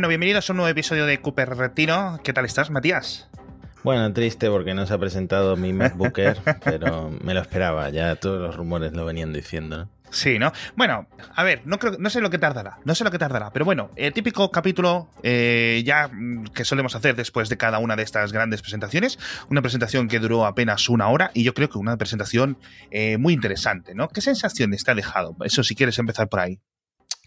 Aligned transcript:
Bueno, 0.00 0.08
bienvenidos 0.08 0.48
a 0.48 0.54
un 0.54 0.56
nuevo 0.56 0.70
episodio 0.70 1.04
de 1.04 1.20
Cooper 1.20 1.50
Retino. 1.50 2.20
¿Qué 2.24 2.32
tal 2.32 2.46
estás, 2.46 2.70
Matías? 2.70 3.28
Bueno, 3.84 4.10
triste 4.14 4.48
porque 4.48 4.72
no 4.72 4.86
se 4.86 4.94
ha 4.94 4.98
presentado 4.98 5.58
mi 5.58 5.74
MacBooker, 5.74 6.38
pero 6.64 7.10
me 7.22 7.34
lo 7.34 7.42
esperaba, 7.42 7.90
ya 7.90 8.16
todos 8.16 8.40
los 8.40 8.56
rumores 8.56 8.94
lo 8.94 9.04
venían 9.04 9.34
diciendo, 9.34 9.76
¿no? 9.76 9.90
Sí, 10.10 10.38
¿no? 10.38 10.52
Bueno, 10.74 11.06
a 11.36 11.44
ver, 11.44 11.60
no, 11.66 11.78
creo, 11.78 11.96
no 11.98 12.08
sé 12.08 12.22
lo 12.22 12.30
que 12.30 12.38
tardará, 12.38 12.78
no 12.82 12.94
sé 12.94 13.04
lo 13.04 13.10
que 13.10 13.18
tardará, 13.18 13.52
pero 13.52 13.66
bueno, 13.66 13.90
el 13.94 14.14
típico 14.14 14.50
capítulo 14.50 15.10
eh, 15.22 15.82
ya 15.84 16.08
mm, 16.08 16.44
que 16.44 16.64
solemos 16.64 16.96
hacer 16.96 17.14
después 17.14 17.50
de 17.50 17.58
cada 17.58 17.78
una 17.78 17.94
de 17.94 18.02
estas 18.02 18.32
grandes 18.32 18.62
presentaciones, 18.62 19.18
una 19.50 19.60
presentación 19.60 20.08
que 20.08 20.18
duró 20.18 20.46
apenas 20.46 20.88
una 20.88 21.08
hora 21.08 21.30
y 21.34 21.44
yo 21.44 21.52
creo 21.52 21.68
que 21.68 21.76
una 21.76 21.98
presentación 21.98 22.56
eh, 22.90 23.18
muy 23.18 23.34
interesante, 23.34 23.94
¿no? 23.94 24.08
¿Qué 24.08 24.22
sensación 24.22 24.70
te 24.70 24.90
ha 24.90 24.94
dejado? 24.94 25.36
Eso 25.44 25.62
si 25.62 25.74
quieres 25.74 25.98
empezar 25.98 26.30
por 26.30 26.40
ahí 26.40 26.58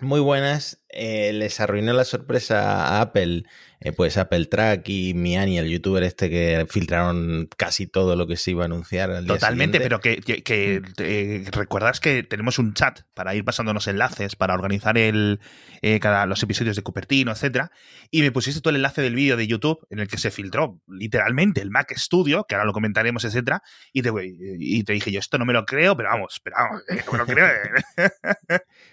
muy 0.04 0.20
buenas. 0.20 0.84
Eh, 0.90 1.34
les 1.34 1.60
arruinó 1.60 1.94
la 1.94 2.04
sorpresa 2.04 2.86
a 2.86 3.02
Apple, 3.02 3.46
eh, 3.80 3.92
pues 3.94 4.18
Apple 4.18 4.46
Track 4.46 4.88
y 4.90 5.14
Miani, 5.16 5.58
el 5.58 5.70
youtuber 5.70 6.04
este 6.04 6.30
que 6.30 6.68
filtraron 6.70 7.50
casi 7.58 7.88
todo 7.88 8.16
lo 8.16 8.28
que 8.28 8.38
se 8.38 8.52
iba 8.52 8.64
a 8.64 8.66
anunciar. 8.66 9.10
Al 9.10 9.26
Totalmente, 9.26 9.80
pero 9.80 10.00
que, 10.00 10.18
que, 10.18 10.82
mm. 10.82 10.94
eh, 11.00 11.46
recuerdas 11.52 12.00
que 12.00 12.22
tenemos 12.22 12.60
un 12.60 12.74
chat 12.76 13.02
para 13.16 13.34
ir 13.34 13.44
pasándonos 13.44 13.88
enlaces, 13.88 14.36
para 14.36 14.54
organizar 14.54 14.98
el, 14.98 15.40
cada, 16.00 16.28
los 16.28 16.44
episodios 16.44 16.76
de 16.76 16.84
Cupertino, 16.84 17.32
etcétera, 17.32 17.72
y 18.12 18.22
me 18.22 18.32
pusiste 18.32 18.62
todo 18.62 18.70
el 18.70 18.78
enlace 18.78 19.02
del 19.02 19.16
vídeo 19.16 19.36
de 19.36 19.48
YouTube 19.48 19.88
en 19.90 20.00
el 20.00 20.08
que 20.08 20.20
se 20.20 20.30
filtró 20.30 20.80
literalmente 20.88 21.62
el 21.62 21.72
Mac 21.72 21.92
Studio, 21.96 22.46
que 22.48 22.54
ahora 22.54 22.66
lo 22.66 22.74
comentaremos, 22.74 23.26
etcétera, 23.26 23.64
y 23.92 24.04
te, 24.04 24.12
y 24.22 24.84
te 24.84 24.94
dije 24.94 25.12
yo, 25.12 25.20
esto 25.20 25.40
no 25.40 25.46
me 25.46 25.54
lo 25.54 25.66
creo, 25.66 25.98
pero 25.98 26.10
vamos, 26.10 26.40
pero 26.44 26.58
vamos, 26.58 26.84
no 27.08 27.12
me 27.14 27.18
lo 27.18 27.26
creo. 27.26 27.48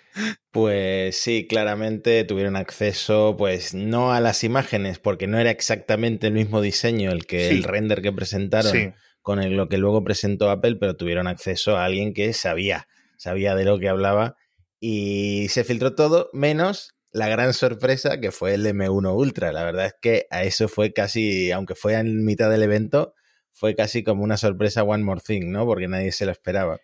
Pues 0.51 1.17
sí, 1.17 1.47
claramente 1.49 2.25
tuvieron 2.25 2.57
acceso, 2.57 3.37
pues 3.39 3.75
no 3.75 4.13
a 4.13 4.21
las 4.21 4.43
imágenes, 4.43 4.99
porque 4.99 5.27
no 5.27 5.39
era 5.39 5.51
exactamente 5.51 6.27
el 6.27 6.33
mismo 6.33 6.61
diseño 6.61 7.13
el 7.13 7.27
que 7.27 7.49
el 7.49 7.63
render 7.63 8.03
que 8.03 8.13
presentaron 8.13 8.95
con 9.23 9.57
lo 9.57 9.69
que 9.69 9.79
luego 9.79 10.03
presentó 10.03 10.51
Apple, 10.51 10.77
pero 10.77 10.97
tuvieron 10.97 11.27
acceso 11.27 11.77
a 11.77 11.85
alguien 11.85 12.15
que 12.15 12.33
sabía, 12.33 12.89
sabía 13.17 13.55
de 13.55 13.65
lo 13.65 13.79
que 13.79 13.89
hablaba 13.89 14.37
y 14.81 15.49
se 15.51 15.63
filtró 15.63 15.95
todo, 15.95 16.31
menos 16.33 16.95
la 17.13 17.29
gran 17.29 17.53
sorpresa 17.53 18.21
que 18.21 18.31
fue 18.31 18.55
el 18.55 18.67
M1 18.67 19.15
Ultra. 19.15 19.53
La 19.53 19.65
verdad 19.65 19.87
es 19.87 19.95
que 20.01 20.27
a 20.31 20.43
eso 20.45 20.69
fue 20.69 20.93
casi, 20.93 21.53
aunque 21.53 21.75
fue 21.75 21.95
en 21.95 22.25
mitad 22.25 22.51
del 22.51 22.63
evento, 22.63 23.15
fue 23.53 23.75
casi 23.75 24.03
como 24.03 24.25
una 24.25 24.37
sorpresa 24.37 24.83
One 24.83 25.05
More 25.05 25.21
Thing, 25.25 25.51
¿no? 25.51 25.67
Porque 25.67 25.89
nadie 25.89 26.13
se 26.13 26.25
lo 26.25 26.33
esperaba. 26.33 26.79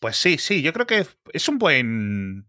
Pues 0.00 0.16
sí, 0.16 0.38
sí, 0.38 0.62
yo 0.62 0.72
creo 0.72 0.86
que 0.86 1.04
es 1.32 1.48
un 1.48 1.58
buen 1.58 2.46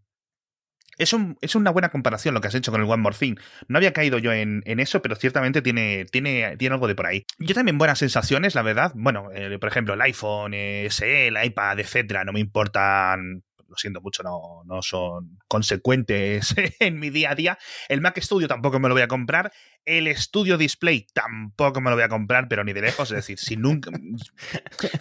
es, 0.98 1.14
un, 1.14 1.38
es, 1.42 1.56
una 1.56 1.72
buena 1.72 1.90
comparación 1.90 2.34
lo 2.34 2.42
que 2.42 2.48
has 2.48 2.56
hecho 2.56 2.72
con 2.72 2.82
el 2.82 2.90
One 2.90 3.02
More 3.02 3.16
Thing. 3.18 3.36
No 3.68 3.78
había 3.78 3.94
caído 3.94 4.18
yo 4.18 4.32
en, 4.34 4.64
eso, 4.66 5.02
pero 5.02 5.16
ciertamente 5.16 5.62
tiene, 5.62 6.06
tiene, 6.06 6.58
tiene, 6.58 6.74
algo 6.74 6.88
de 6.88 6.96
por 6.96 7.08
ahí. 7.08 7.26
Yo 7.40 7.54
también 7.54 7.78
buenas 7.78 8.00
sensaciones, 8.00 8.56
la 8.56 8.62
verdad. 8.62 8.92
Bueno, 8.96 9.30
eh, 9.34 9.58
por 9.60 9.70
ejemplo, 9.70 9.94
el 9.94 10.02
iPhone 10.02 10.54
el 10.54 11.46
iPad, 11.46 11.80
etcétera, 11.80 12.24
no 12.24 12.34
me 12.34 12.40
importan 12.40 13.44
lo 13.74 13.78
siento 13.78 14.02
mucho, 14.02 14.22
no, 14.22 14.62
no 14.66 14.82
son 14.84 15.40
consecuentes 15.48 16.54
en 16.80 17.00
mi 17.00 17.10
día 17.10 17.32
a 17.32 17.36
día. 17.36 17.58
El 17.90 18.02
Mac 18.02 18.20
Studio 18.22 18.48
tampoco 18.48 18.80
me 18.80 18.88
lo 18.88 18.94
voy 18.94 19.02
a 19.02 19.08
comprar. 19.08 19.52
El 19.86 20.16
Studio 20.16 20.58
Display 20.58 21.08
tampoco 21.14 21.82
me 21.82 21.90
lo 21.90 21.96
voy 21.96 22.04
a 22.04 22.10
comprar, 22.10 22.48
pero 22.48 22.64
ni 22.64 22.74
de 22.74 22.82
lejos. 22.82 23.12
Es 23.12 23.18
decir, 23.18 23.40
si 23.40 23.58
nunca. 23.58 23.92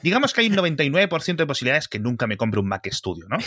Digamos 0.02 0.32
que 0.32 0.40
hay 0.40 0.48
un 0.48 0.56
99% 0.56 1.36
de 1.36 1.46
posibilidades 1.46 1.88
que 1.88 1.98
nunca 1.98 2.26
me 2.26 2.36
compre 2.36 2.60
un 2.60 2.68
Mac 2.68 2.88
Studio, 2.90 3.26
¿no? 3.28 3.38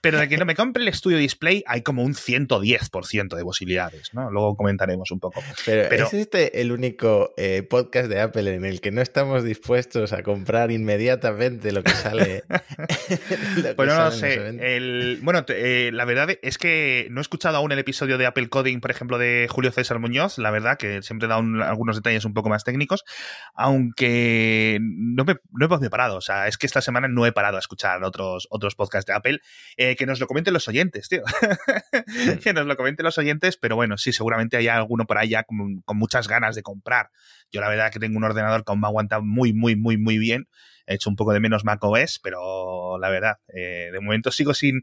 Pero 0.00 0.18
de 0.18 0.28
que 0.28 0.36
no 0.36 0.44
me 0.44 0.54
compre 0.54 0.82
el 0.82 0.92
Studio 0.92 1.18
Display 1.18 1.64
hay 1.66 1.82
como 1.82 2.02
un 2.02 2.14
110% 2.14 3.36
de 3.36 3.42
posibilidades, 3.44 4.14
¿no? 4.14 4.30
Luego 4.30 4.56
comentaremos 4.56 5.10
un 5.10 5.20
poco. 5.20 5.42
Pero, 5.64 6.06
¿es 6.06 6.14
este 6.14 6.60
el 6.60 6.72
único 6.72 7.34
eh, 7.36 7.62
podcast 7.62 8.08
de 8.08 8.20
Apple 8.20 8.54
en 8.54 8.64
el 8.64 8.80
que 8.80 8.90
no 8.90 9.00
estamos 9.00 9.44
dispuestos 9.44 10.12
a 10.12 10.22
comprar 10.22 10.70
inmediatamente 10.70 11.72
lo 11.72 11.82
que 11.82 11.92
sale? 11.92 12.44
bueno, 13.76 13.96
no 13.96 14.10
sé. 14.10 14.34
El, 14.60 15.20
bueno, 15.22 15.44
eh, 15.48 15.90
la 15.92 16.04
verdad 16.04 16.36
es 16.42 16.58
que 16.58 17.08
no 17.10 17.20
he 17.20 17.22
escuchado 17.22 17.56
aún 17.56 17.72
el 17.72 17.78
episodio 17.78 18.18
de 18.18 18.26
Apple 18.26 18.48
Coding, 18.48 18.80
por 18.80 18.90
ejemplo, 18.90 19.18
de 19.18 19.46
Julio 19.50 19.70
César 19.72 19.98
Muñoz 19.98 20.38
la 20.38 20.47
verdad, 20.50 20.76
que 20.78 21.02
siempre 21.02 21.28
da 21.28 21.36
algunos 21.36 21.96
detalles 21.96 22.24
un 22.24 22.34
poco 22.34 22.48
más 22.48 22.64
técnicos, 22.64 23.04
aunque 23.54 24.78
no 24.80 25.24
me, 25.24 25.36
no 25.50 25.66
he 25.66 25.78
preparado, 25.78 26.16
o 26.16 26.20
sea, 26.20 26.48
es 26.48 26.58
que 26.58 26.66
esta 26.66 26.80
semana 26.80 27.08
no 27.08 27.26
he 27.26 27.32
parado 27.32 27.56
a 27.56 27.60
escuchar 27.60 28.02
otros, 28.04 28.46
otros 28.50 28.74
podcasts 28.74 29.06
de 29.06 29.14
Apple, 29.14 29.40
eh, 29.76 29.96
que 29.96 30.06
nos 30.06 30.20
lo 30.20 30.26
comenten 30.26 30.54
los 30.54 30.68
oyentes, 30.68 31.08
tío, 31.08 31.22
que 32.42 32.52
nos 32.52 32.66
lo 32.66 32.76
comenten 32.76 33.04
los 33.04 33.18
oyentes, 33.18 33.56
pero 33.56 33.76
bueno, 33.76 33.98
sí, 33.98 34.12
seguramente 34.12 34.56
hay 34.56 34.68
alguno 34.68 35.06
por 35.06 35.18
ahí 35.18 35.30
ya 35.30 35.44
con, 35.44 35.80
con 35.82 35.96
muchas 35.96 36.28
ganas 36.28 36.54
de 36.54 36.62
comprar. 36.62 37.10
Yo 37.50 37.60
la 37.60 37.68
verdad 37.68 37.90
que 37.90 37.98
tengo 37.98 38.16
un 38.18 38.24
ordenador 38.24 38.64
que 38.64 38.72
aún 38.72 38.80
me 38.80 38.86
aguanta 38.86 39.20
muy, 39.20 39.52
muy, 39.52 39.76
muy, 39.76 39.96
muy 39.96 40.18
bien 40.18 40.48
he 40.88 40.94
hecho 40.94 41.10
un 41.10 41.16
poco 41.16 41.32
de 41.32 41.40
menos 41.40 41.64
macOS, 41.64 42.18
pero 42.22 42.98
la 42.98 43.10
verdad, 43.10 43.38
eh, 43.54 43.90
de 43.92 44.00
momento 44.00 44.30
sigo 44.30 44.54
sin. 44.54 44.80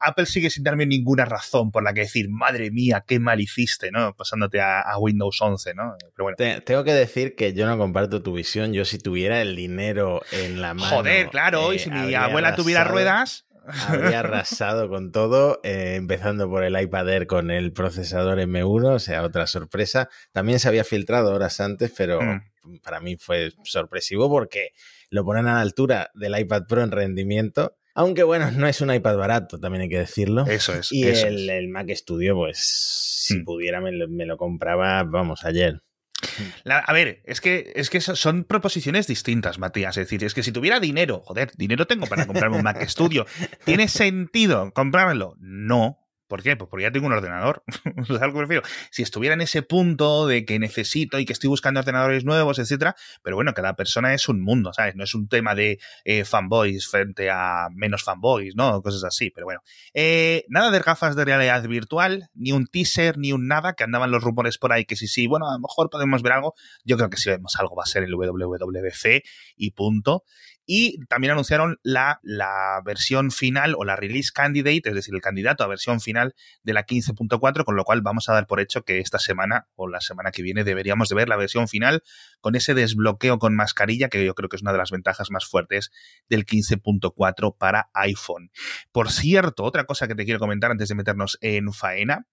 Apple 0.00 0.24
sigue 0.24 0.48
sin 0.48 0.64
darme 0.64 0.86
ninguna 0.86 1.26
razón 1.26 1.70
por 1.70 1.82
la 1.82 1.92
que 1.92 2.00
decir, 2.00 2.30
madre 2.30 2.70
mía, 2.70 3.04
qué 3.06 3.18
mal 3.18 3.42
hiciste, 3.42 3.90
¿no? 3.90 4.14
Pasándote 4.16 4.58
a, 4.62 4.82
Windows 4.98 5.36
11, 5.42 5.74
¿no? 5.74 5.96
Pero 6.16 6.24
bueno. 6.24 6.62
tengo 6.64 6.84
que 6.84 6.94
decir 6.94 7.36
que 7.36 7.52
yo 7.52 7.66
no 7.66 7.76
comparto 7.76 8.22
tu 8.22 8.32
visión. 8.32 8.72
Yo, 8.72 8.86
si 8.86 8.98
tuviera 8.98 9.42
el 9.42 9.54
dinero 9.54 10.22
en 10.32 10.62
la 10.62 10.72
mano. 10.72 10.96
Joder, 10.96 11.28
claro, 11.28 11.74
y 11.74 11.78
si 11.78 11.90
eh, 11.90 11.92
mi 11.92 12.14
abuela 12.14 12.56
tuviera 12.56 12.84
ruedas. 12.84 13.44
Habría 13.66 14.20
arrasado 14.20 14.88
con 14.88 15.12
todo, 15.12 15.60
eh, 15.62 15.94
empezando 15.96 16.48
por 16.48 16.64
el 16.64 16.80
iPad 16.80 17.08
Air 17.08 17.26
con 17.26 17.50
el 17.50 17.72
procesador 17.72 18.38
M1, 18.38 18.94
o 18.94 18.98
sea, 18.98 19.22
otra 19.22 19.46
sorpresa. 19.46 20.08
También 20.32 20.58
se 20.58 20.68
había 20.68 20.84
filtrado 20.84 21.34
horas 21.34 21.60
antes, 21.60 21.92
pero 21.96 22.20
mm. 22.20 22.78
para 22.82 23.00
mí 23.00 23.16
fue 23.16 23.52
sorpresivo 23.64 24.28
porque 24.28 24.72
lo 25.10 25.24
ponen 25.24 25.46
a 25.46 25.54
la 25.54 25.60
altura 25.60 26.10
del 26.14 26.38
iPad 26.38 26.64
Pro 26.68 26.82
en 26.82 26.90
rendimiento. 26.90 27.76
Aunque 27.94 28.24
bueno, 28.24 28.50
no 28.50 28.66
es 28.66 28.80
un 28.80 28.92
iPad 28.92 29.16
barato, 29.16 29.58
también 29.60 29.82
hay 29.82 29.88
que 29.88 29.98
decirlo. 29.98 30.44
Eso 30.46 30.74
es. 30.74 30.90
Y 30.90 31.04
el, 31.04 31.68
Mac 31.68 31.88
Studio, 31.90 32.34
pues 32.34 32.58
si 32.58 33.38
hmm. 33.38 33.44
pudiera 33.44 33.80
me 33.80 34.26
lo, 34.26 34.36
compraba, 34.36 35.04
vamos, 35.04 35.44
ayer. 35.44 35.80
a 36.64 36.92
ver, 36.92 37.22
es 37.24 37.40
que, 37.40 37.72
es 37.74 37.90
que 37.90 38.00
son 38.00 38.44
proposiciones 38.44 39.06
distintas, 39.06 39.58
Matías. 39.58 39.96
Es 39.96 40.06
decir, 40.06 40.24
es 40.24 40.34
que 40.34 40.42
si 40.42 40.52
tuviera 40.52 40.80
dinero, 40.80 41.22
joder, 41.24 41.52
dinero 41.56 41.86
tengo 41.86 42.06
para 42.06 42.26
comprarme 42.26 42.56
un 42.56 42.62
Mac 42.62 42.84
Studio. 42.88 43.26
¿Tiene 43.64 43.88
sentido 43.88 44.72
comprármelo? 44.72 45.36
No, 45.38 46.03
¿Por 46.34 46.42
qué? 46.42 46.56
Pues 46.56 46.68
porque 46.68 46.82
ya 46.82 46.90
tengo 46.90 47.06
un 47.06 47.12
ordenador. 47.12 47.62
¿Sabes 48.08 48.20
algo 48.20 48.32
que 48.32 48.38
me 48.38 48.40
refiero? 48.40 48.62
Si 48.90 49.02
estuviera 49.02 49.34
en 49.34 49.40
ese 49.40 49.62
punto 49.62 50.26
de 50.26 50.44
que 50.44 50.58
necesito 50.58 51.20
y 51.20 51.26
que 51.26 51.32
estoy 51.32 51.46
buscando 51.46 51.78
ordenadores 51.78 52.24
nuevos, 52.24 52.58
etcétera, 52.58 52.96
pero 53.22 53.36
bueno, 53.36 53.54
cada 53.54 53.76
persona 53.76 54.14
es 54.14 54.28
un 54.28 54.42
mundo, 54.42 54.72
¿sabes? 54.72 54.96
No 54.96 55.04
es 55.04 55.14
un 55.14 55.28
tema 55.28 55.54
de 55.54 55.78
eh, 56.04 56.24
fanboys 56.24 56.88
frente 56.88 57.30
a 57.30 57.68
menos 57.72 58.02
fanboys, 58.02 58.56
¿no? 58.56 58.82
Cosas 58.82 59.04
así, 59.04 59.30
pero 59.30 59.46
bueno. 59.46 59.60
Eh, 59.92 60.44
nada 60.48 60.72
de 60.72 60.80
gafas 60.80 61.14
de 61.14 61.24
realidad 61.24 61.62
virtual, 61.68 62.28
ni 62.34 62.50
un 62.50 62.66
teaser, 62.66 63.16
ni 63.16 63.30
un 63.30 63.46
nada, 63.46 63.74
que 63.74 63.84
andaban 63.84 64.10
los 64.10 64.24
rumores 64.24 64.58
por 64.58 64.72
ahí 64.72 64.86
que 64.86 64.96
sí, 64.96 65.06
sí, 65.06 65.28
bueno, 65.28 65.48
a 65.48 65.52
lo 65.52 65.60
mejor 65.60 65.88
podemos 65.88 66.20
ver 66.22 66.32
algo. 66.32 66.54
Yo 66.82 66.96
creo 66.96 67.10
que 67.10 67.16
si 67.16 67.30
vemos 67.30 67.54
algo 67.60 67.76
va 67.76 67.84
a 67.84 67.86
ser 67.86 68.02
el 68.02 68.12
WWDC 68.12 69.22
y 69.56 69.70
punto. 69.70 70.24
Y 70.66 71.04
también 71.06 71.32
anunciaron 71.32 71.78
la, 71.82 72.20
la, 72.22 72.80
versión 72.84 73.30
final 73.30 73.74
o 73.76 73.84
la 73.84 73.96
release 73.96 74.30
candidate, 74.32 74.82
es 74.86 74.94
decir, 74.94 75.14
el 75.14 75.20
candidato 75.20 75.62
a 75.62 75.66
versión 75.66 76.00
final 76.00 76.23
de 76.62 76.72
la 76.72 76.86
15.4, 76.86 77.64
con 77.64 77.76
lo 77.76 77.84
cual 77.84 78.00
vamos 78.00 78.28
a 78.28 78.32
dar 78.32 78.46
por 78.46 78.60
hecho 78.60 78.84
que 78.84 78.98
esta 79.00 79.18
semana 79.18 79.68
o 79.74 79.88
la 79.88 80.00
semana 80.00 80.30
que 80.30 80.42
viene 80.42 80.64
deberíamos 80.64 81.08
de 81.08 81.16
ver 81.16 81.28
la 81.28 81.36
versión 81.36 81.68
final 81.68 82.02
con 82.40 82.54
ese 82.54 82.74
desbloqueo 82.74 83.38
con 83.38 83.54
mascarilla, 83.56 84.08
que 84.08 84.24
yo 84.24 84.34
creo 84.34 84.48
que 84.48 84.56
es 84.56 84.62
una 84.62 84.72
de 84.72 84.78
las 84.78 84.90
ventajas 84.90 85.30
más 85.30 85.44
fuertes 85.44 85.90
del 86.28 86.46
15.4 86.46 87.56
para 87.58 87.90
iPhone. 87.94 88.50
Por 88.92 89.10
cierto, 89.10 89.64
otra 89.64 89.84
cosa 89.84 90.08
que 90.08 90.14
te 90.14 90.24
quiero 90.24 90.40
comentar 90.40 90.70
antes 90.70 90.88
de 90.88 90.94
meternos 90.94 91.36
en 91.40 91.72
faena 91.72 92.26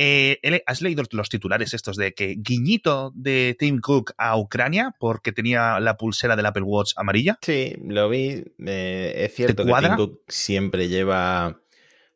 eh, 0.00 0.62
¿Has 0.66 0.82
leído 0.82 1.02
los 1.10 1.28
titulares 1.28 1.74
estos 1.74 1.96
de 1.96 2.12
que 2.12 2.36
guiñito 2.38 3.12
de 3.16 3.56
Tim 3.58 3.80
Cook 3.80 4.12
a 4.16 4.38
Ucrania 4.38 4.94
porque 5.00 5.32
tenía 5.32 5.80
la 5.80 5.96
pulsera 5.96 6.36
del 6.36 6.46
Apple 6.46 6.62
Watch 6.62 6.92
amarilla? 6.96 7.38
Sí, 7.42 7.74
lo 7.84 8.08
vi. 8.08 8.44
Eh, 8.64 9.12
es 9.16 9.34
cierto 9.34 9.64
que 9.64 9.72
Tim 9.72 9.96
Cook 9.96 10.20
siempre 10.28 10.88
lleva 10.88 11.60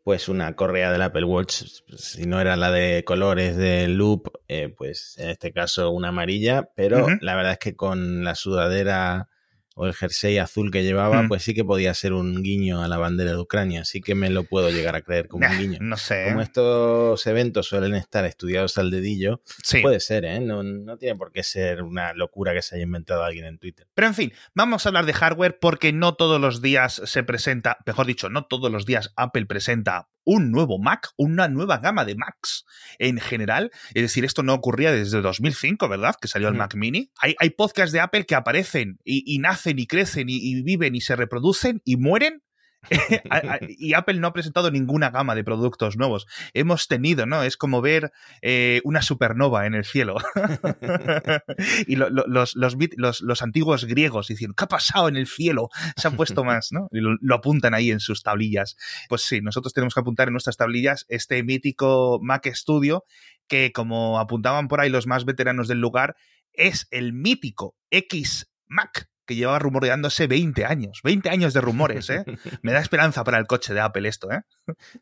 pues 0.02 0.28
una 0.28 0.54
correa 0.56 0.90
del 0.90 1.02
Apple 1.02 1.24
Watch, 1.24 1.62
si 1.96 2.26
no 2.26 2.40
era 2.40 2.56
la 2.56 2.70
de 2.70 3.04
colores 3.04 3.56
de 3.56 3.86
loop, 3.88 4.32
eh, 4.48 4.68
pues 4.68 5.16
en 5.18 5.30
este 5.30 5.52
caso 5.52 5.90
una 5.90 6.08
amarilla, 6.08 6.70
pero 6.74 7.06
la 7.20 7.36
verdad 7.36 7.52
es 7.52 7.58
que 7.58 7.76
con 7.76 8.24
la 8.24 8.34
sudadera 8.34 9.28
o 9.74 9.86
el 9.86 9.94
jersey 9.94 10.38
azul 10.38 10.70
que 10.70 10.82
llevaba, 10.82 11.22
mm. 11.22 11.28
pues 11.28 11.42
sí 11.42 11.54
que 11.54 11.64
podía 11.64 11.94
ser 11.94 12.12
un 12.12 12.42
guiño 12.42 12.82
a 12.82 12.88
la 12.88 12.98
bandera 12.98 13.32
de 13.32 13.38
Ucrania. 13.38 13.82
Así 13.82 14.00
que 14.00 14.14
me 14.14 14.30
lo 14.30 14.44
puedo 14.44 14.70
llegar 14.70 14.94
a 14.96 15.02
creer 15.02 15.28
como 15.28 15.46
un 15.46 15.58
guiño. 15.58 15.78
No 15.80 15.96
sé. 15.96 16.26
Como 16.28 16.42
estos 16.42 17.26
eventos 17.26 17.66
suelen 17.66 17.94
estar 17.94 18.24
estudiados 18.24 18.78
al 18.78 18.90
dedillo, 18.90 19.42
puede 19.82 20.00
ser, 20.00 20.24
¿eh? 20.24 20.40
No, 20.40 20.62
no, 20.62 20.96
tiene 20.96 21.16
por 21.16 21.32
qué 21.32 21.42
ser 21.42 21.82
una 21.82 22.12
locura 22.12 22.52
que 22.52 22.62
se 22.62 22.76
haya 22.76 22.84
inventado 22.84 23.24
alguien 23.24 23.46
en 23.46 23.58
Twitter. 23.58 23.86
Pero 23.94 24.08
en 24.08 24.14
fin, 24.14 24.32
vamos 24.54 24.84
a 24.84 24.88
hablar 24.88 25.06
de 25.06 25.12
hardware 25.12 25.58
porque 25.58 25.92
no 25.92 26.14
todos 26.14 26.40
los 26.40 26.62
días 26.62 27.02
se 27.04 27.22
presenta, 27.22 27.78
mejor 27.86 28.06
dicho, 28.06 28.28
no 28.28 28.44
todos 28.44 28.70
los 28.70 28.86
días 28.86 29.12
Apple 29.16 29.46
presenta 29.46 30.11
un 30.24 30.50
nuevo 30.50 30.78
Mac, 30.78 31.10
una 31.16 31.48
nueva 31.48 31.78
gama 31.78 32.04
de 32.04 32.14
Macs 32.14 32.64
en 32.98 33.18
general. 33.18 33.70
Es 33.94 34.02
decir, 34.02 34.24
esto 34.24 34.42
no 34.42 34.54
ocurría 34.54 34.92
desde 34.92 35.20
2005, 35.20 35.88
¿verdad? 35.88 36.14
Que 36.20 36.28
salió 36.28 36.48
el 36.48 36.54
mm. 36.54 36.58
Mac 36.58 36.74
Mini. 36.74 37.10
Hay, 37.20 37.34
hay 37.38 37.50
podcasts 37.50 37.92
de 37.92 38.00
Apple 38.00 38.26
que 38.26 38.34
aparecen 38.34 38.98
y, 39.04 39.38
nacen 39.38 39.78
y 39.78 39.86
crecen 39.86 40.28
y 40.28 40.62
viven 40.62 40.94
y 40.94 41.00
se 41.00 41.16
reproducen 41.16 41.80
y 41.84 41.96
mueren 41.96 42.42
y 43.68 43.94
Apple 43.94 44.18
no 44.18 44.28
ha 44.28 44.32
presentado 44.32 44.70
ninguna 44.70 45.10
gama 45.10 45.34
de 45.34 45.44
productos 45.44 45.96
nuevos. 45.96 46.26
Hemos 46.52 46.88
tenido, 46.88 47.26
¿no? 47.26 47.42
Es 47.42 47.56
como 47.56 47.80
ver 47.80 48.12
eh, 48.40 48.80
una 48.84 49.02
supernova 49.02 49.66
en 49.66 49.74
el 49.74 49.84
cielo. 49.84 50.16
y 51.86 51.96
los, 51.96 52.54
los, 52.56 53.42
antiguos 53.42 53.84
griegos 53.84 54.28
diciendo, 54.28 54.54
¿qué 54.56 54.64
ha 54.64 54.68
pasado 54.68 55.08
en 55.08 55.16
el 55.16 55.26
cielo? 55.26 55.68
Se 55.96 56.08
han 56.08 56.16
puesto 56.16 56.44
más, 56.44 56.72
¿no? 56.72 56.88
Y 56.90 57.00
lo, 57.00 57.34
apuntan 57.34 57.74
ahí 57.74 57.90
en 57.90 58.00
sus 58.00 58.22
tablillas. 58.22 58.76
Pues 59.08 59.22
sí, 59.22 59.40
nosotros 59.40 59.72
tenemos 59.72 59.94
que 59.94 60.00
apuntar 60.00 60.28
en 60.28 60.32
nuestras 60.32 60.56
tablillas 60.56 61.06
este 61.08 61.42
mítico 61.42 62.18
Mac 62.22 62.46
Studio 62.54 63.04
que, 63.48 63.72
como 63.72 64.18
apuntaban 64.18 64.68
por 64.68 64.80
ahí 64.80 64.90
los 64.90 65.06
más 65.06 65.24
veteranos 65.24 65.68
del 65.68 65.78
lugar, 65.78 66.16
es 66.52 66.86
el 66.90 67.12
mítico 67.12 67.76
X 67.90 68.50
Mac 68.66 69.11
que 69.32 69.36
llevaba 69.38 69.58
rumoreándose 69.58 70.26
20 70.26 70.64
años. 70.64 71.00
20 71.02 71.30
años 71.30 71.54
de 71.54 71.60
rumores, 71.60 72.10
¿eh? 72.10 72.24
Me 72.62 72.72
da 72.72 72.80
esperanza 72.80 73.24
para 73.24 73.38
el 73.38 73.46
coche 73.46 73.74
de 73.74 73.80
Apple 73.80 74.08
esto, 74.08 74.30
¿eh? 74.30 74.42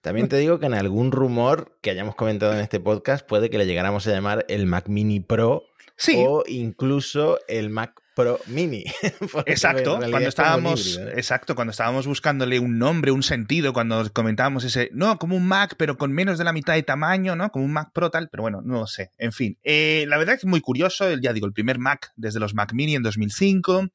También 0.00 0.28
te 0.28 0.36
digo 0.36 0.58
que 0.58 0.66
en 0.66 0.74
algún 0.74 1.12
rumor 1.12 1.78
que 1.82 1.90
hayamos 1.90 2.14
comentado 2.14 2.52
en 2.52 2.60
este 2.60 2.80
podcast 2.80 3.26
puede 3.26 3.50
que 3.50 3.58
le 3.58 3.66
llegáramos 3.66 4.06
a 4.06 4.10
llamar 4.10 4.44
el 4.48 4.66
Mac 4.66 4.88
Mini 4.88 5.20
Pro 5.20 5.64
sí. 5.96 6.14
o 6.16 6.42
incluso 6.46 7.38
el 7.48 7.70
Mac 7.70 8.00
Pro 8.14 8.40
Mini. 8.46 8.84
exacto, 9.46 9.98
cuando 9.98 10.28
estábamos, 10.28 11.00
exacto, 11.14 11.54
cuando 11.54 11.70
estábamos 11.70 12.06
buscándole 12.06 12.58
un 12.58 12.78
nombre, 12.78 13.12
un 13.12 13.22
sentido, 13.22 13.72
cuando 13.72 14.10
comentábamos 14.12 14.64
ese, 14.64 14.90
no, 14.92 15.18
como 15.18 15.36
un 15.36 15.46
Mac, 15.46 15.74
pero 15.78 15.96
con 15.96 16.12
menos 16.12 16.38
de 16.38 16.44
la 16.44 16.52
mitad 16.52 16.74
de 16.74 16.82
tamaño, 16.82 17.36
¿no? 17.36 17.50
Como 17.50 17.64
un 17.64 17.72
Mac 17.72 17.90
Pro 17.92 18.10
tal, 18.10 18.28
pero 18.30 18.42
bueno, 18.42 18.60
no 18.64 18.80
lo 18.80 18.86
sé. 18.86 19.12
En 19.18 19.32
fin, 19.32 19.58
eh, 19.62 20.04
la 20.08 20.18
verdad 20.18 20.34
es 20.36 20.44
muy 20.44 20.60
curioso, 20.60 21.10
ya 21.20 21.32
digo, 21.32 21.46
el 21.46 21.52
primer 21.52 21.78
Mac 21.78 22.12
desde 22.16 22.40
los 22.40 22.54
Mac 22.54 22.72
Mini 22.72 22.96
en 22.96 23.02
2005 23.02 23.88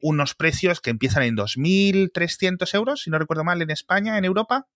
unos 0.00 0.34
precios 0.34 0.80
que 0.80 0.90
empiezan 0.90 1.22
en 1.22 1.36
2.300 1.36 2.74
euros, 2.74 3.02
si 3.02 3.10
no 3.10 3.18
recuerdo 3.18 3.44
mal, 3.44 3.62
en 3.62 3.70
España, 3.70 4.18
en 4.18 4.24
Europa, 4.24 4.66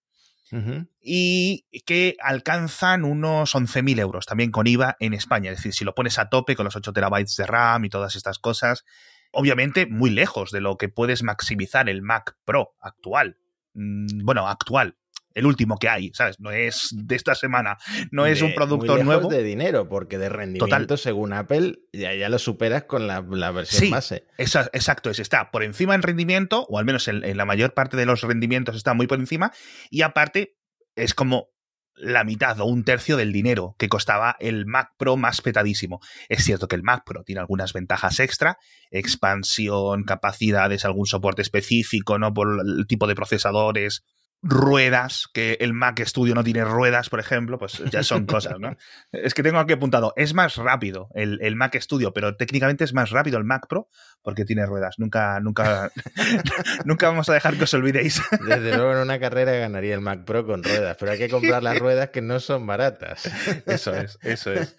y 1.00 1.64
que 1.84 2.16
alcanzan 2.20 3.04
unos 3.04 3.56
11.000 3.56 3.98
euros 3.98 4.24
también 4.26 4.52
con 4.52 4.68
IVA 4.68 4.96
en 5.00 5.12
España. 5.12 5.50
Es 5.50 5.58
decir, 5.58 5.72
si 5.72 5.84
lo 5.84 5.96
pones 5.96 6.18
a 6.20 6.28
tope 6.28 6.54
con 6.54 6.64
los 6.64 6.76
8 6.76 6.92
terabytes 6.92 7.34
de 7.36 7.46
RAM 7.46 7.84
y 7.84 7.88
todas 7.88 8.14
estas 8.14 8.38
cosas, 8.38 8.84
obviamente 9.32 9.86
muy 9.86 10.10
lejos 10.10 10.52
de 10.52 10.60
lo 10.60 10.76
que 10.76 10.88
puedes 10.88 11.24
maximizar 11.24 11.88
el 11.88 12.02
Mac 12.02 12.36
Pro 12.44 12.76
actual. 12.80 13.36
Mm, 13.72 14.24
bueno, 14.24 14.46
actual, 14.46 14.96
el 15.34 15.46
último 15.46 15.76
que 15.78 15.88
hay, 15.88 16.10
¿sabes? 16.14 16.40
No 16.40 16.50
es 16.50 16.90
de 16.92 17.16
esta 17.16 17.34
semana, 17.34 17.76
no 18.10 18.26
es 18.26 18.40
un 18.40 18.54
producto 18.54 18.94
muy 18.94 19.04
nuevo. 19.04 19.28
de 19.28 19.42
dinero, 19.42 19.88
porque 19.88 20.18
de 20.18 20.28
rendimiento, 20.28 20.96
según 20.96 21.32
Apple, 21.32 21.80
ya, 21.92 22.14
ya, 22.14 22.28
lo 22.28 22.38
superas 22.38 22.84
con 22.84 23.06
la, 23.06 23.20
versión 23.20 23.90
base. 23.90 24.26
exacto, 24.38 25.10
es, 25.10 25.18
está 25.18 25.50
por 25.50 25.62
encima 25.62 25.94
en 25.94 26.02
rendimiento, 26.02 26.66
o 26.68 26.78
al 26.78 26.84
menos 26.84 27.08
en, 27.08 27.36
la 27.36 27.44
mayor 27.44 27.74
parte 27.74 27.96
de 27.96 28.06
los 28.06 28.22
rendimientos 28.22 28.76
está 28.76 28.94
muy 28.94 29.06
por 29.06 29.18
encima, 29.18 29.52
y 29.90 30.02
aparte 30.02 30.56
es 30.96 31.14
como 31.14 31.48
la 31.96 32.24
mitad 32.24 32.60
o 32.60 32.64
un 32.64 32.84
tercio 32.84 33.16
del 33.16 33.32
dinero 33.32 33.76
que 33.78 33.88
costaba 33.88 34.36
el 34.40 34.66
Mac 34.66 34.90
Pro 34.96 35.16
más 35.16 35.42
petadísimo. 35.42 36.00
Es 36.28 36.44
cierto 36.44 36.66
que 36.66 36.74
el 36.74 36.82
Mac 36.82 37.04
Pro 37.06 37.22
tiene 37.22 37.40
algunas 37.40 37.72
ventajas 37.72 38.18
extra, 38.18 38.58
expansión, 38.90 40.02
capacidades, 40.02 40.84
algún 40.84 41.06
soporte 41.06 41.42
específico, 41.42 42.18
¿no? 42.18 42.34
Por 42.34 42.60
el 42.66 42.86
tipo 42.88 43.06
de 43.06 43.14
procesadores, 43.14 44.02
ruedas, 44.44 45.26
que 45.32 45.56
el 45.60 45.72
Mac 45.72 46.00
Studio 46.04 46.34
no 46.34 46.44
tiene 46.44 46.64
ruedas, 46.64 47.08
por 47.08 47.18
ejemplo, 47.18 47.58
pues 47.58 47.82
ya 47.90 48.02
son 48.02 48.26
cosas, 48.26 48.60
¿no? 48.60 48.76
Es 49.10 49.32
que 49.32 49.42
tengo 49.42 49.58
aquí 49.58 49.72
apuntado, 49.72 50.12
es 50.16 50.34
más 50.34 50.56
rápido 50.56 51.08
el, 51.14 51.38
el, 51.40 51.56
Mac 51.56 51.74
Studio, 51.80 52.12
pero 52.12 52.36
técnicamente 52.36 52.84
es 52.84 52.92
más 52.92 53.10
rápido 53.10 53.38
el 53.38 53.44
Mac 53.44 53.66
Pro 53.68 53.88
porque 54.24 54.44
tiene 54.44 54.66
ruedas. 54.66 54.98
Nunca, 54.98 55.38
nunca, 55.40 55.90
nunca 56.84 57.08
vamos 57.08 57.28
a 57.28 57.34
dejar 57.34 57.56
que 57.56 57.64
os 57.64 57.74
olvidéis. 57.74 58.22
Desde 58.46 58.74
luego 58.74 58.92
en 58.92 58.98
una 58.98 59.20
carrera 59.20 59.52
ganaría 59.58 59.94
el 59.94 60.00
Mac 60.00 60.24
Pro 60.24 60.46
con 60.46 60.62
ruedas, 60.62 60.96
pero 60.98 61.12
hay 61.12 61.18
que 61.18 61.28
comprar 61.28 61.62
las 61.62 61.78
ruedas 61.78 62.10
que 62.10 62.22
no 62.22 62.40
son 62.40 62.66
baratas. 62.66 63.30
Eso 63.66 63.94
es, 63.94 64.18
eso 64.22 64.52
es. 64.52 64.76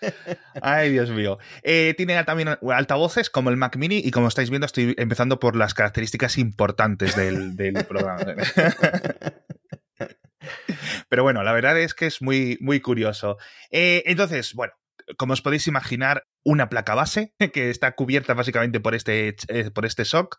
Ay, 0.62 0.92
Dios 0.92 1.12
mío. 1.12 1.38
Eh, 1.64 1.94
tiene 1.96 2.22
también 2.24 2.58
altavoces 2.74 3.30
como 3.30 3.50
el 3.50 3.58
Mac 3.58 3.78
Mini 3.78 4.02
y 4.04 4.12
como 4.12 4.28
estáis 4.28 4.50
viendo 4.50 4.66
estoy 4.66 4.96
empezando 4.98 5.40
por 5.40 5.56
las 5.56 5.74
características 5.74 6.38
importantes 6.38 7.16
del, 7.16 7.56
del 7.56 7.86
programa. 7.86 8.26
Pero 11.10 11.24
bueno, 11.24 11.44
la 11.44 11.54
verdad 11.54 11.80
es 11.80 11.94
que 11.94 12.06
es 12.08 12.22
muy, 12.22 12.58
muy 12.62 12.80
curioso. 12.80 13.38
Eh, 13.72 14.04
entonces, 14.06 14.54
bueno, 14.54 14.74
como 15.18 15.34
os 15.34 15.42
podéis 15.42 15.68
imaginar, 15.68 16.24
una 16.44 16.70
placa 16.70 16.94
base 16.96 17.34
que 17.54 17.70
está 17.70 17.94
cubierta 17.96 18.34
básicamente 18.34 18.80
por 18.80 18.96
este, 18.96 19.36
eh, 19.48 19.72
por 19.72 19.86
este 19.86 20.06
SOC 20.06 20.38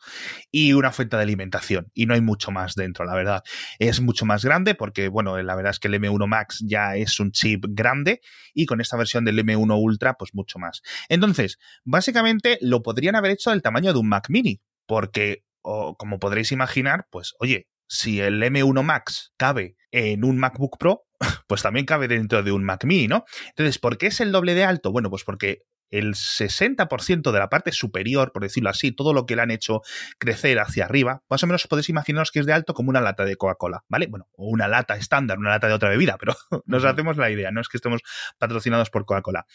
y 0.51 0.73
una 0.73 0.93
fuente 0.93 1.17
de 1.17 1.23
alimentación. 1.23 1.91
Y 1.95 2.07
no 2.07 2.15
hay 2.15 2.21
mucho 2.21 2.51
más 2.51 2.75
dentro, 2.75 3.05
la 3.05 3.15
verdad. 3.15 3.43
Es 3.79 4.01
mucho 4.01 4.25
más 4.25 4.45
grande 4.45 4.75
porque, 4.75 5.09
bueno, 5.09 5.41
la 5.43 5.55
verdad 5.55 5.73
es 5.73 5.79
que 5.79 5.89
el 5.89 5.95
M1 5.95 6.27
Max 6.27 6.65
ya 6.65 6.97
es 6.97 7.19
un 7.21 7.33
chip 7.33 7.65
grande 7.69 8.21
y 8.55 8.67
con 8.67 8.81
esta 8.81 8.97
versión 8.97 9.25
del 9.25 9.39
M1 9.39 9.77
Ultra, 9.79 10.15
pues 10.15 10.35
mucho 10.35 10.59
más. 10.59 10.83
Entonces, 11.09 11.59
básicamente 11.85 12.59
lo 12.61 12.83
podrían 12.83 13.17
haber 13.17 13.33
hecho 13.33 13.51
del 13.51 13.63
tamaño 13.63 13.93
de 13.93 13.99
un 13.99 14.09
Mac 14.09 14.31
mini 14.31 14.61
porque, 14.87 15.43
como 15.63 16.21
podréis 16.21 16.53
imaginar, 16.53 17.07
pues, 17.11 17.35
oye, 17.41 17.69
si 17.89 18.21
el 18.21 18.43
M1 18.43 18.83
Max 18.83 19.33
cabe 19.37 19.77
en 19.97 20.25
un 20.25 20.37
MacBook 20.37 20.77
Pro, 20.79 21.07
pues 21.49 21.63
también 21.63 21.87
cabe 21.87 22.07
dentro 22.07 22.43
de 22.43 22.53
un 22.53 22.65
Mac 22.65 22.85
mini, 22.85 23.09
¿no? 23.09 23.25
Entonces, 23.49 23.79
¿por 23.79 23.97
qué 23.97 24.09
es 24.09 24.21
el 24.21 24.31
doble 24.31 24.55
de 24.55 24.63
alto? 24.63 24.93
Bueno, 24.93 25.09
pues 25.09 25.25
porque 25.25 25.63
el 25.89 26.15
60% 26.15 27.33
de 27.33 27.39
la 27.39 27.49
parte 27.49 27.73
superior, 27.73 28.33
por 28.33 28.43
decirlo 28.43 28.69
así, 28.69 28.93
todo 28.93 29.15
lo 29.15 29.25
que 29.25 29.37
le 29.37 29.43
han 29.43 29.51
hecho 29.51 29.81
crecer 30.19 30.59
hacia 30.59 30.85
arriba, 30.85 31.23
más 31.31 31.43
o 31.43 31.47
menos 31.47 31.67
podéis 31.67 31.89
imaginaros 31.89 32.31
que 32.31 32.41
es 32.41 32.47
de 32.47 32.53
alto 32.53 32.75
como 32.75 32.91
una 32.91 33.01
lata 33.01 33.25
de 33.25 33.37
Coca-Cola, 33.37 33.85
¿vale? 33.89 34.07
Bueno, 34.09 34.29
o 34.33 34.49
una 34.49 34.69
lata 34.69 34.97
estándar, 34.97 35.39
una 35.39 35.51
lata 35.51 35.69
de 35.69 35.75
otra 35.75 35.89
bebida, 35.89 36.19
pero 36.19 36.35
nos 36.67 36.85
hacemos 36.85 37.17
la 37.17 37.31
idea, 37.31 37.51
no 37.51 37.63
es 37.63 37.69
que 37.69 37.79
estemos 37.79 38.03
patrocinados 38.37 38.91
por 38.91 39.07
Coca-Cola. 39.07 39.47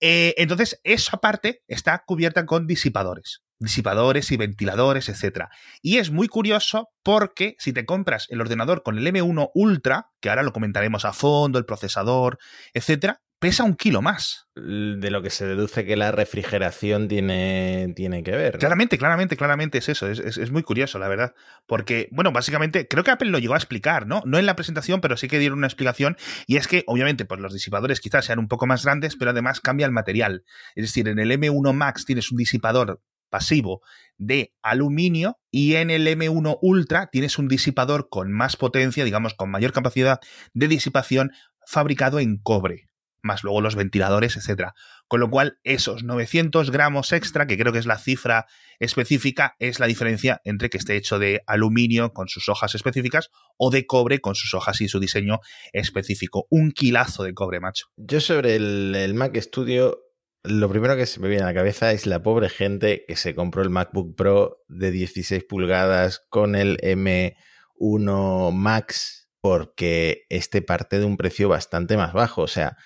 Eh, 0.00 0.34
entonces, 0.38 0.80
esa 0.82 1.18
parte 1.18 1.62
está 1.68 2.02
cubierta 2.06 2.46
con 2.46 2.66
disipadores 2.66 3.43
disipadores 3.58 4.30
y 4.32 4.36
ventiladores, 4.36 5.08
etc. 5.08 5.46
Y 5.82 5.98
es 5.98 6.10
muy 6.10 6.28
curioso 6.28 6.90
porque 7.02 7.56
si 7.58 7.72
te 7.72 7.84
compras 7.84 8.26
el 8.30 8.40
ordenador 8.40 8.82
con 8.82 8.98
el 8.98 9.06
M1 9.06 9.50
Ultra, 9.54 10.10
que 10.20 10.30
ahora 10.30 10.42
lo 10.42 10.52
comentaremos 10.52 11.04
a 11.04 11.12
fondo, 11.12 11.58
el 11.58 11.66
procesador, 11.66 12.38
etc., 12.72 13.16
pesa 13.44 13.64
un 13.64 13.74
kilo 13.74 14.00
más. 14.00 14.48
De 14.54 15.10
lo 15.10 15.20
que 15.20 15.28
se 15.28 15.44
deduce 15.44 15.84
que 15.84 15.96
la 15.96 16.12
refrigeración 16.12 17.08
tiene, 17.08 17.92
tiene 17.94 18.22
que 18.22 18.30
ver. 18.30 18.58
Claramente, 18.58 18.96
claramente, 18.96 19.36
claramente 19.36 19.78
es 19.78 19.88
eso. 19.90 20.08
Es, 20.08 20.50
muy 20.50 20.62
curioso, 20.62 20.98
la 20.98 21.08
verdad. 21.08 21.34
Porque, 21.66 22.08
bueno, 22.10 22.32
básicamente, 22.32 22.88
creo 22.88 23.04
que 23.04 23.10
Apple 23.10 23.28
lo 23.28 23.38
llegó 23.38 23.52
a 23.52 23.58
explicar, 23.58 24.06
¿no? 24.06 24.22
No 24.24 24.38
en 24.38 24.46
la 24.46 24.56
presentación, 24.56 25.02
pero 25.02 25.18
sí 25.18 25.28
que 25.28 25.38
dieron 25.38 25.58
una 25.58 25.66
explicación. 25.66 26.16
Y 26.46 26.56
es 26.56 26.68
que, 26.68 26.84
obviamente, 26.86 27.26
pues 27.26 27.38
los 27.38 27.52
disipadores 27.52 28.00
quizás 28.00 28.24
sean 28.24 28.38
un 28.38 28.48
poco 28.48 28.66
más 28.66 28.82
grandes, 28.84 29.16
pero 29.16 29.32
además 29.32 29.60
cambia 29.60 29.84
el 29.84 29.92
material. 29.92 30.44
Es 30.74 30.84
decir, 30.84 31.08
en 31.08 31.18
el 31.18 31.30
M1 31.30 31.74
Max 31.74 32.06
tienes 32.06 32.30
un 32.30 32.38
disipador 32.38 33.02
pasivo 33.34 33.82
de 34.16 34.54
aluminio 34.62 35.40
y 35.50 35.74
en 35.74 35.90
el 35.90 36.06
M1 36.06 36.58
Ultra 36.62 37.08
tienes 37.10 37.36
un 37.36 37.48
disipador 37.48 38.08
con 38.08 38.30
más 38.30 38.54
potencia, 38.54 39.04
digamos, 39.04 39.34
con 39.34 39.50
mayor 39.50 39.72
capacidad 39.72 40.20
de 40.52 40.68
disipación 40.68 41.32
fabricado 41.66 42.20
en 42.20 42.38
cobre 42.38 42.90
más 43.24 43.42
luego 43.42 43.60
los 43.62 43.74
ventiladores, 43.74 44.36
etcétera. 44.36 44.74
Con 45.08 45.20
lo 45.20 45.30
cual, 45.30 45.58
esos 45.64 46.04
900 46.04 46.70
gramos 46.70 47.10
extra, 47.12 47.46
que 47.46 47.56
creo 47.56 47.72
que 47.72 47.78
es 47.78 47.86
la 47.86 47.98
cifra 47.98 48.44
específica, 48.78 49.56
es 49.58 49.80
la 49.80 49.86
diferencia 49.86 50.42
entre 50.44 50.68
que 50.68 50.76
esté 50.76 50.94
hecho 50.94 51.18
de 51.18 51.42
aluminio 51.46 52.12
con 52.12 52.28
sus 52.28 52.50
hojas 52.50 52.74
específicas 52.74 53.30
o 53.56 53.70
de 53.70 53.86
cobre 53.86 54.20
con 54.20 54.34
sus 54.34 54.52
hojas 54.52 54.82
y 54.82 54.88
su 54.88 55.00
diseño 55.00 55.38
específico. 55.72 56.46
Un 56.50 56.72
kilazo 56.72 57.24
de 57.24 57.32
cobre, 57.32 57.60
macho. 57.60 57.86
Yo 57.96 58.20
sobre 58.20 58.56
el, 58.56 58.94
el 58.94 59.14
Mac 59.14 59.34
Studio 59.40 60.03
lo 60.44 60.68
primero 60.68 60.94
que 60.94 61.06
se 61.06 61.20
me 61.20 61.28
viene 61.28 61.42
a 61.42 61.46
la 61.46 61.54
cabeza 61.54 61.92
es 61.92 62.06
la 62.06 62.22
pobre 62.22 62.50
gente 62.50 63.04
que 63.08 63.16
se 63.16 63.34
compró 63.34 63.62
el 63.62 63.70
MacBook 63.70 64.14
Pro 64.14 64.62
de 64.68 64.90
16 64.90 65.42
pulgadas 65.44 66.22
con 66.28 66.54
el 66.54 66.78
M1 66.78 68.52
Max 68.52 69.30
porque 69.40 70.26
este 70.28 70.60
parte 70.60 70.98
de 70.98 71.06
un 71.06 71.16
precio 71.16 71.48
bastante 71.48 71.96
más 71.96 72.12
bajo. 72.12 72.42
O 72.42 72.46
sea, 72.46 72.76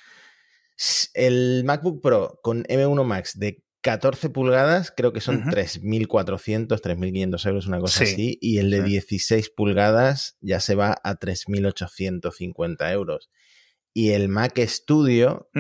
el 1.15 1.65
MacBook 1.65 2.01
Pro 2.01 2.39
con 2.43 2.63
M1 2.65 3.05
Max 3.05 3.39
de 3.39 3.65
14 3.81 4.31
pulgadas 4.31 4.93
creo 4.97 5.13
que 5.13 5.21
son 5.21 5.45
3.400, 5.45 6.81
3.500 6.81 7.47
euros, 7.47 7.67
una 7.67 7.81
cosa 7.81 8.05
así, 8.05 8.39
y 8.41 8.59
el 8.59 8.71
de 8.71 8.83
16 8.83 9.51
pulgadas 9.51 10.37
ya 10.41 10.61
se 10.61 10.75
va 10.75 10.97
a 11.03 11.19
3.850 11.19 12.93
euros. 12.93 13.31
Y 13.99 14.13
el 14.13 14.29
Mac 14.29 14.57
Studio, 14.65 15.51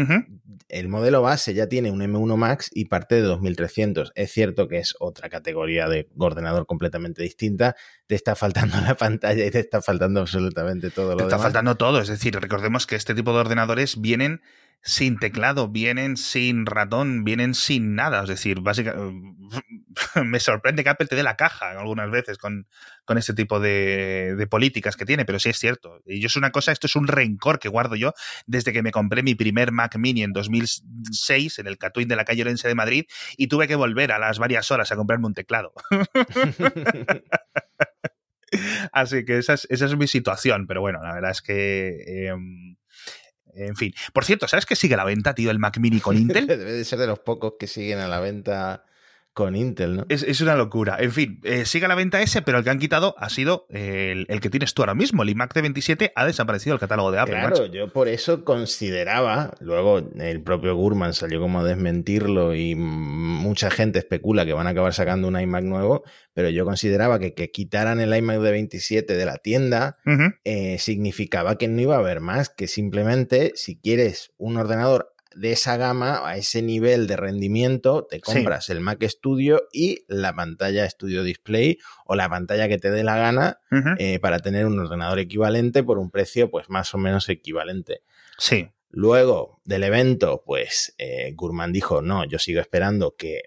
el 0.68 0.88
modelo 0.88 1.22
base 1.22 1.54
ya 1.54 1.66
tiene 1.66 1.90
un 1.90 1.98
M1 1.98 2.36
Max 2.36 2.70
y 2.72 2.84
parte 2.84 3.16
de 3.16 3.22
2300. 3.22 4.12
Es 4.14 4.30
cierto 4.30 4.68
que 4.68 4.78
es 4.78 4.94
otra 5.00 5.28
categoría 5.28 5.88
de 5.88 6.08
ordenador 6.16 6.64
completamente 6.64 7.20
distinta. 7.20 7.74
Te 8.06 8.14
está 8.14 8.36
faltando 8.36 8.80
la 8.80 8.94
pantalla 8.94 9.44
y 9.44 9.50
te 9.50 9.58
está 9.58 9.82
faltando 9.82 10.20
absolutamente 10.20 10.90
todo 10.90 11.14
lo 11.14 11.16
Te 11.16 11.22
está 11.24 11.40
faltando 11.40 11.76
todo. 11.76 12.00
Es 12.00 12.06
decir, 12.06 12.32
recordemos 12.38 12.86
que 12.86 12.94
este 12.94 13.12
tipo 13.12 13.32
de 13.32 13.40
ordenadores 13.40 14.00
vienen 14.00 14.40
sin 14.82 15.18
teclado, 15.18 15.68
vienen 15.68 16.16
sin 16.16 16.66
ratón, 16.66 17.24
vienen 17.24 17.54
sin 17.54 17.94
nada. 17.94 18.22
Es 18.22 18.28
decir, 18.28 18.60
básicamente 18.60 19.38
me 20.24 20.40
sorprende 20.40 20.84
que 20.84 20.90
Apple 20.90 21.06
te 21.06 21.16
dé 21.16 21.22
la 21.22 21.36
caja 21.36 21.70
algunas 21.70 22.10
veces 22.10 22.38
con, 22.38 22.66
con 23.04 23.18
este 23.18 23.34
tipo 23.34 23.60
de, 23.60 24.34
de, 24.36 24.46
políticas 24.46 24.96
que 24.96 25.04
tiene, 25.04 25.24
pero 25.24 25.38
sí 25.38 25.50
es 25.50 25.58
cierto. 25.58 26.00
Y 26.06 26.20
yo 26.20 26.26
es 26.26 26.36
una 26.36 26.52
cosa, 26.52 26.72
esto 26.72 26.86
es 26.86 26.96
un 26.96 27.06
rencor 27.06 27.58
que 27.58 27.68
guardo 27.68 27.96
yo 27.96 28.12
desde 28.46 28.72
que 28.72 28.82
me 28.82 28.92
compré 28.92 29.22
mi 29.22 29.34
primer 29.34 29.72
Mac 29.72 29.96
Mini 29.96 30.22
en 30.22 30.32
2006 30.32 31.58
en 31.58 31.66
el 31.66 31.78
Catwin 31.78 32.08
de 32.08 32.16
la 32.16 32.24
calle 32.24 32.42
Orense 32.42 32.68
de 32.68 32.74
Madrid 32.74 33.04
y 33.36 33.48
tuve 33.48 33.68
que 33.68 33.76
volver 33.76 34.12
a 34.12 34.18
las 34.18 34.38
varias 34.38 34.70
horas 34.70 34.92
a 34.92 34.96
comprarme 34.96 35.26
un 35.26 35.34
teclado. 35.34 35.72
Así 38.92 39.26
que 39.26 39.38
esa 39.38 39.54
es, 39.54 39.66
esa 39.68 39.84
es, 39.84 39.96
mi 39.96 40.06
situación, 40.06 40.66
pero 40.66 40.80
bueno, 40.80 41.02
la 41.02 41.12
verdad 41.12 41.32
es 41.32 41.42
que... 41.42 42.28
Em, 42.28 42.77
en 43.54 43.76
fin. 43.76 43.94
Por 44.12 44.24
cierto, 44.24 44.48
¿sabes 44.48 44.66
que 44.66 44.76
sigue 44.76 44.94
a 44.94 44.98
la 44.98 45.04
venta, 45.04 45.34
tío, 45.34 45.50
el 45.50 45.58
Mac 45.58 45.78
Mini 45.78 46.00
con 46.00 46.16
Intel? 46.18 46.46
Debe 46.46 46.72
de 46.72 46.84
ser 46.84 46.98
de 46.98 47.06
los 47.06 47.18
pocos 47.18 47.54
que 47.58 47.66
siguen 47.66 47.98
a 47.98 48.08
la 48.08 48.20
venta 48.20 48.84
con 49.38 49.54
Intel, 49.54 49.96
¿no? 49.96 50.06
Es, 50.08 50.40
una 50.40 50.56
locura. 50.56 50.96
En 50.98 51.12
fin, 51.12 51.40
eh, 51.44 51.64
sigue 51.64 51.84
a 51.84 51.88
la 51.88 51.94
venta 51.94 52.20
ese, 52.20 52.42
pero 52.42 52.58
el 52.58 52.64
que 52.64 52.70
han 52.70 52.80
quitado 52.80 53.14
ha 53.18 53.28
sido 53.28 53.66
el, 53.70 54.26
que 54.40 54.50
tienes 54.50 54.74
tú 54.74 54.82
ahora 54.82 54.96
mismo. 54.96 55.22
El 55.22 55.30
iMac 55.30 55.54
de 55.54 55.62
27 55.62 56.12
ha 56.14 56.26
desaparecido 56.26 56.74
del 56.74 56.80
catálogo 56.80 57.12
de 57.12 57.20
Apple. 57.20 57.36
Claro, 57.36 57.66
yo 57.66 57.92
por 57.92 58.08
eso 58.08 58.44
consideraba, 58.44 59.54
luego 59.60 59.98
el 59.98 60.42
propio 60.42 60.74
Gurman 60.74 61.14
salió 61.14 61.40
como 61.40 61.60
a 61.60 61.64
desmentirlo 61.64 62.54
y 62.56 62.74
mucha 62.74 63.70
gente 63.70 64.00
especula 64.00 64.44
que 64.44 64.52
van 64.52 64.66
a 64.66 64.70
acabar 64.70 64.92
sacando 64.92 65.28
un 65.28 65.40
iMac 65.40 65.62
nuevo, 65.62 66.02
pero 66.34 66.50
yo 66.50 66.64
consideraba 66.64 67.20
que 67.20 67.28
que 67.38 67.50
quitaran 67.50 68.00
el 68.00 68.14
iMac 68.14 68.40
de 68.40 68.50
27 68.50 69.16
de 69.16 69.24
la 69.24 69.38
tienda 69.38 69.98
eh, 70.44 70.78
significaba 70.80 71.56
que 71.56 71.68
no 71.68 71.80
iba 71.80 71.94
a 71.94 72.00
haber 72.00 72.20
más, 72.20 72.50
que 72.50 72.66
simplemente 72.66 73.52
si 73.54 73.78
quieres 73.78 74.32
un 74.38 74.56
ordenador 74.56 75.14
de 75.38 75.52
esa 75.52 75.76
gama, 75.76 76.28
a 76.28 76.36
ese 76.36 76.62
nivel 76.62 77.06
de 77.06 77.16
rendimiento, 77.16 78.04
te 78.04 78.20
compras 78.20 78.70
el 78.70 78.80
Mac 78.80 79.02
Studio 79.04 79.68
y 79.72 80.04
la 80.08 80.34
pantalla 80.34 80.88
Studio 80.88 81.22
Display 81.22 81.78
o 82.06 82.16
la 82.16 82.28
pantalla 82.28 82.68
que 82.68 82.78
te 82.78 82.90
dé 82.90 83.04
la 83.04 83.16
gana 83.16 83.60
eh, 83.98 84.18
para 84.18 84.40
tener 84.40 84.66
un 84.66 84.78
ordenador 84.78 85.18
equivalente 85.18 85.82
por 85.84 85.98
un 85.98 86.10
precio 86.10 86.50
pues 86.50 86.68
más 86.68 86.92
o 86.94 86.98
menos 86.98 87.28
equivalente. 87.28 88.02
Sí. 88.36 88.68
Luego 88.90 89.60
del 89.64 89.84
evento, 89.84 90.42
pues 90.44 90.94
eh, 90.98 91.32
Gurman 91.34 91.72
dijo, 91.72 92.02
no, 92.02 92.24
yo 92.24 92.38
sigo 92.38 92.60
esperando 92.60 93.14
que 93.16 93.42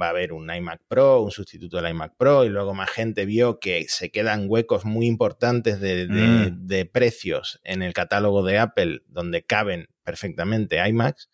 va 0.00 0.06
a 0.06 0.10
haber 0.10 0.32
un 0.32 0.52
iMac 0.52 0.82
Pro, 0.88 1.22
un 1.22 1.30
sustituto 1.30 1.76
del 1.76 1.90
iMac 1.90 2.16
Pro, 2.16 2.44
y 2.44 2.48
luego 2.48 2.74
más 2.74 2.90
gente 2.90 3.26
vio 3.26 3.58
que 3.58 3.86
se 3.88 4.10
quedan 4.10 4.46
huecos 4.48 4.84
muy 4.84 5.06
importantes 5.06 5.80
de, 5.80 6.06
mm. 6.08 6.90
precios 6.92 7.60
en 7.64 7.82
el 7.82 7.92
catálogo 7.92 8.42
de 8.42 8.58
Apple 8.58 9.02
donde 9.08 9.42
caben 9.42 9.88
perfectamente 10.04 10.86
iMacs. 10.88 11.30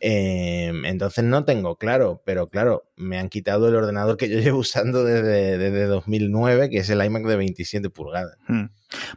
Em, 0.00 0.86
entonces 0.86 1.24
no 1.24 1.44
tengo 1.44 1.76
claro, 1.76 2.22
pero 2.24 2.48
claro, 2.48 2.90
me 2.96 3.18
han 3.18 3.28
quitado 3.28 3.68
el 3.68 3.76
ordenador 3.76 4.16
que 4.16 4.30
yo 4.30 4.38
llevo 4.40 4.60
usando 4.60 5.04
desde, 5.04 5.58
desde 5.58 5.84
2009, 5.84 6.70
que 6.70 6.78
es 6.78 6.90
el 6.90 7.04
iMac 7.04 7.24
de 7.24 7.36
27 7.36 7.90
pulgadas. 7.90 8.38
Mm. 8.48 8.66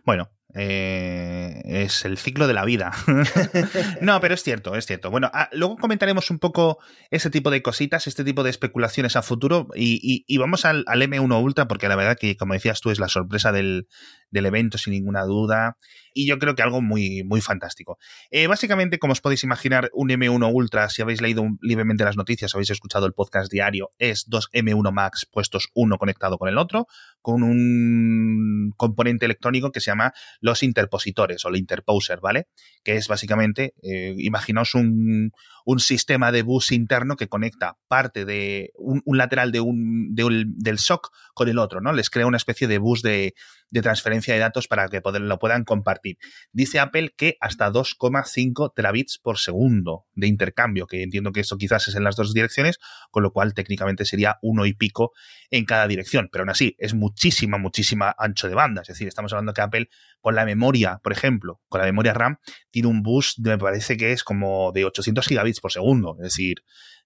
Bueno, 0.05 0.29
eh, 0.53 1.62
es 1.65 2.05
el 2.05 2.17
ciclo 2.17 2.48
de 2.48 2.53
la 2.53 2.65
vida. 2.65 2.91
no, 4.01 4.20
pero 4.20 4.34
es 4.34 4.43
cierto, 4.43 4.75
es 4.75 4.86
cierto. 4.86 5.10
Bueno, 5.10 5.29
ah, 5.34 5.50
luego 5.51 5.77
comentaremos 5.77 6.29
un 6.29 6.39
poco 6.39 6.79
ese 7.10 7.29
tipo 7.29 7.51
de 7.51 7.62
cositas, 7.62 8.08
este 8.08 8.24
tipo 8.24 8.43
de 8.43 8.50
especulaciones 8.50 9.15
a 9.15 9.22
futuro 9.22 9.67
y, 9.75 10.38
vamos 10.38 10.65
al, 10.65 10.86
M1 10.86 11.41
Ultra 11.41 11.67
porque 11.67 11.88
la 11.88 11.96
verdad 11.96 12.17
que, 12.20 12.36
como 12.36 12.53
decías 12.53 12.81
tú, 12.81 12.91
es 12.91 13.00
la 13.00 13.08
sorpresa 13.08 13.51
del, 13.51 13.88
evento 14.31 14.77
sin 14.77 14.93
ninguna 14.93 15.23
duda 15.23 15.77
y 16.13 16.27
yo 16.27 16.39
creo 16.39 16.55
que 16.55 16.61
algo 16.61 16.81
muy, 16.81 17.23
muy 17.23 17.41
fantástico. 17.41 17.97
Eh, 18.29 18.47
básicamente, 18.47 19.00
como 19.00 19.13
os 19.13 19.21
podéis 19.21 19.43
imaginar, 19.43 19.89
un 19.93 20.09
M1 20.09 20.51
Ultra, 20.53 20.89
si 20.89 21.01
habéis 21.01 21.21
leído 21.21 21.45
libremente 21.61 22.03
las 22.03 22.17
noticias, 22.17 22.53
habéis 22.53 22.69
escuchado 22.69 23.05
el 23.05 23.13
podcast 23.13 23.51
diario, 23.51 23.91
es 23.97 24.25
dos 24.27 24.50
M1 24.51 24.91
Max 24.91 25.27
puestos 25.31 25.69
uno 25.73 25.97
conectado 25.97 26.38
con 26.38 26.50
el 26.50 26.57
otro, 26.57 26.88
con 27.21 27.43
un 27.43 28.73
componente 28.77 29.25
electrónico 29.25 29.71
que 29.71 29.79
se 29.79 29.91
llama 29.91 30.13
los 30.39 30.63
interpositores 30.63 31.45
o 31.45 31.50
el 31.50 31.57
interposer, 31.57 32.19
¿vale? 32.19 32.47
Que 32.83 32.95
es 32.95 33.07
básicamente, 33.07 33.73
eh, 33.83 34.15
imaginaos 34.17 34.75
un, 34.75 35.31
un, 35.65 35.79
sistema 35.79 36.31
de 36.31 36.41
bus 36.41 36.71
interno 36.71 37.15
que 37.15 37.27
conecta 37.27 37.77
parte 37.88 38.25
de 38.25 38.71
un, 38.75 39.01
lateral 39.17 39.51
de 39.51 39.61
un, 39.61 40.13
del 40.13 40.79
SOC 40.79 41.09
con 41.33 41.47
el 41.47 41.59
otro, 41.59 41.81
¿no? 41.81 41.93
Les 41.93 42.09
crea 42.09 42.27
una 42.27 42.38
especie 42.38 42.67
de 42.67 42.79
bus 42.79 43.01
de, 43.01 43.33
de 43.71 43.81
transferencia 43.81 44.33
de 44.33 44.39
datos 44.39 44.67
para 44.67 44.87
que 44.89 45.01
lo 45.03 45.39
puedan 45.39 45.63
compartir. 45.63 46.17
Dice 46.51 46.79
Apple 46.79 47.13
que 47.17 47.37
hasta 47.39 47.71
2,5 47.71 48.73
terabits 48.75 49.17
por 49.17 49.39
segundo 49.39 50.05
de 50.13 50.27
intercambio, 50.27 50.85
que 50.87 51.01
entiendo 51.01 51.31
que 51.31 51.39
esto 51.39 51.57
quizás 51.57 51.87
es 51.87 51.95
en 51.95 52.03
las 52.03 52.15
dos 52.15 52.33
direcciones, 52.33 52.79
con 53.09 53.23
lo 53.23 53.31
cual 53.31 53.53
técnicamente 53.53 54.05
sería 54.05 54.37
uno 54.41 54.65
y 54.65 54.73
pico 54.73 55.13
en 55.49 55.65
cada 55.65 55.87
dirección. 55.87 56.29
Pero 56.31 56.43
aún 56.43 56.49
así, 56.49 56.75
es 56.77 56.93
muchísima, 56.93 57.57
muchísima 57.57 58.13
ancho 58.17 58.49
de 58.49 58.55
banda. 58.55 58.81
Es 58.81 58.89
decir, 58.89 59.07
estamos 59.07 59.31
hablando 59.31 59.53
que 59.53 59.61
Apple 59.61 59.89
con 60.19 60.35
la 60.35 60.45
memoria, 60.45 60.99
por 61.01 61.13
ejemplo, 61.13 61.61
con 61.69 61.79
la 61.79 61.85
memoria 61.85 62.13
RAM, 62.13 62.37
tiene 62.69 62.89
un 62.89 63.01
bus, 63.01 63.39
me 63.39 63.57
parece 63.57 63.97
que 63.97 64.11
es 64.11 64.23
como 64.23 64.71
de 64.73 64.85
800 64.85 65.25
gigabits 65.25 65.61
por 65.61 65.71
segundo. 65.71 66.17
Es 66.19 66.35
decir, 66.35 66.57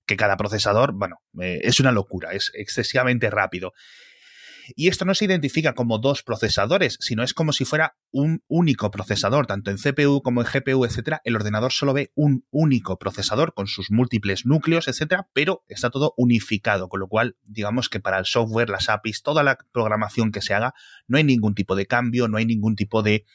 que 0.06 0.18
cada 0.18 0.36
procesador, 0.36 0.94
bueno, 0.94 1.22
eh, 1.42 1.60
es 1.64 1.80
una 1.80 1.92
locura, 1.92 2.32
es 2.32 2.52
excesivamente 2.56 3.30
rápido. 3.30 3.74
Y 4.76 4.88
esto 4.88 5.06
no 5.06 5.14
se 5.14 5.26
identifica 5.26 5.74
como 5.74 6.00
dos 6.00 6.24
procesadores, 6.24 6.98
sino 7.00 7.24
es 7.24 7.34
como 7.34 7.54
si 7.54 7.66
fuera 7.66 7.98
un 8.12 8.44
único 8.48 8.92
procesador, 8.92 9.48
tanto 9.48 9.72
en 9.72 9.78
CPU 9.78 10.22
como 10.22 10.42
en 10.42 10.48
GPU, 10.48 10.86
etcétera. 10.86 11.22
El 11.24 11.36
ordenador 11.36 11.72
solo 11.72 11.94
ve 11.94 12.12
un 12.16 12.46
único 12.52 12.98
procesador 12.98 13.54
con 13.54 13.68
sus 13.68 13.92
múltiples 13.92 14.46
núcleos, 14.46 14.88
etcétera, 14.88 15.28
pero 15.34 15.64
está 15.68 15.90
todo 15.90 16.14
unificado, 16.18 16.90
con 16.90 17.00
lo 17.00 17.08
cual, 17.08 17.36
digamos 17.44 17.90
que 17.90 18.00
para 18.00 18.18
el 18.20 18.26
software, 18.26 18.70
las 18.70 18.90
APIs, 18.90 19.22
toda 19.22 19.44
la 19.44 19.58
programación 19.72 20.32
que 20.32 20.42
se 20.42 20.54
haga, 20.54 20.74
no 21.08 21.18
hay 21.18 21.24
ningún 21.24 21.56
tipo 21.56 21.76
de 21.76 21.86
cambio, 21.86 22.28
no 22.28 22.38
hay 22.38 22.46
ningún 22.46 22.76
tipo 22.76 23.04
de 23.04 23.26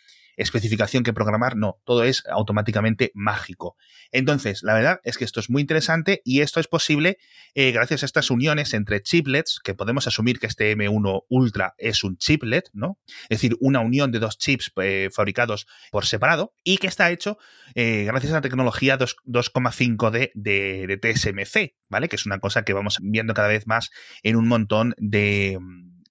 especificación 0.41 1.03
que 1.03 1.13
programar, 1.13 1.57
no, 1.57 1.81
todo 1.85 2.05
es 2.05 2.25
automáticamente 2.31 3.13
mágico. 3.15 3.77
Entonces, 4.11 4.63
la 4.63 4.75
verdad 4.75 5.01
es 5.05 5.19
que 5.19 5.25
esto 5.25 5.41
es 5.41 5.51
muy 5.51 5.61
interesante 5.61 6.23
y 6.25 6.41
esto 6.41 6.61
es 6.61 6.67
posible 6.67 7.19
eh, 7.55 7.73
gracias 7.73 8.03
a 8.03 8.07
estas 8.07 8.31
uniones 8.31 8.73
entre 8.75 9.03
chiplets, 9.03 9.61
que 9.63 9.75
podemos 9.75 10.07
asumir 10.07 10.39
que 10.39 10.47
este 10.47 10.75
M1 10.77 11.25
Ultra 11.29 11.75
es 11.79 12.05
un 12.05 12.17
chiplet, 12.17 12.71
¿no? 12.73 12.99
Es 13.25 13.41
decir, 13.41 13.57
una 13.61 13.81
unión 13.81 14.13
de 14.13 14.19
dos 14.19 14.39
chips 14.39 14.73
eh, 14.83 15.11
fabricados 15.13 15.67
por 15.91 16.07
separado 16.07 16.55
y 16.65 16.79
que 16.79 16.87
está 16.87 17.11
hecho 17.11 17.39
eh, 17.75 18.05
gracias 18.05 18.33
a 18.33 18.37
la 18.37 18.41
tecnología 18.41 18.99
2,5D 18.99 20.31
de, 20.35 20.87
de 20.87 20.97
TSMC, 20.97 21.75
¿vale? 21.89 22.09
Que 22.09 22.17
es 22.17 22.27
una 22.27 22.39
cosa 22.39 22.63
que 22.63 22.73
vamos 22.73 22.99
viendo 23.03 23.35
cada 23.35 23.49
vez 23.49 23.67
más 23.67 23.91
en 24.23 24.37
un 24.37 24.49
montón 24.49 24.95
de, 24.97 25.59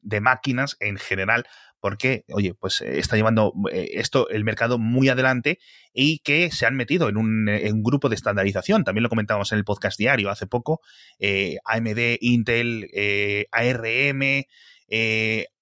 de 0.02 0.22
máquinas 0.22 0.78
en 0.80 0.98
general 0.98 1.46
porque, 1.80 2.26
oye, 2.34 2.54
pues 2.54 2.82
eh, 2.82 3.00
está 3.00 3.16
llevando 3.16 3.54
eh, 3.72 3.92
esto 3.94 4.30
el 4.30 4.44
mercado 4.44 4.78
muy 4.78 5.10
adelante 5.10 5.60
y 5.94 6.20
que 6.20 6.52
se 6.52 6.66
han 6.66 6.76
metido 6.76 7.10
en 7.10 7.18
un, 7.18 7.50
eh, 7.50 7.72
grupo 7.74 8.10
de 8.10 8.16
estandarización. 8.16 8.84
También 8.84 9.04
lo 9.04 9.10
comentábamos 9.10 9.52
en 9.52 9.60
el 9.60 9.66
podcast 9.66 9.98
diario 9.98 10.30
hace 10.30 10.48
poco. 10.48 10.82
AMD, 11.66 12.18
Intel, 12.22 12.90
ARM, 13.52 14.44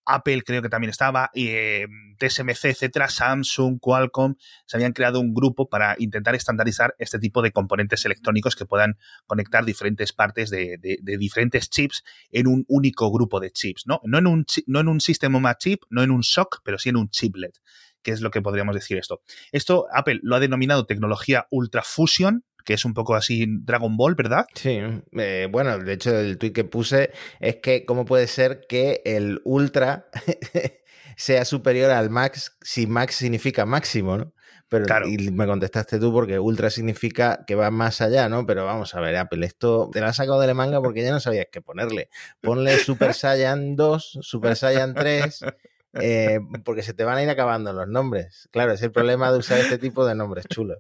Apple 0.07 0.41
creo 0.43 0.61
que 0.61 0.69
también 0.69 0.89
estaba, 0.89 1.29
eh, 1.35 1.85
TSMC, 2.17 2.69
etcétera, 2.69 3.09
Samsung, 3.09 3.77
Qualcomm, 3.79 4.35
se 4.65 4.77
habían 4.77 4.93
creado 4.93 5.19
un 5.19 5.33
grupo 5.33 5.69
para 5.69 5.95
intentar 5.99 6.33
estandarizar 6.33 6.95
este 6.97 7.19
tipo 7.19 7.41
de 7.41 7.51
componentes 7.51 8.05
electrónicos 8.05 8.55
que 8.55 8.65
puedan 8.65 8.97
conectar 9.25 9.65
diferentes 9.65 10.13
partes 10.13 10.49
de, 10.49 10.79
diferentes 11.01 11.69
chips 11.69 12.03
en 12.31 12.47
un 12.47 12.63
único 12.69 13.11
grupo 13.11 13.41
de 13.41 13.51
chips, 13.51 13.83
¿no? 13.85 13.99
No 14.05 14.17
en 14.17 14.27
un, 14.27 14.45
no 14.65 14.79
en 14.79 14.87
un 14.87 15.01
sistema 15.01 15.57
chip, 15.57 15.83
no 15.89 16.01
en 16.01 16.11
un 16.11 16.23
SOC, 16.23 16.61
pero 16.63 16.79
sí 16.79 16.89
en 16.89 16.97
un 16.97 17.09
chiplet 17.09 17.59
que 18.01 18.11
es 18.11 18.21
lo 18.21 18.31
que 18.31 18.41
podríamos 18.41 18.73
decir 18.73 18.97
esto. 18.97 19.21
Esto 19.51 19.87
Apple 19.91 20.21
lo 20.23 20.37
ha 20.37 20.39
denominado 20.39 20.85
tecnología 20.85 21.47
Ultra 21.49 21.83
Fusion, 21.83 22.45
que 22.67 22.73
es 22.73 22.83
un 22.83 22.93
poco 22.93 23.15
así 23.15 23.45
Dragon 23.47 23.95
Ball, 23.95 24.15
¿verdad? 24.15 24.45
Sí, 24.53 24.81
eh, 25.13 25.47
bueno, 25.49 25.79
de 25.79 25.93
hecho 25.93 26.19
el 26.19 26.37
tweet 26.37 26.51
que 26.51 26.65
puse 26.65 27.13
es 27.39 27.55
que 27.55 27.85
cómo 27.85 28.03
puede 28.03 28.27
ser 28.27 28.65
que 28.67 29.01
el 29.05 29.39
Ultra 29.45 30.09
sea 31.15 31.45
superior 31.45 31.91
al 31.91 32.09
Max 32.09 32.57
si 32.61 32.85
Max 32.85 33.15
significa 33.15 33.65
máximo, 33.65 34.17
¿no? 34.17 34.33
Pero, 34.67 35.07
Y 35.07 35.31
me 35.31 35.45
contestaste 35.45 35.97
tú 35.97 36.11
porque 36.11 36.39
Ultra 36.39 36.69
significa 36.69 37.45
que 37.47 37.55
va 37.55 37.71
más 37.71 38.01
allá, 38.01 38.27
¿no? 38.27 38.45
Pero 38.45 38.65
vamos 38.65 38.93
a 38.95 38.99
ver, 38.99 39.15
Apple, 39.15 39.45
esto 39.45 39.89
te 39.93 40.01
lo 40.01 40.07
has 40.07 40.17
sacado 40.17 40.41
de 40.41 40.47
la 40.47 40.53
manga 40.53 40.81
porque 40.81 41.03
ya 41.03 41.11
no 41.11 41.21
sabías 41.21 41.47
qué 41.49 41.61
ponerle. 41.61 42.09
Ponle 42.41 42.77
Super 42.79 43.13
Saiyan 43.13 43.77
2, 43.77 44.19
Super 44.21 44.57
Saiyan 44.57 44.93
3 44.93 45.45
eh, 46.01 46.39
porque 46.63 46.83
se 46.83 46.93
te 46.93 47.03
van 47.03 47.17
a 47.17 47.23
ir 47.23 47.29
acabando 47.29 47.73
los 47.73 47.87
nombres. 47.87 48.47
Claro, 48.51 48.71
es 48.73 48.81
el 48.81 48.91
problema 48.91 49.31
de 49.31 49.39
usar 49.39 49.59
este 49.59 49.77
tipo 49.77 50.05
de 50.05 50.15
nombres 50.15 50.45
chulos. 50.47 50.79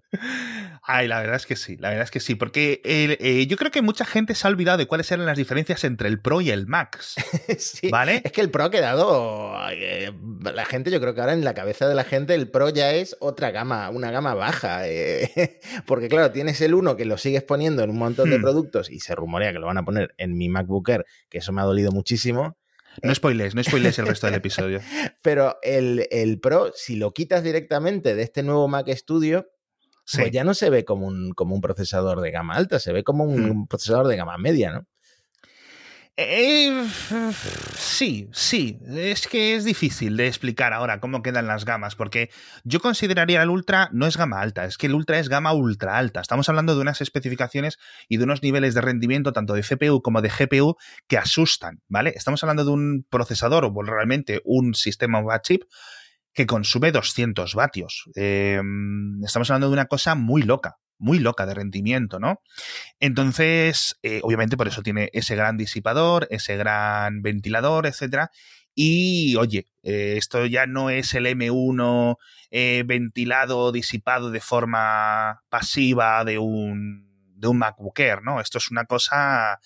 Ay, 0.83 1.07
la 1.07 1.19
verdad 1.19 1.35
es 1.35 1.45
que 1.45 1.55
sí, 1.55 1.75
la 1.77 1.89
verdad 1.89 2.05
es 2.05 2.11
que 2.11 2.19
sí, 2.19 2.35
porque 2.35 2.81
eh, 2.85 3.45
yo 3.47 3.57
creo 3.57 3.71
que 3.71 3.81
mucha 3.81 4.05
gente 4.05 4.35
se 4.35 4.47
ha 4.47 4.49
olvidado 4.49 4.77
de 4.77 4.87
cuáles 4.87 5.11
eran 5.11 5.25
las 5.25 5.37
diferencias 5.37 5.83
entre 5.83 6.07
el 6.07 6.21
Pro 6.21 6.41
y 6.41 6.49
el 6.49 6.67
Max. 6.67 7.15
sí, 7.57 7.89
¿Vale? 7.89 8.21
Es 8.23 8.31
que 8.31 8.41
el 8.41 8.49
Pro 8.49 8.63
ha 8.63 8.71
quedado. 8.71 9.53
Eh, 9.71 10.13
la 10.41 10.65
gente, 10.65 10.89
yo 10.89 11.01
creo 11.01 11.13
que 11.13 11.21
ahora 11.21 11.33
en 11.33 11.43
la 11.43 11.53
cabeza 11.53 11.87
de 11.87 11.95
la 11.95 12.03
gente, 12.03 12.35
el 12.35 12.49
Pro 12.49 12.69
ya 12.69 12.93
es 12.93 13.17
otra 13.19 13.51
gama, 13.51 13.89
una 13.89 14.11
gama 14.11 14.33
baja. 14.33 14.83
porque, 15.85 16.07
claro, 16.07 16.31
tienes 16.31 16.61
el 16.61 16.73
1 16.73 16.95
que 16.95 17.05
lo 17.05 17.17
sigues 17.17 17.43
poniendo 17.43 17.83
en 17.83 17.89
un 17.89 17.97
montón 17.97 18.29
de 18.29 18.37
hmm. 18.37 18.41
productos 18.41 18.89
y 18.89 18.99
se 18.99 19.13
rumorea 19.15 19.51
que 19.51 19.59
lo 19.59 19.67
van 19.67 19.77
a 19.77 19.83
poner 19.83 20.13
en 20.17 20.37
mi 20.37 20.49
MacBook 20.49 20.87
Air, 20.89 21.05
que 21.29 21.39
eso 21.39 21.51
me 21.51 21.61
ha 21.61 21.65
dolido 21.65 21.91
muchísimo. 21.91 22.57
No 23.03 23.13
spoiles, 23.13 23.55
no 23.55 23.63
spoiles 23.63 23.99
el 23.99 24.07
resto 24.07 24.27
del 24.27 24.35
episodio. 24.35 24.81
Pero 25.21 25.57
el, 25.61 26.07
el, 26.11 26.39
Pro, 26.39 26.71
si 26.75 26.95
lo 26.95 27.11
quitas 27.11 27.43
directamente 27.43 28.15
de 28.15 28.23
este 28.23 28.43
nuevo 28.43 28.67
Mac 28.67 28.87
Studio, 28.89 29.47
pues 30.11 30.31
ya 30.31 30.43
no 30.43 30.53
se 30.53 30.69
ve 30.69 30.85
como 30.85 31.07
un, 31.07 31.33
como 31.33 31.55
un 31.55 31.61
procesador 31.61 32.21
de 32.21 32.31
gama 32.31 32.55
alta, 32.55 32.79
se 32.79 32.93
ve 32.93 33.03
como 33.03 33.25
un 33.25 33.49
hmm. 33.49 33.67
procesador 33.67 34.07
de 34.07 34.15
gama 34.15 34.37
media, 34.37 34.71
¿no? 34.71 34.87
Eh, 36.19 36.87
sí, 37.75 38.27
sí. 38.31 38.79
Es 38.87 39.27
que 39.27 39.53
es 39.55 39.63
difícil 39.63 40.17
de 40.17 40.25
explicar 40.25 40.73
ahora 40.73 40.99
cómo 40.99 41.21
quedan 41.21 41.45
las 41.45 41.63
gamas, 41.63 41.95
porque 41.95 42.31
yo 42.63 42.79
consideraría 42.79 43.43
el 43.43 43.49
Ultra 43.49 43.89
no 43.93 44.07
es 44.07 44.17
gama 44.17 44.41
alta, 44.41 44.65
es 44.65 44.79
que 44.79 44.87
el 44.87 44.95
Ultra 44.95 45.19
es 45.19 45.29
gama 45.29 45.53
ultra 45.53 45.95
alta. 45.95 46.19
Estamos 46.19 46.49
hablando 46.49 46.73
de 46.73 46.81
unas 46.81 47.01
especificaciones 47.01 47.77
y 48.09 48.17
de 48.17 48.23
unos 48.23 48.41
niveles 48.41 48.73
de 48.73 48.81
rendimiento 48.81 49.31
tanto 49.31 49.53
de 49.53 49.61
CPU 49.61 50.01
como 50.01 50.23
de 50.23 50.29
GPU 50.29 50.75
que 51.07 51.19
asustan, 51.19 51.81
¿vale? 51.87 52.13
Estamos 52.15 52.43
hablando 52.43 52.65
de 52.65 52.71
un 52.71 53.05
procesador 53.07 53.65
o 53.65 53.83
realmente 53.83 54.41
un 54.43 54.73
sistema 54.73 55.19
on 55.19 55.39
chip 55.43 55.65
que 56.33 56.47
consume 56.47 56.91
200 56.91 57.53
vatios. 57.53 58.09
Em, 58.15 59.23
estamos 59.23 59.51
hablando 59.51 59.67
de 59.67 59.73
una 59.73 59.85
cosa 59.85 60.15
muy 60.15 60.41
loca, 60.41 60.77
muy 60.99 61.19
loca 61.19 61.45
de 61.45 61.53
rendimiento, 61.53 62.19
¿no? 62.19 62.41
Entonces, 62.99 63.97
eh, 64.03 64.19
obviamente 64.23 64.57
por 64.57 64.67
eso 64.67 64.81
tiene 64.81 65.09
ese 65.13 65.35
gran 65.35 65.57
disipador, 65.57 66.27
ese 66.31 66.57
gran 66.57 67.21
ventilador, 67.21 67.85
etcétera. 67.85 68.31
Y 68.73 69.35
oye, 69.37 69.67
eh, 69.83 70.15
esto 70.17 70.45
ya 70.45 70.67
no 70.67 70.89
es 70.89 71.13
el 71.15 71.25
M1 71.25 72.17
eh, 72.51 72.83
ventilado, 72.85 73.71
disipado 73.71 74.29
de 74.29 74.39
forma 74.39 75.41
pasiva 75.49 76.23
de 76.23 76.37
un, 76.37 77.07
de 77.35 77.47
un 77.47 77.57
MacBook 77.57 77.99
Air, 77.99 78.21
¿no? 78.21 78.39
Esto 78.39 78.59
es 78.59 78.69
una 78.69 78.85
cosa 78.85 79.59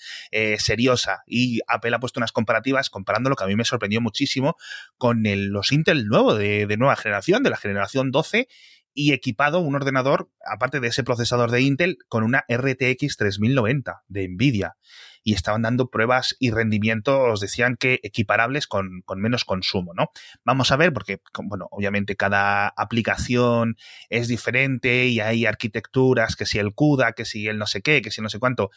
seriosa. 0.58 1.24
Y 1.28 1.60
Apple 1.68 1.94
ha 1.94 2.00
puesto 2.00 2.22
unas 2.22 2.32
comparativas 2.32 2.90
comparándolo 2.90 3.36
que 3.36 3.44
a 3.44 3.48
mí 3.48 3.56
me 3.56 3.66
sorprendió 3.66 4.00
muchísimo 4.00 4.56
con 4.98 5.26
el, 5.26 5.48
los 5.48 5.74
Intel 5.74 6.08
nuevo 6.08 6.36
de, 6.36 6.66
de 6.66 6.78
nueva 6.78 6.96
generación, 6.96 7.44
de 7.44 7.50
la 7.50 7.58
generación 7.58 8.12
12, 8.12 8.48
y 8.94 9.14
equipado 9.14 9.60
un 9.60 9.76
ordenador, 9.76 10.30
aparte 10.46 10.80
de 10.80 10.90
ese 10.90 11.04
procesador 11.04 11.52
de 11.52 11.62
Intel, 11.62 11.98
con 12.08 12.24
una 12.24 12.46
RTX 12.50 13.18
3090 13.18 14.04
de 14.08 14.28
Nvidia. 14.28 14.76
Y 15.24 15.34
estaban 15.34 15.62
dando 15.62 15.90
pruebas 15.90 16.36
y 16.40 16.50
rendimientos, 16.50 17.40
decían 17.40 17.78
que 17.78 18.00
equiparables 18.02 18.66
con, 18.68 19.04
menos 19.16 19.46
consumo, 19.46 19.94
¿no? 19.94 20.10
Vamos 20.44 20.72
a 20.72 20.78
ver, 20.78 20.94
porque, 20.94 21.22
bueno, 21.44 21.68
obviamente 21.70 22.16
cada 22.16 22.68
aplicación 22.70 23.76
es 24.10 24.28
diferente 24.28 25.06
y 25.06 25.20
hay 25.20 25.46
arquitecturas, 25.46 26.36
que 26.36 26.48
si 26.48 26.58
el 26.58 26.74
CUDA, 26.74 27.14
que 27.14 27.26
si 27.26 27.48
el 27.48 27.60
no 27.60 27.68
sé 27.68 27.82
qué, 27.82 28.02
que 28.02 28.10
si 28.10 28.22
no 28.22 28.30
sé 28.30 28.40
cuánto, 28.40 28.72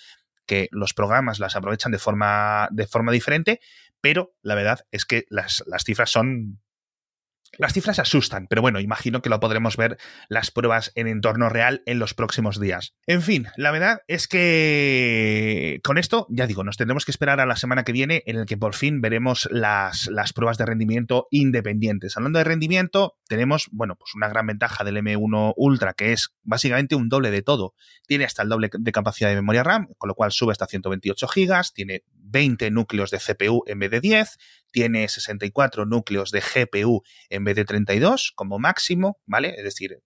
que 0.46 0.68
los 0.70 0.92
programas 0.92 1.38
las 1.38 1.56
aprovechan 1.56 1.92
de 1.92 1.98
forma, 1.98 2.68
de 2.70 2.86
forma 2.86 3.10
diferente, 3.10 3.60
pero 4.02 4.34
la 4.42 4.54
verdad 4.54 4.80
es 4.90 5.06
que 5.06 5.24
las, 5.30 5.64
las 5.66 5.82
cifras 5.84 6.10
son 6.10 6.60
las 7.58 7.72
cifras 7.72 7.98
asustan, 7.98 8.46
pero 8.48 8.62
bueno, 8.62 8.80
imagino 8.80 9.22
que 9.22 9.30
lo 9.30 9.40
podremos 9.40 9.76
ver 9.76 9.98
las 10.28 10.50
pruebas 10.50 10.92
en 10.94 11.06
entorno 11.06 11.48
real 11.48 11.82
en 11.86 11.98
los 11.98 12.14
próximos 12.14 12.60
días. 12.60 12.94
En 13.06 13.22
fin, 13.22 13.48
la 13.56 13.70
verdad 13.70 14.00
es 14.08 14.28
que 14.28 15.80
con 15.82 15.98
esto, 15.98 16.26
ya 16.30 16.46
digo, 16.46 16.64
nos 16.64 16.76
tendremos 16.76 17.04
que 17.04 17.10
esperar 17.10 17.40
a 17.40 17.46
la 17.46 17.56
semana 17.56 17.84
que 17.84 17.92
viene 17.92 18.22
en 18.26 18.36
el 18.36 18.46
que 18.46 18.56
por 18.56 18.74
fin 18.74 19.00
veremos 19.00 19.48
las, 19.50 20.06
las 20.08 20.32
pruebas 20.32 20.58
de 20.58 20.66
rendimiento 20.66 21.28
independientes. 21.30 22.16
Hablando 22.16 22.38
de 22.38 22.44
rendimiento, 22.44 23.16
tenemos, 23.28 23.68
bueno, 23.72 23.96
pues 23.96 24.14
una 24.14 24.28
gran 24.28 24.46
ventaja 24.46 24.84
del 24.84 24.96
M1 24.96 25.54
Ultra, 25.56 25.94
que 25.94 26.12
es 26.12 26.34
básicamente 26.42 26.94
un 26.94 27.08
doble 27.08 27.30
de 27.30 27.42
todo. 27.42 27.74
Tiene 28.06 28.24
hasta 28.24 28.42
el 28.42 28.48
doble 28.48 28.70
de 28.72 28.92
capacidad 28.92 29.28
de 29.28 29.36
memoria 29.36 29.62
RAM, 29.62 29.88
con 29.98 30.08
lo 30.08 30.14
cual 30.14 30.32
sube 30.32 30.52
hasta 30.52 30.66
128 30.66 31.26
GB, 31.26 31.62
tiene 31.74 32.02
20 32.12 32.70
núcleos 32.70 33.10
de 33.10 33.18
CPU 33.18 33.62
en 33.66 33.78
vez 33.78 33.90
de 33.90 34.00
10, 34.00 34.38
tiene 34.74 35.08
64 35.08 35.86
núcleos 35.86 36.32
de 36.32 36.40
GPU 36.40 37.04
en 37.30 37.44
vez 37.44 37.54
de 37.54 37.64
32 37.64 38.32
como 38.34 38.58
máximo, 38.58 39.20
¿vale? 39.24 39.54
Es 39.56 39.62
decir, 39.62 40.02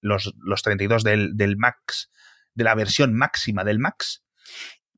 los, 0.00 0.32
32 0.62 1.04
del, 1.04 1.36
del 1.36 1.58
Max, 1.58 2.10
de 2.54 2.64
la 2.64 2.74
versión 2.74 3.12
máxima 3.12 3.64
del 3.64 3.78
Max. 3.78 4.24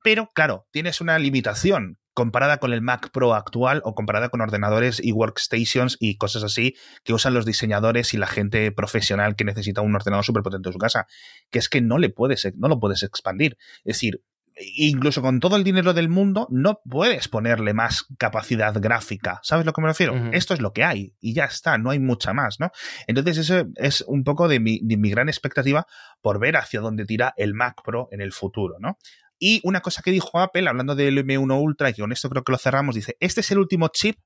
Pero 0.04 0.30
claro, 0.32 0.68
tienes 0.70 1.00
una 1.00 1.18
limitación 1.18 1.98
comparada 2.14 2.58
con 2.58 2.72
el 2.72 2.82
Mac 2.82 3.10
Pro 3.10 3.34
actual 3.34 3.82
o 3.84 3.96
comparada 3.96 4.28
con 4.28 4.40
ordenadores 4.40 5.04
y 5.04 5.10
workstations 5.10 5.96
y 5.98 6.16
cosas 6.16 6.44
así 6.44 6.76
que 7.02 7.14
usan 7.14 7.34
los 7.34 7.46
diseñadores 7.46 8.14
y 8.14 8.16
la 8.16 8.28
gente 8.28 8.70
profesional 8.70 9.34
que 9.34 9.44
necesita 9.44 9.80
un 9.80 9.96
ordenador 9.96 10.24
súper 10.24 10.44
potente 10.44 10.68
en 10.68 10.72
su 10.72 10.78
casa, 10.78 11.08
que 11.50 11.58
es 11.58 11.68
que 11.68 11.80
no 11.80 11.98
le 11.98 12.10
puedes, 12.10 12.48
no 12.54 12.68
lo 12.68 12.78
puedes 12.78 13.02
expandir. 13.02 13.56
Es 13.78 13.96
decir, 13.96 14.22
incluso 14.56 15.22
con 15.22 15.40
todo 15.40 15.56
el 15.56 15.64
dinero 15.64 15.94
del 15.94 16.08
mundo, 16.08 16.46
no 16.50 16.80
puedes 16.88 17.28
ponerle 17.28 17.74
más 17.74 18.06
capacidad 18.18 18.74
gráfica. 18.80 19.40
¿Sabes 19.42 19.66
lo 19.66 19.72
que 19.72 19.80
me 19.80 19.88
refiero? 19.88 20.14
Esto 20.32 20.54
es 20.54 20.60
lo 20.60 20.72
que 20.72 20.84
hay 20.84 21.14
y 21.20 21.34
ya 21.34 21.44
está, 21.44 21.78
no 21.78 21.90
hay 21.90 21.98
mucha 21.98 22.32
más, 22.32 22.60
¿no? 22.60 22.70
Entonces, 23.06 23.38
eso 23.38 23.66
es 23.76 24.02
un 24.06 24.22
poco 24.24 24.48
de 24.48 24.60
mi, 24.60 24.80
de 24.82 24.96
mi 24.96 25.10
gran 25.10 25.28
expectativa 25.28 25.86
por 26.20 26.38
ver 26.38 26.56
hacia 26.56 26.80
dónde 26.80 27.04
tira 27.04 27.34
el 27.36 27.54
Mac 27.54 27.82
Pro 27.84 28.08
en 28.12 28.20
el 28.20 28.32
futuro, 28.32 28.76
¿no? 28.78 28.98
Y 29.38 29.60
una 29.64 29.80
cosa 29.80 30.02
que 30.02 30.10
dijo 30.10 30.38
Apple, 30.38 30.68
hablando 30.68 30.94
del 30.94 31.18
M1 31.18 31.60
Ultra, 31.60 31.90
y 31.90 31.94
con 31.94 32.12
esto 32.12 32.30
creo 32.30 32.44
que 32.44 32.52
lo 32.52 32.58
cerramos, 32.58 32.94
dice, 32.94 33.16
este 33.20 33.40
es 33.40 33.50
el 33.50 33.58
último 33.58 33.88
chip 33.88 34.18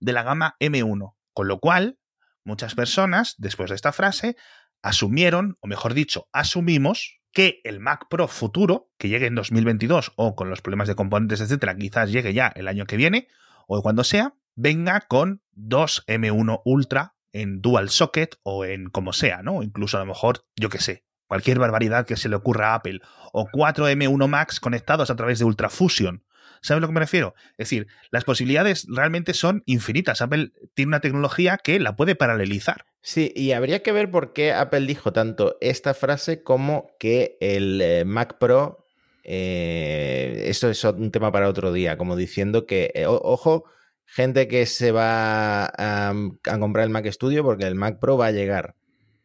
de 0.00 0.12
la 0.12 0.22
gama 0.22 0.56
M1. 0.60 1.14
Con 1.32 1.48
lo 1.48 1.60
cual, 1.60 1.98
muchas 2.44 2.74
personas, 2.74 3.34
después 3.38 3.68
de 3.68 3.76
esta 3.76 3.92
frase, 3.92 4.36
asumieron, 4.82 5.58
o 5.60 5.66
mejor 5.66 5.94
dicho, 5.94 6.28
asumimos 6.32 7.17
que 7.32 7.60
el 7.64 7.80
Mac 7.80 8.06
Pro 8.08 8.28
futuro, 8.28 8.90
que 8.98 9.08
llegue 9.08 9.26
en 9.26 9.34
2022 9.34 10.12
o 10.16 10.34
con 10.34 10.50
los 10.50 10.62
problemas 10.62 10.88
de 10.88 10.94
componentes, 10.94 11.40
etcétera, 11.40 11.76
quizás 11.76 12.10
llegue 12.10 12.32
ya 12.34 12.48
el 12.48 12.68
año 12.68 12.86
que 12.86 12.96
viene 12.96 13.28
o 13.66 13.82
cuando 13.82 14.04
sea, 14.04 14.34
venga 14.54 15.02
con 15.02 15.42
dos 15.52 16.04
M1 16.06 16.62
Ultra 16.64 17.14
en 17.32 17.60
dual 17.60 17.90
socket 17.90 18.36
o 18.42 18.64
en 18.64 18.88
como 18.88 19.12
sea, 19.12 19.42
¿no? 19.42 19.62
Incluso 19.62 19.96
a 19.96 20.00
lo 20.00 20.06
mejor, 20.06 20.44
yo 20.56 20.70
qué 20.70 20.78
sé, 20.78 21.04
cualquier 21.26 21.58
barbaridad 21.58 22.06
que 22.06 22.16
se 22.16 22.28
le 22.28 22.36
ocurra 22.36 22.72
a 22.72 22.74
Apple 22.76 23.00
o 23.32 23.48
cuatro 23.52 23.88
M1 23.88 24.26
Max 24.26 24.58
conectados 24.58 25.10
a 25.10 25.16
través 25.16 25.38
de 25.38 25.44
Ultra 25.44 25.68
Fusion 25.68 26.24
¿Sabes 26.60 26.78
a 26.78 26.80
lo 26.80 26.86
que 26.88 26.94
me 26.94 27.00
refiero? 27.00 27.34
Es 27.52 27.68
decir, 27.68 27.86
las 28.10 28.24
posibilidades 28.24 28.86
realmente 28.88 29.34
son 29.34 29.62
infinitas. 29.66 30.20
Apple 30.22 30.52
tiene 30.74 30.90
una 30.90 31.00
tecnología 31.00 31.58
que 31.58 31.78
la 31.80 31.96
puede 31.96 32.14
paralelizar. 32.14 32.86
Sí, 33.00 33.32
y 33.34 33.52
habría 33.52 33.82
que 33.82 33.92
ver 33.92 34.10
por 34.10 34.32
qué 34.32 34.52
Apple 34.52 34.86
dijo 34.86 35.12
tanto 35.12 35.56
esta 35.60 35.94
frase 35.94 36.42
como 36.42 36.90
que 36.98 37.36
el 37.40 37.80
eh, 37.80 38.04
Mac 38.04 38.38
Pro, 38.38 38.86
eh, 39.24 40.44
eso 40.46 40.68
es 40.68 40.82
un 40.84 41.10
tema 41.10 41.32
para 41.32 41.48
otro 41.48 41.72
día, 41.72 41.96
como 41.96 42.16
diciendo 42.16 42.66
que, 42.66 42.90
eh, 42.94 43.06
ojo, 43.06 43.64
gente 44.04 44.48
que 44.48 44.66
se 44.66 44.90
va 44.90 45.66
a, 45.66 46.12
comprar 46.58 46.84
el 46.84 46.90
Mac 46.90 47.06
Studio 47.06 47.44
porque 47.44 47.66
el 47.66 47.76
Mac 47.76 47.98
Pro 48.00 48.16
va 48.16 48.26
a 48.26 48.32
llegar. 48.32 48.74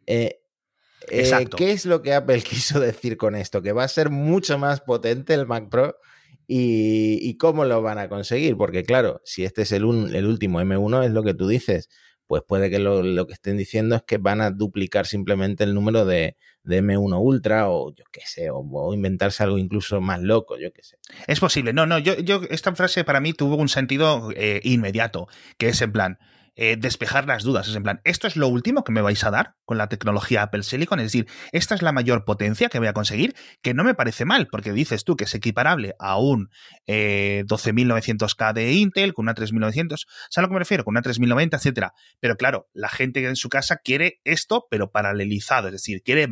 ¿Qué 0.06 1.72
es 1.72 1.86
lo 1.86 2.02
que 2.02 2.13
Apple 2.13 2.41
quiso 2.43 2.80
decir 2.80 3.17
con 3.17 3.36
esto? 3.36 3.62
Que 3.62 3.72
va 3.72 3.84
a 3.84 3.88
ser 3.88 4.10
mucho 4.10 4.58
más 4.58 4.82
potente 4.82 5.34
el 5.34 5.48
Mac 5.48 5.69
Pro 5.69 5.98
y, 6.56 7.38
cómo 7.38 7.66
lo 7.66 7.82
van 7.82 7.98
a 7.98 8.10
conseguir, 8.10 8.56
porque 8.58 8.84
claro, 8.84 9.22
si 9.26 9.44
este 9.44 9.63
es 9.63 9.72
el, 9.72 9.84
el 10.16 10.26
último 10.28 10.62
M1, 10.62 11.06
es 11.06 11.12
lo 11.12 11.24
que 11.24 11.34
tú 11.34 11.48
dices, 11.48 11.89
pues 12.28 12.44
puede 12.48 12.70
que 12.70 12.78
lo, 12.78 13.26
que 13.26 13.34
estén 13.34 13.58
diciendo 13.58 13.96
es 13.96 14.04
que 14.04 14.20
van 14.20 14.39
a 14.39 14.52
duplicar 14.52 15.08
simplemente 15.08 15.63
el 15.63 15.74
número 15.74 16.06
de, 16.06 16.38
M1 16.63 17.20
Ultra 17.20 17.70
o 17.70 17.94
yo 17.94 18.04
qué 18.12 18.22
sé, 18.26 18.50
o, 18.52 18.94
inventarse 18.94 19.42
algo 19.42 19.58
incluso 19.58 20.00
más 20.00 20.22
loco, 20.22 20.58
yo 20.60 20.72
qué 20.72 20.84
sé. 20.84 20.98
Es 21.26 21.39
posible, 21.39 21.74
no, 21.74 21.88
no, 21.88 21.98
yo, 21.98 22.20
yo 22.20 22.42
esta 22.50 22.76
frase 22.76 23.04
para 23.04 23.20
mí 23.20 23.34
tuvo 23.34 23.56
un 23.56 23.68
sentido 23.70 24.30
eh, 24.36 24.62
inmediato, 24.63 25.28
que 25.58 25.70
es 25.70 25.82
en 25.82 25.92
plan, 25.92 26.20
eh, 26.56 26.78
despejar 26.78 27.26
las 27.26 27.44
dudas. 27.44 27.68
Es 27.68 27.76
en 27.76 27.84
plan, 27.84 28.02
esto 28.04 28.28
es 28.28 28.36
lo 28.36 28.48
último 28.48 28.84
que 28.84 28.92
me 28.92 29.02
vais 29.02 29.24
a 29.24 29.32
dar 29.32 29.56
con 29.66 29.78
la 29.78 29.88
tecnología 29.88 30.44
Apple 30.44 30.63
Silicon, 30.63 31.00
es 31.00 31.08
decir, 31.08 31.28
esta 31.52 31.74
es 31.76 31.82
la 31.82 31.92
mayor 31.92 32.26
potencia 32.26 32.70
que 32.70 32.80
voy 32.80 32.88
a 32.88 32.94
conseguir, 32.94 33.36
que 33.62 33.74
no 33.74 33.84
me 33.84 33.96
parece 33.96 34.26
mal, 34.26 34.48
porque 34.52 34.72
dices 34.72 35.04
tú 35.04 35.16
que 35.16 35.24
es 35.24 35.34
equiparable 35.34 35.96
a 36.00 36.20
un 36.20 36.50
12900K 36.88 38.52
eh, 38.52 38.54
de 38.54 38.74
Intel 38.74 39.13
con 39.13 39.24
una 39.24 39.34
3900, 39.34 40.06
¿sabes 40.30 40.38
a 40.38 40.42
lo 40.42 40.48
que 40.50 40.54
me 40.54 40.60
refiero? 40.60 40.84
Con 40.84 40.94
una 40.94 41.02
3090, 41.02 41.58
etcétera. 41.58 41.94
Pero 42.20 42.36
claro, 42.36 42.70
la 42.74 42.89
gente 42.89 43.26
en 43.26 43.36
su 43.36 43.50
casa 43.50 43.78
quiere 43.78 44.22
esto, 44.24 44.68
pero 44.70 44.92
paralelizado, 44.92 45.70
es 45.70 45.74
decir, 45.74 46.02
quiere 46.04 46.28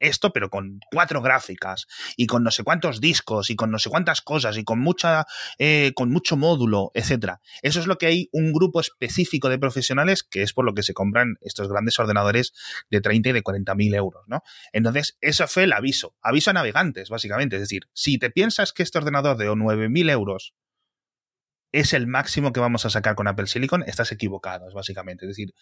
esto, 0.00 0.32
pero 0.32 0.50
con 0.50 0.80
cuatro 0.90 1.22
gráficas 1.22 1.86
y 2.16 2.26
con 2.26 2.42
no 2.42 2.50
sé 2.50 2.64
cuántos 2.64 3.00
discos 3.00 3.50
y 3.50 3.56
con 3.56 3.70
no 3.70 3.78
sé 3.78 3.90
cuántas 3.90 4.20
cosas 4.20 4.56
y 4.58 4.64
con 4.64 4.80
mucha, 4.80 5.26
eh, 5.58 5.92
con 5.94 6.10
mucho 6.10 6.36
módulo, 6.36 6.90
etcétera. 6.94 7.40
Eso 7.62 7.80
es 7.80 7.86
lo 7.86 7.98
que 7.98 8.06
hay 8.06 8.28
un 8.32 8.52
grupo 8.52 8.80
específico 8.80 9.48
de 9.48 9.51
profesionales, 9.58 10.22
que 10.22 10.42
es 10.42 10.52
por 10.52 10.64
lo 10.64 10.74
que 10.74 10.82
se 10.82 10.94
compran 10.94 11.36
estos 11.40 11.68
grandes 11.68 11.98
ordenadores 11.98 12.52
de 12.90 13.00
30 13.00 13.30
y 13.30 13.32
de 13.32 13.42
40 13.42 13.74
mil 13.74 13.94
euros, 13.94 14.22
¿no? 14.26 14.42
Entonces, 14.72 15.16
eso 15.20 15.46
fue 15.46 15.64
el 15.64 15.72
aviso. 15.72 16.14
Aviso 16.22 16.50
a 16.50 16.52
navegantes, 16.54 17.08
básicamente. 17.08 17.56
Es 17.56 17.62
decir, 17.62 17.88
si 17.92 18.18
te 18.18 18.30
piensas 18.30 18.72
que 18.72 18.82
este 18.82 18.98
ordenador 18.98 19.36
de 19.36 19.54
9 19.54 19.88
mil 19.88 20.10
euros 20.10 20.54
es 21.72 21.94
el 21.94 22.06
máximo 22.06 22.52
que 22.52 22.60
vamos 22.60 22.84
a 22.84 22.90
sacar 22.90 23.14
con 23.14 23.26
Apple 23.26 23.46
Silicon, 23.46 23.82
estás 23.86 24.12
equivocado, 24.12 24.72
básicamente. 24.74 25.24
Es 25.24 25.30
decir, 25.30 25.54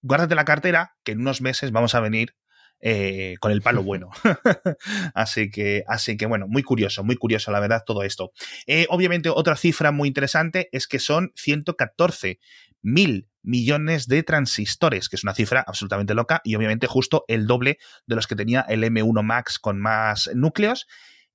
guárdate 0.00 0.34
la 0.34 0.44
cartera, 0.44 0.96
que 1.04 1.12
en 1.12 1.20
unos 1.20 1.40
meses 1.40 1.72
vamos 1.72 1.94
a 1.94 2.00
venir 2.00 2.36
eh, 2.80 3.36
con 3.40 3.52
el 3.52 3.62
palo 3.62 3.82
bueno. 3.82 4.10
así, 5.14 5.50
que, 5.50 5.82
así 5.88 6.16
que, 6.16 6.26
bueno, 6.26 6.46
muy 6.46 6.62
curioso, 6.62 7.02
muy 7.04 7.16
curioso, 7.16 7.50
la 7.50 7.60
verdad, 7.60 7.82
todo 7.84 8.02
esto. 8.02 8.32
Eh, 8.66 8.86
obviamente, 8.90 9.28
otra 9.28 9.56
cifra 9.56 9.92
muy 9.92 10.08
interesante 10.08 10.68
es 10.72 10.86
que 10.86 10.98
son 10.98 11.32
114 11.36 12.38
mil 12.82 13.28
millones 13.42 14.08
de 14.08 14.22
transistores, 14.22 15.08
que 15.08 15.16
es 15.16 15.22
una 15.22 15.34
cifra 15.34 15.64
absolutamente 15.66 16.14
loca 16.14 16.40
y 16.44 16.56
obviamente 16.56 16.86
justo 16.86 17.24
el 17.28 17.46
doble 17.46 17.78
de 18.06 18.16
los 18.16 18.26
que 18.26 18.36
tenía 18.36 18.60
el 18.62 18.82
M1 18.82 19.22
Max 19.22 19.58
con 19.58 19.80
más 19.80 20.30
núcleos. 20.34 20.86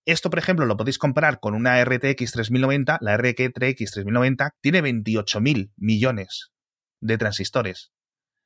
Esto, 0.06 0.30
por 0.30 0.40
ejemplo, 0.40 0.66
lo 0.66 0.78
podéis 0.78 0.98
comparar 0.98 1.40
con 1.40 1.54
una 1.54 1.84
RTX 1.84 2.32
3090. 2.32 2.98
La 3.02 3.18
RTX 3.18 3.54
3090 3.54 4.56
tiene 4.62 4.82
28.000 4.82 5.72
millones 5.78 6.52
de 7.00 7.18
transistores. 7.18 7.92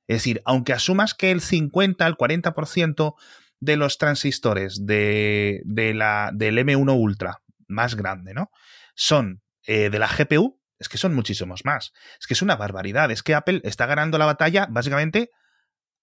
Es 0.07 0.17
decir, 0.17 0.41
aunque 0.45 0.73
asumas 0.73 1.13
que 1.13 1.31
el 1.31 1.41
50 1.41 2.05
al 2.05 2.17
40% 2.17 3.15
de 3.59 3.77
los 3.77 3.97
transistores 3.97 4.85
de, 4.85 5.63
la, 5.95 6.31
del 6.33 6.57
M1 6.59 6.95
Ultra 6.95 7.41
más 7.67 7.95
grande, 7.95 8.33
¿no? 8.33 8.51
Son 8.93 9.41
eh, 9.65 9.89
de 9.89 9.99
la 9.99 10.07
GPU, 10.07 10.59
es 10.85 10.89
que 10.89 10.99
son 10.99 11.15
muchísimos 11.15 11.65
más. 11.65 11.93
Es 12.19 12.27
que 12.27 12.35
es 12.35 12.43
una 12.43 12.55
barbaridad. 12.55 13.09
Es 13.09 13.23
que 13.23 13.33
Apple 13.33 13.59
está 13.63 13.87
ganando 13.87 14.19
la 14.19 14.27
batalla 14.27 14.67
básicamente 14.69 15.31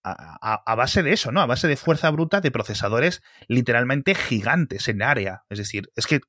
a, 0.02 0.60
a, 0.66 0.74
base 0.74 1.04
de 1.04 1.12
eso, 1.12 1.30
¿no? 1.30 1.40
A 1.40 1.46
base 1.46 1.68
de 1.68 1.76
fuerza 1.76 2.10
bruta 2.10 2.40
de 2.40 2.50
procesadores 2.50 3.22
literalmente 3.46 4.16
gigantes 4.16 4.88
en 4.88 5.02
área. 5.02 5.44
Es 5.50 5.58
decir, 5.58 5.92
es 5.94 6.08
que 6.08 6.20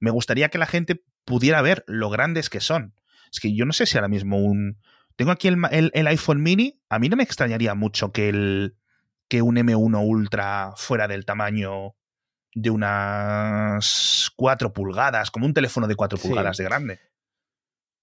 me 0.00 0.10
gustaría 0.10 0.48
que 0.48 0.58
la 0.58 0.66
gente 0.66 1.04
pudiera 1.24 1.62
ver 1.62 1.84
lo 1.86 2.10
grandes 2.10 2.50
que 2.50 2.58
son. 2.58 2.96
Es 3.30 3.38
que 3.38 3.54
yo 3.54 3.64
no 3.64 3.72
sé 3.72 3.86
si 3.86 3.96
ahora 3.96 4.08
mismo 4.08 4.38
un, 4.38 4.80
tengo 5.14 5.30
aquí 5.30 5.46
el, 5.46 6.06
iPhone 6.08 6.42
mini. 6.42 6.82
A 6.88 6.98
mí 6.98 7.08
no 7.08 7.16
me 7.16 7.22
extrañaría 7.22 7.76
mucho 7.76 8.10
que, 8.10 8.28
el, 8.28 8.76
que 9.28 9.40
un 9.40 9.54
M1 9.54 10.04
Ultra 10.04 10.72
fuera 10.74 11.06
del 11.06 11.24
tamaño 11.24 11.94
de 12.54 12.70
unas 12.70 14.32
4 14.34 14.72
pulgadas, 14.72 15.30
como 15.30 15.46
un 15.46 15.54
teléfono 15.54 15.86
de 15.86 15.94
4 15.94 16.18
pulgadas 16.18 16.56
de 16.56 16.64
grande 16.64 17.00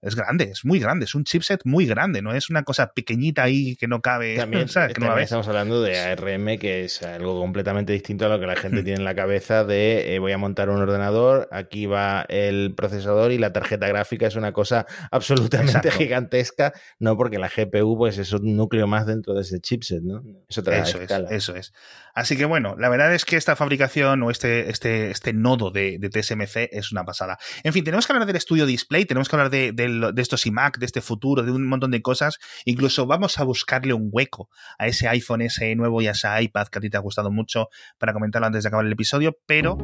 es 0.06 0.16
grande, 0.16 0.46
es 0.52 0.64
muy 0.66 0.80
grande, 0.80 1.06
es 1.06 1.16
un 1.16 1.24
chipset 1.24 1.62
muy 1.66 1.86
grande, 1.86 2.22
no 2.22 2.34
es 2.34 2.50
una 2.50 2.64
cosa 2.64 2.94
pequeñita 2.94 3.44
ahí 3.44 3.76
que 3.76 3.88
no 3.88 4.02
cabe. 4.02 4.36
También, 4.36 4.66
estamos 4.66 5.48
hablando 5.48 5.82
de 5.82 6.00
ARM, 6.00 6.58
que 6.60 6.86
es 6.86 7.02
algo 7.02 7.40
completamente 7.40 7.94
distinto 7.94 8.26
a 8.26 8.30
lo 8.30 8.40
que 8.40 8.46
la 8.46 8.56
gente 8.56 8.84
tiene 8.84 9.00
en 9.00 9.06
la 9.06 9.16
cabeza 9.16 9.64
de 9.64 10.16
eh, 10.16 10.20
voy 10.20 10.32
a 10.32 10.38
montar 10.38 10.70
un 10.70 10.82
ordenador, 10.82 11.50
aquí 11.52 11.88
va 11.88 12.26
el 12.30 12.74
procesador 12.76 13.32
y 13.32 13.38
la 13.38 13.52
tarjeta 13.52 13.88
gráfica 13.88 14.28
es 14.28 14.36
una 14.36 14.54
cosa 14.54 14.86
absolutamente 15.12 15.90
gigantesca, 15.92 16.74
no 17.00 17.18
porque 17.18 17.40
la 17.40 17.50
GPU 17.50 17.98
pues 17.98 18.18
es 18.18 18.32
un 18.32 18.56
núcleo 18.56 18.88
más 18.88 19.06
dentro 19.06 19.34
de 19.34 19.42
ese 19.42 19.60
chipset, 19.60 20.02
¿no? 20.04 20.24
Es 20.48 20.58
otra 20.58 20.78
eso 20.78 21.02
Es, 21.02 21.12
eso 21.32 21.56
es. 21.56 21.74
Así 22.14 22.38
que 22.38 22.46
bueno, 22.46 22.76
la 22.80 22.88
verdad 22.88 23.14
es 23.14 23.26
que 23.26 23.36
esta 23.36 23.58
fabricación 23.58 24.24
o 24.24 24.32
este, 24.32 24.70
este, 24.70 25.12
este 25.12 25.34
nodo 25.34 25.70
de, 25.70 26.00
TSMC 26.00 26.70
es 26.72 26.92
una 26.94 27.04
pasada. 27.04 27.38
En 27.64 27.74
fin, 27.74 27.84
tenemos 27.84 28.08
que 28.08 28.14
hablar 28.14 28.26
del 28.26 28.38
estudio 28.38 28.66
display, 28.66 29.04
tenemos 29.06 29.28
que 29.28 29.36
hablar 29.36 29.50
de, 29.50 29.74
de 30.14 30.22
estos 30.22 30.46
iMac, 30.46 30.78
de 30.80 30.86
este 30.86 31.02
futuro, 31.02 31.44
de 31.44 31.52
un 31.52 31.68
montón 31.68 31.92
de 31.92 32.02
cosas. 32.02 32.40
Incluso 32.66 33.06
vamos 33.06 33.40
a 33.40 33.44
buscarle 33.44 33.94
un 33.94 34.10
hueco 34.12 34.50
a 34.78 34.88
ese 34.88 35.08
iPhone 35.08 35.42
ese 35.42 35.76
nuevo 35.76 36.02
y 36.02 36.08
a 36.08 36.12
ese 36.12 36.28
iPad 36.42 36.68
que 36.68 36.80
a 36.80 36.82
ti 36.82 36.90
te 36.90 36.98
ha 36.98 37.02
gustado 37.02 37.32
mucho 37.32 37.70
para 37.98 38.14
comentarlo 38.14 38.48
antes 38.48 38.64
de 38.64 38.68
acabar 38.68 38.86
el 38.86 38.92
episodio, 38.92 39.38
pero 39.46 39.78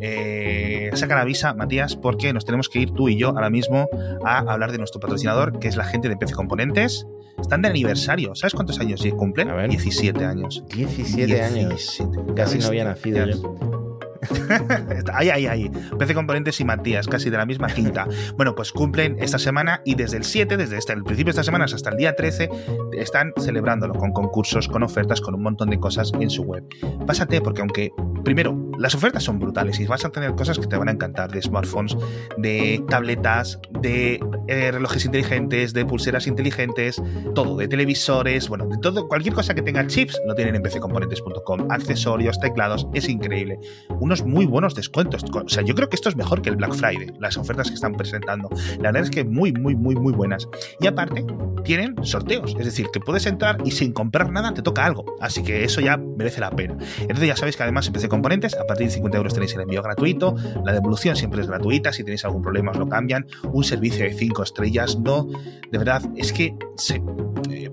eh, 0.00 0.90
saca 0.94 1.16
la 1.16 1.24
visa, 1.24 1.54
Matías, 1.54 1.96
porque 1.96 2.32
nos 2.32 2.44
tenemos 2.44 2.68
que 2.68 2.80
ir 2.80 2.90
tú 2.90 3.08
y 3.08 3.16
yo 3.16 3.28
ahora 3.28 3.50
mismo 3.50 3.88
a 4.24 4.38
hablar 4.38 4.72
de 4.72 4.78
nuestro 4.78 5.00
patrocinador, 5.00 5.58
que 5.58 5.68
es 5.68 5.76
la 5.76 5.84
gente 5.84 6.08
de 6.08 6.16
PC 6.16 6.34
Componentes. 6.34 7.06
Están 7.40 7.62
de 7.62 7.68
aniversario. 7.68 8.34
¿Sabes 8.34 8.54
cuántos 8.54 8.78
años 8.80 9.02
cumplen? 9.16 9.48
17 9.68 10.24
años. 10.24 10.62
17, 10.74 11.42
años. 11.42 12.02
Casi 12.36 12.58
no 12.58 12.66
había 12.66 12.84
nacido 12.84 13.26
yo. 13.26 13.83
ahí, 15.12 15.30
ahí, 15.30 15.46
ahí. 15.46 15.70
PC 15.98 16.14
Componentes 16.14 16.60
y 16.60 16.64
Matías, 16.64 17.06
casi 17.06 17.30
de 17.30 17.36
la 17.36 17.46
misma 17.46 17.68
quinta. 17.68 18.06
Bueno, 18.36 18.54
pues 18.54 18.72
cumplen 18.72 19.16
esta 19.20 19.38
semana 19.38 19.82
y 19.84 19.94
desde 19.94 20.16
el 20.16 20.24
7, 20.24 20.56
desde 20.56 20.78
este, 20.78 20.92
el 20.92 21.04
principio 21.04 21.26
de 21.26 21.40
esta 21.40 21.44
semana 21.44 21.64
hasta 21.64 21.90
el 21.90 21.96
día 21.96 22.14
13, 22.14 22.48
están 22.92 23.32
celebrándolo 23.38 23.94
con 23.94 24.12
concursos, 24.12 24.68
con 24.68 24.82
ofertas, 24.82 25.20
con 25.20 25.34
un 25.34 25.42
montón 25.42 25.70
de 25.70 25.78
cosas 25.78 26.12
en 26.18 26.30
su 26.30 26.42
web. 26.42 26.64
Pásate 27.06 27.40
porque 27.40 27.60
aunque, 27.60 27.92
primero, 28.22 28.56
las 28.78 28.94
ofertas 28.94 29.22
son 29.22 29.38
brutales 29.38 29.80
y 29.80 29.86
vas 29.86 30.04
a 30.04 30.10
tener 30.10 30.34
cosas 30.34 30.58
que 30.58 30.66
te 30.66 30.76
van 30.76 30.88
a 30.88 30.92
encantar 30.92 31.30
de 31.30 31.42
smartphones, 31.42 31.96
de 32.38 32.82
tabletas, 32.88 33.58
de 33.80 34.20
eh, 34.48 34.70
relojes 34.72 35.04
inteligentes, 35.04 35.72
de 35.72 35.84
pulseras 35.84 36.26
inteligentes, 36.26 37.02
todo, 37.34 37.56
de 37.56 37.68
televisores, 37.68 38.48
bueno, 38.48 38.66
de 38.66 38.78
todo, 38.78 39.08
cualquier 39.08 39.34
cosa 39.34 39.54
que 39.54 39.62
tenga 39.62 39.86
chips 39.86 40.20
lo 40.26 40.34
tienen 40.34 40.56
en 40.56 40.62
pccomponentes.com, 40.62 41.66
accesorios, 41.70 42.38
teclados, 42.38 42.86
es 42.94 43.08
increíble. 43.08 43.58
Unos 44.00 44.24
muy 44.24 44.46
buenos 44.46 44.74
descuentos. 44.74 45.24
O 45.32 45.48
sea, 45.48 45.62
yo 45.62 45.74
creo 45.74 45.88
que 45.88 45.96
esto 45.96 46.08
es 46.08 46.16
mejor 46.16 46.42
que 46.42 46.50
el 46.50 46.56
Black 46.56 46.74
Friday, 46.74 47.12
las 47.18 47.36
ofertas 47.36 47.68
que 47.68 47.74
están 47.74 47.94
presentando. 47.94 48.48
La 48.78 48.90
verdad 48.90 49.02
es 49.02 49.10
que 49.10 49.24
muy, 49.24 49.52
muy, 49.52 49.74
muy, 49.74 49.94
muy 49.94 50.12
buenas. 50.12 50.48
Y 50.80 50.86
aparte, 50.86 51.24
tienen 51.64 51.96
sorteos, 52.04 52.54
es 52.58 52.64
decir, 52.64 52.88
que 52.92 53.00
puedes 53.00 53.26
entrar 53.26 53.58
y 53.64 53.70
sin 53.70 53.92
comprar 53.92 54.30
nada 54.30 54.54
te 54.54 54.62
toca 54.62 54.84
algo. 54.84 55.04
Así 55.20 55.42
que 55.42 55.64
eso 55.64 55.80
ya 55.80 55.96
merece 55.96 56.40
la 56.40 56.50
pena. 56.50 56.76
Entonces 57.00 57.26
ya 57.26 57.36
sabéis 57.36 57.56
que 57.56 57.62
además 57.62 57.86
empecé 57.86 58.08
componentes, 58.08 58.56
a 58.64 58.66
partir 58.66 58.86
de 58.86 58.92
50 58.94 59.18
euros 59.18 59.34
tenéis 59.34 59.54
el 59.54 59.60
envío 59.60 59.82
gratuito, 59.82 60.34
la 60.64 60.72
devolución 60.72 61.16
siempre 61.16 61.42
es 61.42 61.46
gratuita, 61.46 61.92
si 61.92 62.02
tenéis 62.02 62.24
algún 62.24 62.42
problema 62.42 62.72
os 62.72 62.78
lo 62.78 62.88
cambian, 62.88 63.26
un 63.52 63.62
servicio 63.62 64.04
de 64.04 64.12
5 64.12 64.42
estrellas, 64.42 64.98
no, 64.98 65.28
de 65.70 65.78
verdad, 65.78 66.02
es 66.16 66.32
que 66.32 66.54
se, 66.76 67.00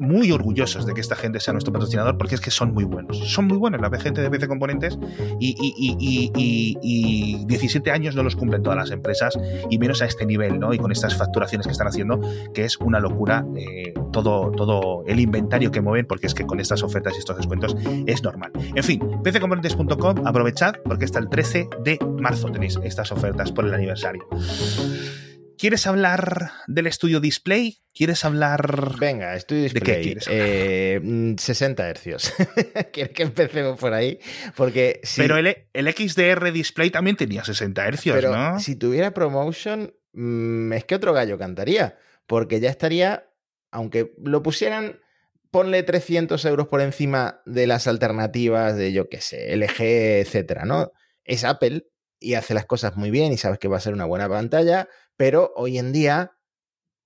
muy 0.01 0.31
orgullosos 0.31 0.85
de 0.85 0.93
que 0.93 1.01
esta 1.01 1.15
gente 1.15 1.39
sea 1.39 1.53
nuestro 1.53 1.71
patrocinador 1.71 2.17
porque 2.17 2.35
es 2.35 2.41
que 2.41 2.51
son 2.51 2.73
muy 2.73 2.83
buenos. 2.83 3.17
Son 3.31 3.45
muy 3.45 3.57
buenos 3.57 3.79
la 3.79 3.91
gente 3.99 4.21
de 4.21 4.29
PC 4.29 4.47
Componentes 4.47 4.97
y, 5.39 5.55
y, 5.57 7.45
17 7.45 7.91
años 7.91 8.15
no 8.15 8.23
los 8.23 8.35
cumplen 8.35 8.63
todas 8.63 8.77
las 8.77 8.91
empresas 8.91 9.37
y 9.69 9.77
menos 9.77 10.01
a 10.01 10.05
este 10.05 10.25
nivel, 10.25 10.59
¿no? 10.59 10.73
Y 10.73 10.79
con 10.79 10.91
estas 10.91 11.15
facturaciones 11.15 11.67
que 11.67 11.71
están 11.71 11.87
haciendo, 11.87 12.19
que 12.53 12.65
es 12.65 12.77
una 12.77 12.99
locura 12.99 13.45
eh, 13.55 13.93
todo, 14.11 14.51
todo 14.51 15.03
el 15.05 15.19
inventario 15.19 15.71
que 15.71 15.81
mueven 15.81 16.05
porque 16.07 16.27
es 16.27 16.33
que 16.33 16.45
con 16.45 16.59
estas 16.59 16.83
ofertas 16.83 17.13
y 17.15 17.19
estos 17.19 17.37
descuentos 17.37 17.75
es 18.07 18.23
normal. 18.23 18.51
En 18.75 18.83
fin, 18.83 18.99
pccomponentes.com, 19.23 20.25
aprovechad 20.25 20.75
porque 20.83 21.05
hasta 21.05 21.19
el 21.19 21.29
13 21.29 21.69
de 21.83 21.99
marzo 22.19 22.51
tenéis 22.51 22.79
estas 22.83 23.11
ofertas 23.11 23.51
por 23.51 23.65
el 23.65 23.73
aniversario. 23.73 24.27
¿Quieres 25.61 25.85
hablar 25.85 26.53
del 26.65 26.87
estudio 26.87 27.19
display? 27.19 27.83
¿Quieres 27.93 28.25
hablar. 28.25 28.95
Venga, 28.99 29.35
estudio 29.35 29.61
display. 29.61 29.83
¿De 29.83 29.95
qué 29.95 30.01
quieres 30.01 31.39
60 31.39 31.85
eh, 31.85 31.89
hercios. 31.91 32.33
¿Quieres 32.91 33.13
que 33.13 33.21
empecemos 33.21 33.79
por 33.79 33.93
ahí? 33.93 34.17
Porque 34.55 35.01
Pero 35.15 35.37
el, 35.37 35.55
XDR 35.75 36.51
display 36.51 36.89
también 36.89 37.15
tenía 37.15 37.43
60 37.43 37.87
hercios, 37.87 38.15
Pero 38.15 38.35
¿no? 38.35 38.59
Si 38.59 38.75
tuviera 38.75 39.13
promotion, 39.13 39.93
mm, 40.13 40.73
es 40.73 40.85
que 40.85 40.95
otro 40.95 41.13
gallo 41.13 41.37
cantaría. 41.37 41.95
Porque 42.25 42.59
ya 42.59 42.71
estaría. 42.71 43.29
Aunque 43.69 44.15
lo 44.23 44.41
pusieran. 44.41 44.99
Ponle 45.51 45.83
300 45.83 46.43
euros 46.45 46.69
por 46.69 46.81
encima 46.81 47.43
de 47.45 47.67
las 47.67 47.85
alternativas 47.85 48.75
de, 48.75 48.93
yo 48.93 49.09
qué 49.09 49.21
sé, 49.21 49.55
LG, 49.55 50.21
etcétera, 50.21 50.65
¿no? 50.65 50.91
Es 51.23 51.43
Apple 51.43 51.85
y 52.19 52.35
hace 52.35 52.53
las 52.53 52.65
cosas 52.65 52.95
muy 52.95 53.11
bien 53.11 53.33
y 53.33 53.37
sabes 53.37 53.59
que 53.59 53.67
va 53.67 53.77
a 53.77 53.81
ser 53.81 53.93
una 53.93 54.05
buena 54.05 54.29
pantalla 54.29 54.87
pero 55.21 55.53
hoy 55.55 55.77
en 55.77 55.91
día, 55.91 56.35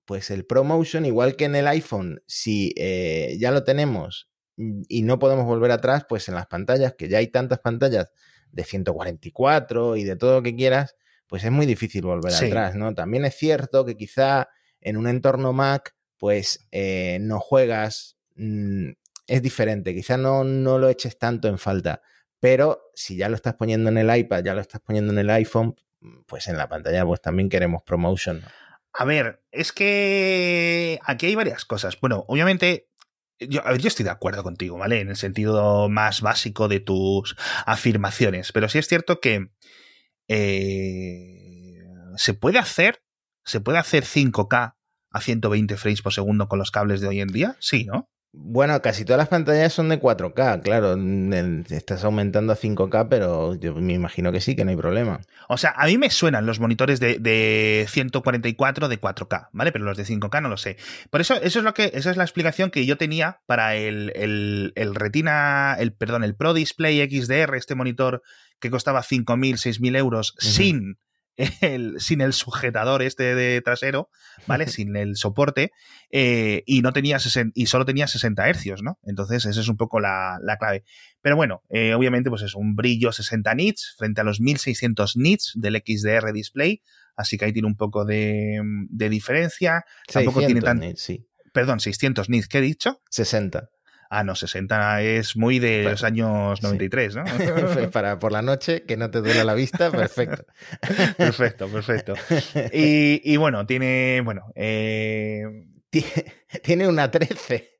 pues 0.06 0.30
el 0.30 0.46
ProMotion, 0.46 1.04
igual 1.04 1.36
que 1.36 1.44
en 1.44 1.54
el 1.54 1.66
iPhone, 1.66 2.22
si 2.26 2.72
eh, 2.78 3.36
ya 3.38 3.50
lo 3.50 3.62
tenemos 3.62 4.30
y 4.56 5.02
no 5.02 5.18
podemos 5.18 5.44
volver 5.44 5.70
atrás, 5.70 6.06
pues 6.08 6.26
en 6.30 6.34
las 6.34 6.46
pantallas, 6.46 6.94
que 6.96 7.10
ya 7.10 7.18
hay 7.18 7.26
tantas 7.26 7.58
pantallas 7.58 8.10
de 8.50 8.64
144 8.64 9.96
y 9.96 10.04
de 10.04 10.16
todo 10.16 10.36
lo 10.36 10.42
que 10.42 10.56
quieras, 10.56 10.96
pues 11.26 11.44
es 11.44 11.50
muy 11.50 11.66
difícil 11.66 12.06
volver 12.06 12.32
atrás, 12.32 12.74
¿no? 12.74 12.94
También 12.94 13.26
es 13.26 13.34
cierto 13.34 13.84
que 13.84 13.98
quizá 13.98 14.48
en 14.80 14.96
un 14.96 15.08
entorno 15.08 15.52
Mac, 15.52 15.94
pues 16.16 16.66
eh, 16.72 17.18
no 17.20 17.38
juegas, 17.38 18.16
mm, 18.36 18.92
es 19.26 19.42
diferente, 19.42 19.94
quizá 19.94 20.16
no, 20.16 20.42
no 20.42 20.78
lo 20.78 20.88
eches 20.88 21.18
tanto 21.18 21.48
en 21.48 21.58
falta, 21.58 22.00
pero 22.40 22.80
si 22.94 23.18
ya 23.18 23.28
lo 23.28 23.36
estás 23.36 23.56
poniendo 23.56 23.90
en 23.90 23.98
el 23.98 24.16
iPad, 24.16 24.42
ya 24.42 24.54
lo 24.54 24.62
estás 24.62 24.80
poniendo 24.80 25.12
en 25.12 25.18
el 25.18 25.28
iPhone, 25.28 25.76
pues 26.26 26.48
en 26.48 26.56
la 26.56 26.68
pantalla 26.68 27.04
pues 27.04 27.20
también 27.20 27.48
queremos 27.48 27.82
promotion. 27.82 28.42
A 28.92 29.04
ver, 29.04 29.42
es 29.50 29.72
que 29.72 30.98
aquí 31.04 31.26
hay 31.26 31.34
varias 31.34 31.64
cosas. 31.64 31.98
Bueno, 32.00 32.24
obviamente 32.28 32.88
yo, 33.38 33.62
yo, 33.76 33.88
estoy 33.88 34.04
de 34.04 34.10
acuerdo 34.10 34.42
contigo, 34.42 34.78
¿vale? 34.78 35.00
En 35.00 35.08
el 35.10 35.16
sentido 35.16 35.88
más 35.88 36.22
básico 36.22 36.68
de 36.68 36.80
tus 36.80 37.36
afirmaciones. 37.66 38.52
Pero 38.52 38.68
sí 38.68 38.78
es 38.78 38.88
cierto 38.88 39.20
que 39.20 39.50
eh, 40.28 41.84
se 42.16 42.34
puede 42.34 42.58
hacer, 42.58 43.02
se 43.44 43.60
puede 43.60 43.78
hacer 43.78 44.04
5K 44.04 44.76
a 45.10 45.20
120 45.20 45.76
frames 45.76 46.02
por 46.02 46.12
segundo 46.12 46.48
con 46.48 46.58
los 46.58 46.70
cables 46.70 47.00
de 47.00 47.08
hoy 47.08 47.20
en 47.20 47.28
día? 47.28 47.56
Sí, 47.60 47.84
¿no? 47.84 48.10
Bueno, 48.38 48.80
casi 48.82 49.06
todas 49.06 49.18
las 49.18 49.28
pantallas 49.28 49.72
son 49.72 49.88
de 49.88 49.98
4K, 49.98 50.62
claro. 50.62 50.94
Estás 51.74 52.04
aumentando 52.04 52.52
a 52.52 52.56
5K, 52.56 53.08
pero 53.08 53.54
yo 53.54 53.74
me 53.74 53.94
imagino 53.94 54.30
que 54.30 54.42
sí, 54.42 54.54
que 54.54 54.64
no 54.64 54.70
hay 54.70 54.76
problema. 54.76 55.20
O 55.48 55.56
sea, 55.56 55.72
a 55.74 55.86
mí 55.86 55.96
me 55.96 56.10
suenan 56.10 56.44
los 56.44 56.60
monitores 56.60 57.00
de, 57.00 57.86
144 57.88 58.88
de 58.88 59.00
4K, 59.00 59.48
¿vale? 59.52 59.72
Pero 59.72 59.86
los 59.86 59.96
de 59.96 60.04
5K 60.04 60.42
no 60.42 60.50
lo 60.50 60.58
sé. 60.58 60.76
Por 61.08 61.22
eso, 61.22 61.34
eso 61.36 61.60
es 61.60 61.64
lo 61.64 61.72
que, 61.72 61.90
esa 61.94 62.10
es 62.10 62.18
la 62.18 62.24
explicación 62.24 62.70
que 62.70 62.84
yo 62.84 62.98
tenía 62.98 63.40
para 63.46 63.74
el, 63.74 64.12
el, 64.14 64.94
Retina, 64.94 65.74
el, 65.78 65.94
perdón, 65.94 66.22
el 66.22 66.36
Pro 66.36 66.52
Display 66.52 67.08
XDR, 67.08 67.56
este 67.56 67.74
monitor 67.74 68.22
que 68.60 68.70
costaba 68.70 69.02
5.000, 69.02 69.54
6.000 69.54 69.96
euros 69.96 70.34
sin 70.38 70.98
sin 71.98 72.20
el 72.20 72.32
sujetador 72.32 73.02
este 73.02 73.34
de 73.34 73.60
trasero, 73.60 74.10
¿vale? 74.46 74.66
sin 74.68 74.96
el 74.96 75.16
soporte, 75.16 75.72
eh, 76.10 76.62
y 76.66 76.82
no 76.82 76.92
tenía 76.92 77.18
y 77.54 77.66
solo 77.66 77.84
tenía 77.84 78.06
60 78.06 78.48
hercios, 78.48 78.82
¿no? 78.82 78.98
Entonces, 79.04 79.44
esa 79.46 79.60
es 79.60 79.68
un 79.68 79.76
poco 79.76 80.00
la, 80.00 80.38
clave. 80.58 80.84
Pero 81.20 81.36
bueno, 81.36 81.62
eh, 81.70 81.94
obviamente, 81.94 82.30
pues 82.30 82.42
es 82.42 82.54
un 82.54 82.74
brillo 82.74 83.12
60 83.12 83.54
nits 83.54 83.94
frente 83.98 84.20
a 84.20 84.24
los 84.24 84.40
1600 84.40 85.16
nits 85.16 85.52
del 85.56 85.76
XDR 85.76 86.32
display, 86.32 86.82
así 87.16 87.36
que 87.36 87.46
ahí 87.46 87.52
tiene 87.52 87.68
un 87.68 87.76
poco 87.76 88.04
de, 88.04 88.60
diferencia. 88.90 89.84
Tampoco 90.12 90.40
tiene 90.40 90.60
tan. 90.60 90.96
sí. 90.96 91.26
Perdón, 91.52 91.80
600 91.80 92.28
nits, 92.28 92.48
¿qué 92.48 92.58
he 92.58 92.60
dicho? 92.60 93.00
60. 93.08 93.70
Ah, 94.10 94.24
no, 94.24 94.34
60 94.34 95.02
es 95.02 95.36
muy 95.36 95.58
de 95.58 95.84
los 95.84 96.04
años 96.04 96.62
93, 96.62 97.16
¿no? 97.16 97.24
Para 97.92 98.18
por 98.18 98.32
la 98.32 98.42
noche, 98.42 98.84
que 98.84 98.96
no 98.96 99.10
te 99.10 99.20
duele 99.20 99.44
la 99.44 99.54
vista, 99.54 99.90
perfecto. 99.92 100.44
perfecto, 101.16 101.68
perfecto. 101.68 102.14
Y, 102.72 103.36
bueno, 103.36 103.66
tiene, 103.66 104.20
bueno... 104.24 104.52
Eh, 104.54 105.44
tiene 106.62 106.88
una 106.88 107.10
13. 107.10 107.76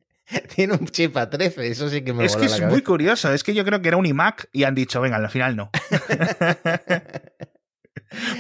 Tiene 0.55 0.75
un 0.75 0.87
chip 0.87 1.17
a 1.17 1.31
13, 1.31 1.69
eso 1.69 1.89
sí 1.89 2.03
que 2.03 2.13
me 2.13 2.25
Es 2.25 2.37
que 2.37 2.47
es 2.47 2.61
muy 2.63 2.83
curioso, 2.83 3.33
es 3.33 3.45
que 3.45 3.55
yo 3.55 3.65
creo 3.65 3.81
que 3.81 3.89
era 3.89 3.97
un 3.97 4.07
iMac 4.07 4.49
y 4.53 4.65
han 4.65 4.75
dicho, 4.75 5.01
venga, 5.01 5.17
al 5.17 5.31
final 5.31 5.55
no. 5.55 5.71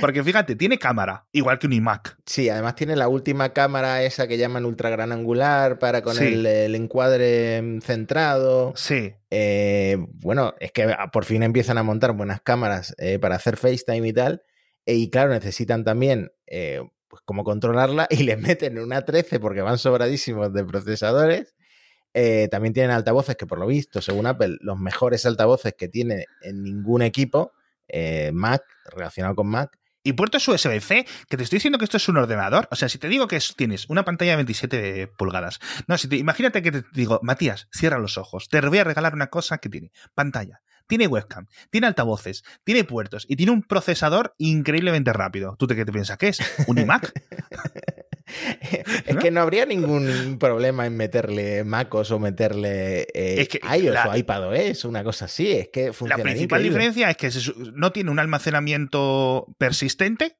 Porque 0.00 0.22
fíjate, 0.22 0.56
tiene 0.56 0.78
cámara, 0.78 1.26
igual 1.32 1.58
que 1.58 1.66
un 1.66 1.72
iMac. 1.72 2.18
Sí, 2.26 2.48
además 2.48 2.74
tiene 2.76 2.96
la 2.96 3.08
última 3.08 3.52
cámara 3.52 4.02
esa 4.02 4.28
que 4.28 4.38
llaman 4.38 4.64
ultra 4.64 4.90
gran 4.90 5.12
angular 5.12 5.78
para 5.78 6.02
con 6.02 6.16
el, 6.18 6.74
encuadre 6.74 7.60
mm, 7.62 7.80
centrado. 7.80 8.72
Sí. 8.76 9.14
Eh, 9.30 9.96
bueno, 9.98 10.54
es 10.60 10.72
que 10.72 10.84
ah, 10.84 11.10
por 11.12 11.24
fin 11.24 11.42
empiezan 11.42 11.78
a 11.78 11.82
montar 11.82 12.12
buenas 12.12 12.40
cámaras 12.40 12.94
eh, 12.98 13.18
para 13.18 13.36
hacer 13.36 13.56
FaceTime 13.56 14.08
y 14.08 14.12
tal. 14.12 14.42
E, 14.84 14.94
y 14.94 15.10
claro, 15.10 15.30
necesitan 15.30 15.84
también 15.84 16.32
eh, 16.46 16.80
pues 17.08 17.22
cómo 17.24 17.44
controlarla 17.44 18.06
y 18.10 18.22
le 18.22 18.36
meten 18.36 18.78
una 18.78 19.04
13 19.04 19.40
porque 19.40 19.62
van 19.62 19.78
sobradísimos 19.78 20.52
de 20.52 20.64
procesadores. 20.64 21.54
también 22.50 22.72
tienen 22.72 22.92
altavoces 22.92 23.36
que 23.36 23.46
por 23.46 23.58
lo 23.58 23.66
visto, 23.66 24.00
según 24.00 24.26
Apple, 24.26 24.58
los 24.60 24.78
mejores 24.78 25.26
altavoces 25.26 25.74
que 25.74 25.88
tiene 25.88 26.26
en 26.42 26.62
ningún 26.62 27.02
equipo. 27.02 27.52
Eh, 27.88 28.30
Mac, 28.32 28.62
relacionado 28.92 29.34
con 29.34 29.48
Mac. 29.48 29.78
Y 30.02 30.12
puertos 30.12 30.46
USB-C, 30.46 31.04
que 31.28 31.36
te 31.36 31.42
estoy 31.42 31.56
diciendo 31.56 31.78
que 31.78 31.84
esto 31.84 31.96
es 31.96 32.08
un 32.08 32.16
ordenador. 32.16 32.68
O 32.70 32.76
sea, 32.76 32.88
si 32.88 32.96
te 32.96 33.08
digo 33.08 33.26
que 33.26 33.40
tienes 33.56 33.86
una 33.88 34.04
pantalla 34.04 34.32
de 34.32 34.36
27 34.36 35.08
pulgadas. 35.18 35.58
No, 35.88 35.98
si 35.98 36.08
te, 36.08 36.16
imagínate 36.16 36.62
que 36.62 36.70
te 36.70 36.84
digo, 36.92 37.18
Matías, 37.24 37.66
cierra 37.72 37.98
los 37.98 38.16
ojos. 38.16 38.48
Te 38.48 38.60
voy 38.60 38.78
a 38.78 38.84
regalar 38.84 39.14
una 39.14 39.26
cosa 39.26 39.58
que 39.58 39.68
tiene 39.68 39.90
pantalla, 40.14 40.60
tiene 40.86 41.08
webcam, 41.08 41.48
tiene 41.70 41.88
altavoces, 41.88 42.44
tiene 42.62 42.84
puertos 42.84 43.26
y 43.28 43.34
tiene 43.34 43.50
un 43.50 43.62
procesador 43.62 44.36
increíblemente 44.38 45.12
rápido. 45.12 45.56
¿Tú 45.58 45.66
te, 45.66 45.74
qué 45.74 45.84
te 45.84 45.90
piensas 45.90 46.18
que 46.18 46.28
es? 46.28 46.38
¿Un 46.68 46.78
iMac? 46.78 47.12
es 49.06 49.16
que 49.16 49.30
no 49.30 49.40
habría 49.40 49.66
ningún 49.66 50.38
problema 50.38 50.86
en 50.86 50.96
meterle 50.96 51.64
MacOS 51.64 52.10
o 52.10 52.18
meterle 52.18 53.06
eh, 53.14 53.48
iOS 53.78 53.98
o 54.06 54.16
iPadOS, 54.16 54.84
una 54.84 55.04
cosa 55.04 55.26
así. 55.26 55.52
Es 55.52 55.68
que 55.68 55.92
funciona 55.92 56.18
La 56.18 56.22
principal 56.22 56.62
diferencia 56.62 57.10
es 57.10 57.16
que 57.16 57.30
no 57.74 57.92
tiene 57.92 58.10
un 58.10 58.18
almacenamiento 58.18 59.46
persistente. 59.58 60.36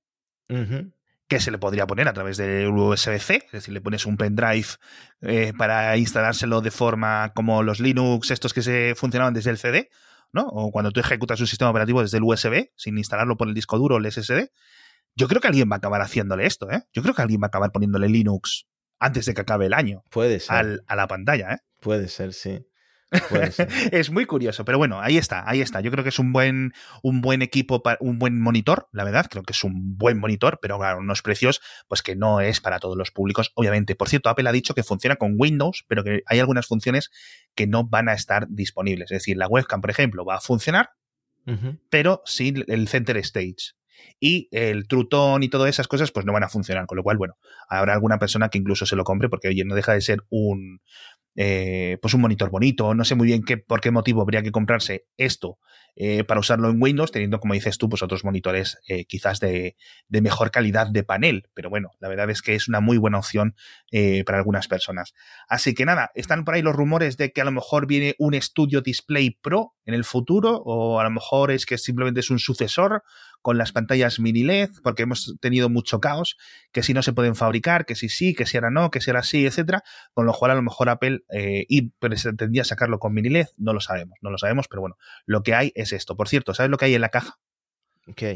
que 1.28 1.40
se 1.40 1.50
le 1.50 1.58
podría 1.58 1.86
poner 1.88 2.06
a 2.06 2.12
través 2.12 2.36
de 2.36 2.68
USB-C, 2.68 3.46
es 3.46 3.52
decir, 3.52 3.74
le 3.74 3.80
pones 3.80 4.06
un 4.06 4.16
pendrive 4.16 4.68
eh, 5.22 5.52
para 5.58 5.96
instalárselo 5.96 6.60
de 6.60 6.70
forma 6.70 7.32
como 7.34 7.64
los 7.64 7.80
Linux, 7.80 8.30
estos 8.30 8.54
que 8.54 8.62
se 8.62 8.94
funcionaban 8.94 9.34
desde 9.34 9.50
el 9.50 9.58
CD, 9.58 9.90
¿no? 10.32 10.42
O 10.42 10.70
cuando 10.70 10.92
tú 10.92 11.00
ejecutas 11.00 11.40
un 11.40 11.48
sistema 11.48 11.70
operativo 11.70 12.00
desde 12.00 12.18
el 12.18 12.22
USB, 12.22 12.70
sin 12.76 12.96
instalarlo 12.96 13.36
por 13.36 13.48
el 13.48 13.54
disco 13.54 13.76
duro 13.76 13.96
o 13.96 13.98
el 13.98 14.10
SSD, 14.10 14.50
yo 15.16 15.28
creo 15.28 15.40
que 15.40 15.48
alguien 15.48 15.68
va 15.70 15.76
a 15.76 15.78
acabar 15.78 16.02
haciéndole 16.02 16.46
esto, 16.46 16.70
¿eh? 16.70 16.82
Yo 16.92 17.02
creo 17.02 17.14
que 17.14 17.22
alguien 17.22 17.40
va 17.40 17.46
a 17.46 17.48
acabar 17.48 17.72
poniéndole 17.72 18.08
Linux 18.08 18.66
antes 18.98 19.26
de 19.26 19.34
que 19.34 19.40
acabe 19.40 19.66
el 19.66 19.74
año. 19.74 20.04
Puede 20.10 20.40
ser. 20.40 20.82
a 20.86 20.96
la 20.96 21.06
pantalla, 21.08 21.54
¿eh? 21.54 21.58
Puede 21.80 22.08
ser, 22.08 22.32
sí. 22.32 22.66
es 23.92 24.10
muy 24.10 24.26
curioso, 24.26 24.64
pero 24.64 24.78
bueno, 24.78 25.00
ahí 25.00 25.16
está, 25.16 25.48
ahí 25.48 25.60
está. 25.60 25.80
Yo 25.80 25.90
creo 25.90 26.02
que 26.02 26.10
es 26.10 26.18
un 26.18 26.32
buen, 26.32 26.72
un 27.02 27.20
buen 27.20 27.40
equipo, 27.40 27.82
un 28.00 28.18
buen 28.18 28.40
monitor, 28.40 28.88
la 28.92 29.04
verdad, 29.04 29.26
creo 29.30 29.44
que 29.44 29.52
es 29.52 29.64
un 29.64 29.96
buen 29.96 30.18
monitor, 30.18 30.58
pero 30.60 30.78
claro, 30.78 30.98
unos 30.98 31.22
precios, 31.22 31.60
pues 31.88 32.02
que 32.02 32.16
no 32.16 32.40
es 32.40 32.60
para 32.60 32.78
todos 32.78 32.96
los 32.96 33.12
públicos, 33.12 33.52
obviamente. 33.54 33.94
Por 33.94 34.08
cierto, 34.08 34.28
Apple 34.28 34.48
ha 34.48 34.52
dicho 34.52 34.74
que 34.74 34.82
funciona 34.82 35.16
con 35.16 35.36
Windows, 35.38 35.84
pero 35.88 36.02
que 36.02 36.22
hay 36.26 36.40
algunas 36.40 36.66
funciones 36.66 37.10
que 37.54 37.66
no 37.66 37.84
van 37.84 38.08
a 38.08 38.12
estar 38.12 38.48
disponibles. 38.48 39.10
Es 39.10 39.18
decir, 39.18 39.36
la 39.36 39.46
webcam, 39.46 39.80
por 39.80 39.90
ejemplo, 39.90 40.24
va 40.24 40.36
a 40.36 40.40
funcionar, 40.40 40.90
pero 41.90 42.22
sin 42.24 42.64
el 42.66 42.88
center 42.88 43.16
stage 43.18 43.76
y 44.20 44.48
el 44.50 44.88
trutón 44.88 45.42
y 45.42 45.48
todas 45.48 45.68
esas 45.68 45.88
cosas 45.88 46.12
pues 46.12 46.26
no 46.26 46.32
van 46.32 46.44
a 46.44 46.48
funcionar, 46.48 46.86
con 46.86 46.96
lo 46.96 47.02
cual, 47.02 47.16
bueno, 47.16 47.34
habrá 47.68 47.94
alguna 47.94 48.18
persona 48.18 48.48
que 48.48 48.58
incluso 48.58 48.86
se 48.86 48.96
lo 48.96 49.04
compre 49.04 49.28
porque, 49.28 49.48
oye, 49.48 49.64
no 49.64 49.74
deja 49.74 49.92
de 49.92 50.00
ser 50.00 50.24
un, 50.30 50.80
eh, 51.38 51.98
pues 52.00 52.14
un 52.14 52.22
monitor 52.22 52.48
bonito, 52.48 52.94
no 52.94 53.04
sé 53.04 53.14
muy 53.14 53.26
bien 53.26 53.42
qué, 53.44 53.58
por 53.58 53.82
qué 53.82 53.90
motivo 53.90 54.22
habría 54.22 54.42
que 54.42 54.52
comprarse 54.52 55.04
esto 55.18 55.58
eh, 55.94 56.24
para 56.24 56.40
usarlo 56.40 56.70
en 56.70 56.80
Windows, 56.80 57.12
teniendo, 57.12 57.40
como 57.40 57.52
dices 57.52 57.76
tú, 57.76 57.90
pues 57.90 58.02
otros 58.02 58.24
monitores 58.24 58.78
eh, 58.88 59.04
quizás 59.04 59.38
de, 59.38 59.76
de, 60.08 60.20
mejor 60.22 60.50
calidad 60.50 60.86
de 60.86 61.04
panel, 61.04 61.50
pero 61.52 61.68
bueno, 61.68 61.90
la 62.00 62.08
verdad 62.08 62.30
es 62.30 62.40
que 62.40 62.54
es 62.54 62.68
una 62.68 62.80
muy 62.80 62.96
buena 62.96 63.18
opción 63.18 63.54
para 64.24 64.38
algunas 64.38 64.66
personas. 64.66 65.14
Así 65.48 65.74
que 65.74 65.84
nada, 65.84 66.10
están 66.14 66.44
por 66.44 66.54
ahí 66.54 66.62
los 66.62 66.74
rumores 66.74 67.16
de 67.16 67.32
que 67.32 67.40
a 67.40 67.44
lo 67.44 67.52
mejor 67.52 67.86
viene 67.86 68.14
un 68.18 68.40
Studio 68.40 68.80
Display 68.80 69.30
Pro 69.30 69.74
en 69.84 69.94
el 69.94 70.04
futuro, 70.04 70.62
o 70.64 71.00
a 71.00 71.04
lo 71.04 71.10
mejor 71.10 71.50
es 71.50 71.66
que 71.66 71.78
simplemente 71.78 72.20
es 72.20 72.30
un 72.30 72.38
sucesor 72.38 73.02
con 73.46 73.58
las 73.58 73.70
pantallas 73.70 74.18
mini 74.18 74.42
LED, 74.42 74.70
porque 74.82 75.04
hemos 75.04 75.36
tenido 75.38 75.68
mucho 75.68 76.00
caos, 76.00 76.36
que 76.72 76.82
si 76.82 76.94
no 76.94 77.02
se 77.04 77.12
pueden 77.12 77.36
fabricar, 77.36 77.86
que 77.86 77.94
si 77.94 78.08
sí, 78.08 78.34
que 78.34 78.44
si 78.44 78.56
ahora 78.56 78.72
no, 78.72 78.90
que 78.90 79.00
si 79.00 79.08
ahora 79.08 79.22
sí, 79.22 79.46
etcétera, 79.46 79.84
con 80.14 80.26
lo 80.26 80.32
cual 80.32 80.50
a 80.50 80.56
lo 80.56 80.62
mejor 80.62 80.88
Apple 80.88 81.20
eh, 81.32 81.64
y 81.68 81.90
pretendía 81.90 82.64
sacarlo 82.64 82.98
con 82.98 83.14
mini 83.14 83.28
LED, 83.28 83.46
no 83.56 83.72
lo 83.72 83.78
sabemos, 83.78 84.18
no 84.20 84.30
lo 84.30 84.38
sabemos, 84.38 84.66
pero 84.66 84.80
bueno, 84.80 84.96
lo 85.26 85.44
que 85.44 85.54
hay 85.54 85.70
es 85.76 85.92
esto. 85.92 86.16
Por 86.16 86.28
cierto, 86.28 86.54
¿sabes 86.54 86.70
lo 86.70 86.76
que 86.76 86.86
hay 86.86 86.96
en 86.96 87.02
la 87.02 87.10
caja? 87.10 87.38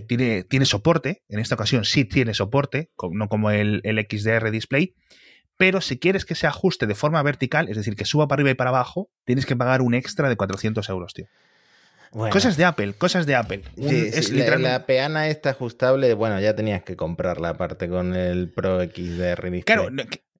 Tiene, 0.06 0.44
tiene 0.44 0.64
soporte, 0.64 1.24
en 1.28 1.40
esta 1.40 1.56
ocasión 1.56 1.84
sí 1.84 2.04
tiene 2.04 2.32
soporte, 2.32 2.92
no 3.10 3.28
como 3.28 3.50
el, 3.50 3.80
el 3.82 3.98
XDR 4.08 4.52
display, 4.52 4.94
pero 5.56 5.80
si 5.80 5.98
quieres 5.98 6.24
que 6.24 6.36
se 6.36 6.46
ajuste 6.46 6.86
de 6.86 6.94
forma 6.94 7.20
vertical, 7.24 7.68
es 7.68 7.76
decir, 7.76 7.96
que 7.96 8.04
suba 8.04 8.28
para 8.28 8.42
arriba 8.42 8.52
y 8.52 8.54
para 8.54 8.70
abajo, 8.70 9.10
tienes 9.24 9.44
que 9.44 9.56
pagar 9.56 9.82
un 9.82 9.94
extra 9.94 10.28
de 10.28 10.36
400 10.36 10.88
euros, 10.88 11.14
tío. 11.14 11.26
Cosas 12.10 12.56
de 12.56 12.64
Apple, 12.64 12.94
cosas 12.94 13.26
de 13.26 13.36
Apple. 13.36 13.62
la, 13.76 14.86
peana 14.86 15.28
está 15.28 15.50
ajustable, 15.50 16.12
bueno, 16.14 16.40
ya 16.40 16.56
tenías 16.56 16.82
que 16.82 16.96
comprarla 16.96 17.50
aparte 17.50 17.88
con 17.88 18.16
el 18.16 18.50
Pro 18.50 18.80
XDR. 18.82 19.62
Claro, 19.64 19.88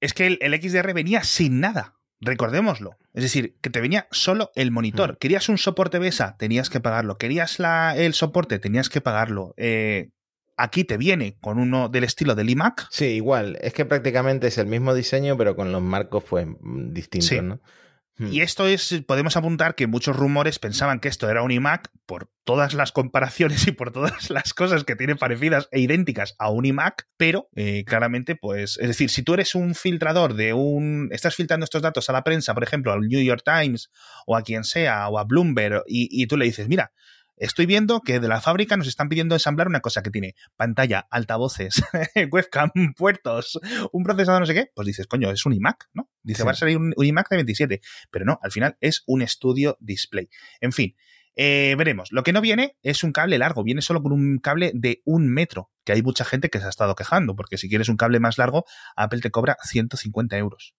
es 0.00 0.14
que 0.14 0.26
el, 0.40 0.60
XDR 0.60 0.92
venía 0.92 1.22
sin 1.22 1.60
nada. 1.60 1.96
Recordémoslo. 2.22 2.98
Es 3.14 3.22
decir, 3.22 3.56
que 3.62 3.70
te 3.70 3.80
venía 3.80 4.06
solo 4.10 4.50
el 4.54 4.70
monitor. 4.70 5.12
Mm. 5.12 5.16
Querías 5.16 5.48
un 5.48 5.56
soporte 5.56 5.98
BESA, 5.98 6.36
tenías 6.36 6.68
que 6.68 6.78
pagarlo. 6.78 7.16
Querías 7.16 7.58
la, 7.58 7.96
el 7.96 8.12
soporte, 8.12 8.58
tenías 8.58 8.90
que 8.90 9.00
pagarlo. 9.00 9.54
Eh, 9.56 10.10
aquí 10.58 10.84
te 10.84 10.98
viene 10.98 11.38
con 11.40 11.58
uno 11.58 11.88
del 11.88 12.04
estilo 12.04 12.34
del 12.34 12.50
iMac. 12.50 12.88
Sí, 12.90 13.06
igual. 13.06 13.56
Es 13.62 13.72
que 13.72 13.86
prácticamente 13.86 14.48
es 14.48 14.58
el 14.58 14.66
mismo 14.66 14.92
diseño, 14.92 15.38
pero 15.38 15.56
con 15.56 15.72
los 15.72 15.80
marcos 15.80 16.24
pues 16.28 16.46
distintos, 16.60 17.42
¿no? 17.42 17.60
Y 18.20 18.40
hmm. 18.40 18.42
esto 18.42 18.66
es, 18.66 19.02
podemos 19.06 19.36
apuntar 19.36 19.74
que 19.74 19.86
muchos 19.86 20.14
rumores 20.14 20.58
pensaban 20.58 21.00
que 21.00 21.08
esto 21.08 21.30
era 21.30 21.42
un 21.42 21.50
iMac 21.50 21.90
por 22.04 22.30
todas 22.44 22.74
las 22.74 22.92
comparaciones 22.92 23.66
y 23.66 23.72
por 23.72 23.92
todas 23.92 24.28
las 24.28 24.52
cosas 24.52 24.84
que 24.84 24.94
tienen 24.94 25.16
parecidas 25.16 25.68
e 25.72 25.80
idénticas 25.80 26.34
a 26.38 26.50
un 26.50 26.66
iMac, 26.66 27.08
pero 27.16 27.48
eh, 27.56 27.84
claramente, 27.86 28.36
pues, 28.36 28.78
es 28.78 28.88
decir, 28.88 29.08
si 29.08 29.22
tú 29.22 29.34
eres 29.34 29.54
un 29.54 29.74
filtrador 29.74 30.34
de 30.34 30.52
un, 30.52 31.08
estás 31.12 31.34
filtrando 31.34 31.64
estos 31.64 31.82
datos 31.82 32.10
a 32.10 32.12
la 32.12 32.22
prensa, 32.22 32.52
por 32.52 32.62
ejemplo, 32.62 32.92
al 32.92 33.00
New 33.00 33.22
York 33.22 33.42
Times 33.44 33.90
o 34.26 34.36
a 34.36 34.42
quien 34.42 34.64
sea, 34.64 35.08
o 35.08 35.18
a 35.18 35.24
Bloomberg, 35.24 35.82
y 35.86 36.26
tú 36.26 36.36
le 36.36 36.44
dices, 36.44 36.68
mira, 36.68 36.92
estoy 37.40 37.66
viendo 37.66 38.02
que 38.02 38.20
de 38.20 38.28
la 38.28 38.40
fábrica 38.40 38.76
nos 38.76 38.86
están 38.86 39.08
pidiendo 39.08 39.34
ensamblar 39.34 39.66
una 39.66 39.80
cosa 39.80 40.02
que 40.02 40.10
tiene 40.10 40.34
pantalla, 40.56 41.06
altavoces, 41.10 41.82
webcam, 42.30 42.70
puertos, 42.96 43.58
un 43.92 44.04
procesador 44.04 44.40
no 44.40 44.46
sé 44.46 44.54
qué, 44.54 44.70
pues 44.74 44.86
dices, 44.86 45.06
coño, 45.06 45.30
es 45.30 45.44
un 45.46 45.54
iMac, 45.54 45.88
¿no? 45.92 46.08
Dice, 46.22 46.44
va 46.44 46.52
a 46.52 46.54
salir 46.54 46.76
un, 46.76 46.94
iMac 46.96 47.28
de 47.30 47.36
27, 47.36 47.80
pero 48.10 48.24
no, 48.24 48.38
al 48.42 48.52
final 48.52 48.76
es 48.80 49.02
un 49.06 49.22
estudio 49.22 49.76
display. 49.80 50.28
En 50.60 50.72
fin, 50.72 50.94
Eh, 51.36 51.76
veremos. 51.78 52.10
Lo 52.10 52.22
que 52.22 52.32
no 52.32 52.40
viene 52.40 52.76
es 52.82 53.04
un 53.04 53.12
cable 53.12 53.38
largo, 53.38 53.62
viene 53.62 53.82
solo 53.82 54.02
con 54.02 54.12
un 54.12 54.40
cable 54.40 54.72
de 54.74 55.00
un 55.04 55.32
metro, 55.32 55.70
que 55.84 55.92
hay 55.92 56.02
mucha 56.02 56.24
gente 56.24 56.50
que 56.50 56.58
se 56.58 56.66
ha 56.66 56.68
estado 56.68 56.94
quejando, 56.96 57.34
porque 57.36 57.56
si 57.56 57.68
quieres 57.68 57.88
un 57.88 57.96
cable 57.96 58.18
más 58.20 58.36
largo, 58.36 58.64
Apple 58.96 59.20
te 59.20 59.30
cobra 59.30 59.56
150 59.62 60.36
euros. 60.36 60.74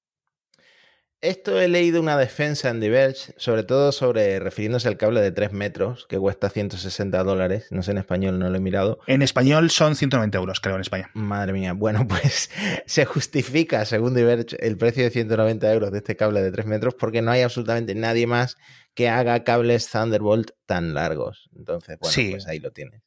Esto 1.21 1.61
he 1.61 1.67
leído 1.67 2.01
una 2.01 2.17
defensa 2.17 2.69
en 2.69 2.79
Diverge, 2.79 3.33
sobre 3.37 3.61
todo 3.61 3.91
sobre 3.91 4.39
refiriéndose 4.39 4.87
al 4.87 4.97
cable 4.97 5.21
de 5.21 5.31
3 5.31 5.51
metros, 5.51 6.07
que 6.07 6.17
cuesta 6.17 6.49
160 6.49 7.23
dólares. 7.23 7.67
No 7.69 7.83
sé 7.83 7.91
en 7.91 7.99
español, 7.99 8.39
no 8.39 8.49
lo 8.49 8.57
he 8.57 8.59
mirado. 8.59 8.97
En 9.05 9.21
español 9.21 9.69
son 9.69 9.95
190 9.95 10.35
euros, 10.39 10.59
creo, 10.59 10.73
en 10.73 10.81
España. 10.81 11.11
Madre 11.13 11.53
mía. 11.53 11.73
Bueno, 11.73 12.07
pues 12.09 12.49
se 12.87 13.05
justifica, 13.05 13.85
según 13.85 14.15
Diverge, 14.15 14.57
el 14.65 14.77
precio 14.77 15.03
de 15.03 15.11
190 15.11 15.71
euros 15.71 15.91
de 15.91 15.99
este 15.99 16.15
cable 16.15 16.41
de 16.41 16.51
3 16.51 16.65
metros 16.65 16.95
porque 16.95 17.21
no 17.21 17.29
hay 17.29 17.41
absolutamente 17.41 17.93
nadie 17.93 18.25
más 18.25 18.57
que 18.95 19.07
haga 19.07 19.43
cables 19.43 19.91
Thunderbolt 19.91 20.51
tan 20.65 20.95
largos. 20.95 21.51
Entonces, 21.55 21.99
bueno, 21.99 22.31
pues 22.31 22.47
ahí 22.47 22.57
lo 22.57 22.71
tienes. 22.71 23.03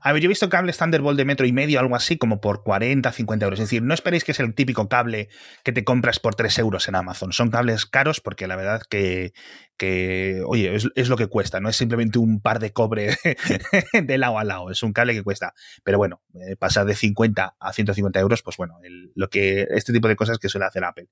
A 0.00 0.12
ver, 0.12 0.22
yo 0.22 0.26
he 0.26 0.28
visto 0.28 0.48
cables 0.48 0.78
Thunderbolt 0.78 1.16
de 1.16 1.24
metro 1.24 1.46
y 1.46 1.52
medio, 1.52 1.80
algo 1.80 1.96
así, 1.96 2.16
como 2.16 2.40
por 2.40 2.62
40, 2.62 3.10
50 3.12 3.44
euros. 3.44 3.60
Es 3.60 3.66
decir, 3.66 3.82
no 3.82 3.94
esperéis 3.94 4.24
que 4.24 4.32
es 4.32 4.40
el 4.40 4.54
típico 4.54 4.88
cable 4.88 5.28
que 5.64 5.72
te 5.72 5.84
compras 5.84 6.20
por 6.20 6.34
3 6.34 6.58
euros 6.58 6.88
en 6.88 6.94
Amazon. 6.94 7.32
Son 7.32 7.50
cables 7.50 7.86
caros 7.86 8.20
porque 8.20 8.46
la 8.46 8.56
verdad 8.56 8.82
que, 8.88 9.32
que 9.80 10.42
oye, 10.46 10.74
es, 10.74 11.08
lo 11.08 11.16
que 11.16 11.26
cuesta. 11.26 11.58
No 11.58 11.70
es 11.70 11.76
simplemente 11.76 12.18
un 12.18 12.42
par 12.42 12.58
de 12.58 12.70
cobre 12.70 13.16
de 13.94 14.18
lado 14.18 14.38
a 14.38 14.44
lado. 14.44 14.70
Es 14.70 14.82
un 14.82 14.92
cable 14.92 15.14
que 15.14 15.22
cuesta. 15.22 15.54
Pero 15.82 15.96
bueno, 15.96 16.20
eh, 16.34 16.54
pasar 16.54 16.84
de 16.84 16.94
50 16.94 17.56
a 17.58 17.72
150 17.72 18.20
euros, 18.20 18.42
pues 18.42 18.58
bueno, 18.58 18.78
lo 19.14 19.30
que 19.30 19.66
este 19.70 19.94
tipo 19.94 20.06
de 20.06 20.16
cosas 20.16 20.38
que 20.38 20.50
suele 20.50 20.66
hacer 20.66 20.84
Apple. 20.84 21.08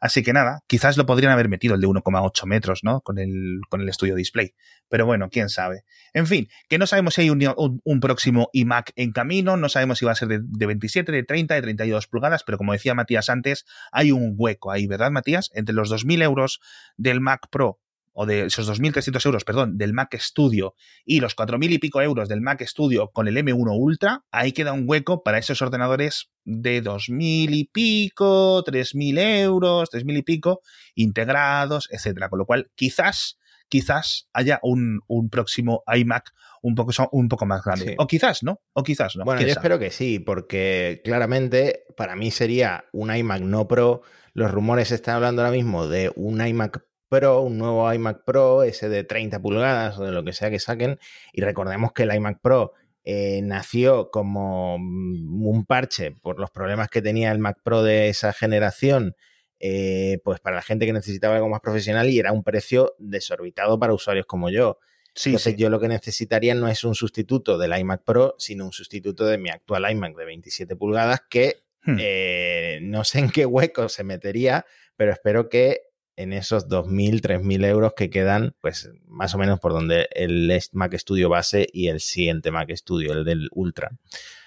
Así 0.00 0.24
que 0.24 0.32
nada, 0.32 0.64
quizás 0.66 0.96
lo 0.96 1.06
podrían 1.06 1.30
haber 1.30 1.48
metido 1.48 1.76
el 1.76 1.80
de 1.80 1.86
1,8 1.86 2.44
metros, 2.46 2.82
¿no? 2.82 3.02
Con 3.02 3.18
el, 3.18 3.60
con 3.68 3.82
el 3.82 3.88
estudio 3.88 4.16
display. 4.16 4.52
Pero 4.88 5.06
bueno, 5.06 5.28
quién 5.30 5.48
sabe. 5.48 5.84
En 6.12 6.26
fin, 6.26 6.48
que 6.68 6.78
no 6.78 6.88
sabemos 6.88 7.14
si 7.14 7.22
hay 7.22 7.30
un, 7.30 8.00
próximo 8.00 8.50
iMac 8.52 8.92
en 8.96 9.12
camino, 9.12 9.56
no 9.56 9.68
sabemos 9.68 9.98
si 9.98 10.06
va 10.06 10.12
a 10.12 10.16
ser 10.16 10.26
de, 10.26 10.40
de, 10.42 10.66
27, 10.66 11.12
de 11.12 11.22
30, 11.22 11.54
de 11.54 11.62
32 11.62 12.08
pulgadas, 12.08 12.42
pero 12.42 12.58
como 12.58 12.72
decía 12.72 12.94
Matías 12.94 13.28
antes, 13.28 13.64
hay 13.92 14.10
un 14.10 14.34
hueco 14.36 14.72
ahí, 14.72 14.88
¿verdad, 14.88 15.12
Matías? 15.12 15.52
Entre 15.54 15.72
los 15.72 15.92
2.000 15.92 16.22
euros 16.24 16.60
del 16.96 17.20
Mac 17.20 17.46
Pro 17.50 17.78
o 18.20 18.26
de 18.26 18.46
esos 18.46 18.68
2.300 18.68 19.24
euros, 19.26 19.44
perdón, 19.44 19.78
del 19.78 19.92
Mac 19.92 20.12
Studio 20.18 20.74
y 21.04 21.20
los 21.20 21.36
4.000 21.36 21.74
y 21.74 21.78
pico 21.78 22.02
euros 22.02 22.28
del 22.28 22.40
Mac 22.40 22.60
Studio 22.66 23.12
con 23.12 23.28
el 23.28 23.36
M1 23.36 23.70
Ultra, 23.78 24.24
ahí 24.32 24.50
queda 24.50 24.72
un 24.72 24.86
hueco 24.88 25.22
para 25.22 25.38
esos 25.38 25.62
ordenadores 25.62 26.28
de 26.44 26.82
2.000 26.82 27.50
y 27.52 27.64
pico, 27.66 28.64
3.000 28.64 29.20
euros, 29.44 29.90
3.000 29.92 30.18
y 30.18 30.22
pico, 30.22 30.62
integrados, 30.96 31.88
etcétera. 31.92 32.28
Con 32.28 32.40
lo 32.40 32.46
cual, 32.46 32.72
quizás, 32.74 33.38
quizás 33.68 34.28
haya 34.32 34.58
un, 34.64 35.00
próximo 35.30 35.84
iMac 35.86 36.32
un 36.62 36.74
poco, 36.74 36.90
un 37.12 37.28
poco 37.28 37.46
más 37.46 37.62
grande. 37.62 37.94
O 37.98 38.08
quizás 38.08 38.42
no, 38.42 38.62
o 38.72 38.82
quizás 38.82 39.14
no. 39.14 39.26
Bueno, 39.26 39.42
yo 39.42 39.46
espero 39.46 39.78
que 39.78 39.92
sí, 39.92 40.18
porque 40.18 41.02
claramente 41.04 41.84
para 41.96 42.16
mí 42.16 42.32
sería 42.32 42.86
un 42.90 43.14
iMac 43.14 43.42
no 43.42 43.68
Pro. 43.68 44.02
Los 44.34 44.50
rumores 44.50 44.90
están 44.90 45.14
hablando 45.14 45.42
ahora 45.42 45.52
mismo 45.52 45.86
de 45.86 46.10
un 46.16 46.44
iMac 46.44 46.87
Pro, 47.08 47.40
un 47.42 47.58
nuevo 47.58 47.92
iMac 47.92 48.24
Pro, 48.24 48.62
ese 48.62 48.88
de 48.88 49.04
30 49.04 49.40
pulgadas 49.40 49.98
o 49.98 50.04
de 50.04 50.12
lo 50.12 50.24
que 50.24 50.32
sea 50.32 50.50
que 50.50 50.58
saquen. 50.58 50.98
Y 51.32 51.40
recordemos 51.40 51.92
que 51.92 52.04
el 52.04 52.14
iMac 52.14 52.40
Pro 52.40 52.74
eh, 53.10 53.40
nació 53.42 54.10
como 54.10 54.76
mm, 54.78 55.46
un 55.46 55.64
parche 55.64 56.10
por 56.10 56.38
los 56.38 56.50
problemas 56.50 56.90
que 56.90 57.00
tenía 57.00 57.32
el 57.32 57.38
Mac 57.38 57.56
Pro 57.62 57.82
de 57.82 58.10
esa 58.10 58.34
generación, 58.34 59.16
eh, 59.60 60.18
pues 60.24 60.40
para 60.40 60.56
la 60.56 60.62
gente 60.62 60.84
que 60.84 60.92
necesitaba 60.92 61.36
algo 61.36 61.48
más 61.48 61.60
profesional 61.60 62.10
y 62.10 62.18
era 62.18 62.32
un 62.32 62.44
precio 62.44 62.94
desorbitado 62.98 63.78
para 63.78 63.94
usuarios 63.94 64.26
como 64.26 64.50
yo. 64.50 64.78
Entonces 65.24 65.56
yo 65.56 65.70
lo 65.70 65.80
que 65.80 65.88
necesitaría 65.88 66.54
no 66.54 66.68
es 66.68 66.84
un 66.84 66.94
sustituto 66.94 67.56
del 67.56 67.76
iMac 67.78 68.04
Pro, 68.04 68.34
sino 68.36 68.66
un 68.66 68.72
sustituto 68.72 69.24
de 69.24 69.38
mi 69.38 69.48
actual 69.48 69.90
iMac 69.90 70.14
de 70.14 70.26
27 70.26 70.76
pulgadas 70.76 71.22
que 71.30 71.62
hmm. 71.84 71.96
eh, 71.98 72.78
no 72.82 73.04
sé 73.04 73.20
en 73.20 73.30
qué 73.30 73.46
hueco 73.46 73.88
se 73.88 74.04
metería, 74.04 74.66
pero 74.96 75.12
espero 75.12 75.48
que 75.48 75.87
en 76.18 76.32
esos 76.32 76.68
2.000, 76.68 77.20
3.000 77.20 77.64
euros 77.64 77.92
que 77.96 78.10
quedan, 78.10 78.56
pues 78.60 78.90
más 79.06 79.36
o 79.36 79.38
menos 79.38 79.60
por 79.60 79.72
donde 79.72 80.08
el 80.10 80.52
Mac 80.72 80.92
Studio 80.98 81.28
base 81.28 81.68
y 81.72 81.88
el 81.88 82.00
siguiente 82.00 82.50
Mac 82.50 82.68
Studio, 82.74 83.12
el 83.12 83.24
del 83.24 83.48
Ultra. 83.52 83.92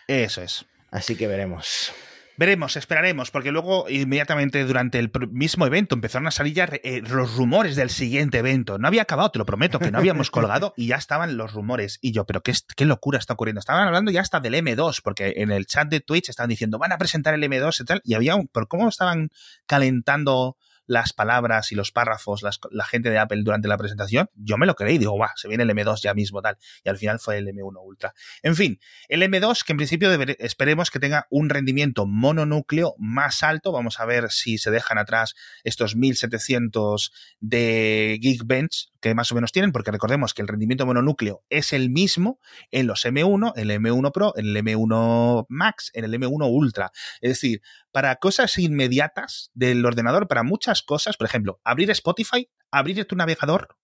Eso 0.05 0.41
es. 0.41 0.65
Así 0.91 1.15
que 1.15 1.27
veremos. 1.27 1.93
Veremos, 2.36 2.75
esperaremos, 2.75 3.31
porque 3.31 3.53
luego 3.53 3.88
inmediatamente 3.88 4.65
durante 4.65 4.99
el 4.99 5.12
mismo 5.29 5.65
evento 5.65 5.95
empezaron 5.95 6.27
a 6.27 6.31
salir 6.31 6.53
ya 6.53 6.65
eh, 6.84 7.01
los 7.07 7.36
rumores 7.36 7.77
del 7.77 7.89
siguiente 7.89 8.39
evento. 8.39 8.77
No 8.77 8.89
había 8.89 9.03
acabado, 9.03 9.31
te 9.31 9.39
lo 9.39 9.45
prometo, 9.45 9.79
que 9.79 9.91
no 9.91 9.99
habíamos 9.99 10.29
colgado 10.31 10.73
y 10.75 10.88
ya 10.88 10.97
estaban 10.97 11.38
los 11.38 11.53
rumores. 11.53 11.99
Y 12.01 12.12
yo, 12.12 12.25
pero 12.25 12.41
qué, 12.41 12.53
qué 12.75 12.84
locura 12.84 13.17
está 13.17 13.36
ocurriendo. 13.36 13.60
Estaban 13.60 13.88
hablando 13.88 14.12
ya 14.12 14.19
hasta 14.19 14.41
del 14.41 14.55
M2, 14.55 15.01
porque 15.01 15.36
en 15.38 15.51
el 15.51 15.67
chat 15.67 15.88
de 15.88 16.01
Twitch 16.01 16.27
estaban 16.27 16.49
diciendo, 16.49 16.79
van 16.79 16.91
a 16.91 16.97
presentar 16.97 17.34
el 17.34 17.43
M2 17.43 17.79
y 17.79 17.86
tal, 17.86 18.01
y 18.03 18.15
había 18.15 18.36
un, 18.36 18.49
pero 18.49 18.67
cómo 18.67 18.89
estaban 18.89 19.29
calentando 19.67 20.57
las 20.91 21.13
palabras 21.13 21.71
y 21.71 21.75
los 21.75 21.93
párrafos 21.93 22.43
la 22.69 22.86
gente 22.86 23.10
de 23.10 23.17
Apple 23.17 23.43
durante 23.43 23.69
la 23.69 23.77
presentación, 23.77 24.30
yo 24.36 24.58
me 24.58 24.65
lo 24.65 24.75
creí, 24.75 24.97
digo, 24.97 25.13
guau, 25.13 25.30
se 25.36 25.47
viene 25.47 25.63
el 25.63 25.69
M2 25.69 26.01
ya 26.01 26.13
mismo, 26.13 26.41
tal. 26.41 26.58
Y 26.84 26.89
al 26.89 26.97
final 26.97 27.17
fue 27.19 27.38
el 27.38 27.47
M1 27.47 27.77
Ultra. 27.82 28.13
En 28.43 28.58
fin, 28.58 28.77
el 29.08 29.23
M2, 29.23 29.63
que 29.63 29.71
en 29.71 29.77
principio 29.77 30.12
esperemos 30.39 30.91
que 30.91 30.99
tenga 30.99 31.27
un 31.30 31.49
rendimiento 31.49 32.06
mononúcleo 32.06 32.95
más 32.97 33.41
alto. 33.41 33.71
Vamos 33.71 34.01
a 34.01 34.06
ver 34.06 34.32
si 34.32 34.58
se 34.58 34.69
dejan 34.69 34.97
atrás 34.97 35.34
estos 35.63 35.95
1700 35.95 37.13
de 37.39 38.19
Geekbench 38.21 38.91
que 39.01 39.15
más 39.15 39.32
o 39.32 39.36
menos 39.36 39.51
tienen, 39.51 39.71
porque 39.71 39.91
recordemos 39.91 40.34
que 40.34 40.41
el 40.41 40.47
rendimiento 40.47 40.86
mononúcleo 40.86 41.43
es 41.49 41.73
el 41.73 41.89
mismo 41.89 42.39
en 42.69 42.86
los 42.86 43.04
M1, 43.06 43.54
en 43.56 43.71
el 43.71 43.80
M1 43.80 44.12
Pro, 44.12 44.34
en 44.38 44.45
el 44.45 44.58
M1 44.58 45.45
Max, 45.49 45.89
en 45.93 46.06
el 46.06 46.13
M1 46.13 46.49
Ultra. 46.51 46.91
Es 47.19 47.32
decir, 47.32 47.62
para 47.91 48.15
cosas 48.15 48.58
inmediatas 48.58 49.51
del 49.54 49.86
ordenador, 49.86 50.27
para 50.27 50.43
muchas 50.43 50.82
cosas, 50.82 51.17
por 51.17 51.27
ejemplo, 51.27 51.60
abrir 51.63 51.89
Spotify, 51.91 52.49
abrir 52.71 53.06
tu 53.06 53.15
navegador, 53.15 53.77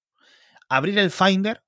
abrir 0.70 0.98
el 0.98 1.12
Finder, 1.12 1.63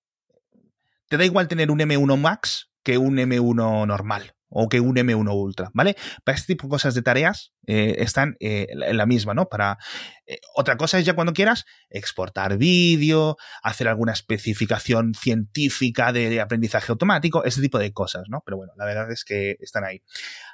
te 1.07 1.17
da 1.17 1.25
igual 1.25 1.47
tener 1.47 1.71
un 1.71 1.79
M1 1.79 2.17
Max 2.17 2.69
que 2.83 2.97
un 2.97 3.17
M1 3.17 3.87
normal 3.87 4.35
o 4.49 4.67
que 4.67 4.79
un 4.79 4.95
M1 4.95 5.31
Ultra, 5.31 5.69
¿vale? 5.73 5.95
Para 6.23 6.35
este 6.35 6.53
tipo 6.53 6.67
de 6.67 6.71
cosas 6.71 6.95
de 6.95 7.01
tareas 7.01 7.53
eh, 7.67 7.97
están 7.99 8.35
eh, 8.39 8.67
la 8.73 9.05
misma, 9.05 9.33
¿no? 9.33 9.47
Para 9.47 9.77
eh, 10.25 10.39
otra 10.55 10.75
cosa 10.75 10.97
es 10.97 11.05
ya 11.05 11.13
cuando 11.13 11.33
quieras 11.33 11.65
exportar 11.89 12.57
vídeo, 12.57 13.37
hacer 13.61 13.87
alguna 13.87 14.13
especificación 14.13 15.13
científica 15.13 16.11
de, 16.11 16.41
aprendizaje 16.41 16.91
automático, 16.91 17.43
ese 17.43 17.61
tipo 17.61 17.77
de 17.77 17.93
cosas, 17.93 18.23
¿no? 18.27 18.41
Pero 18.43 18.57
bueno, 18.57 18.73
la 18.75 18.85
verdad 18.85 19.11
es 19.11 19.23
que 19.23 19.55
están 19.59 19.83
ahí. 19.83 20.01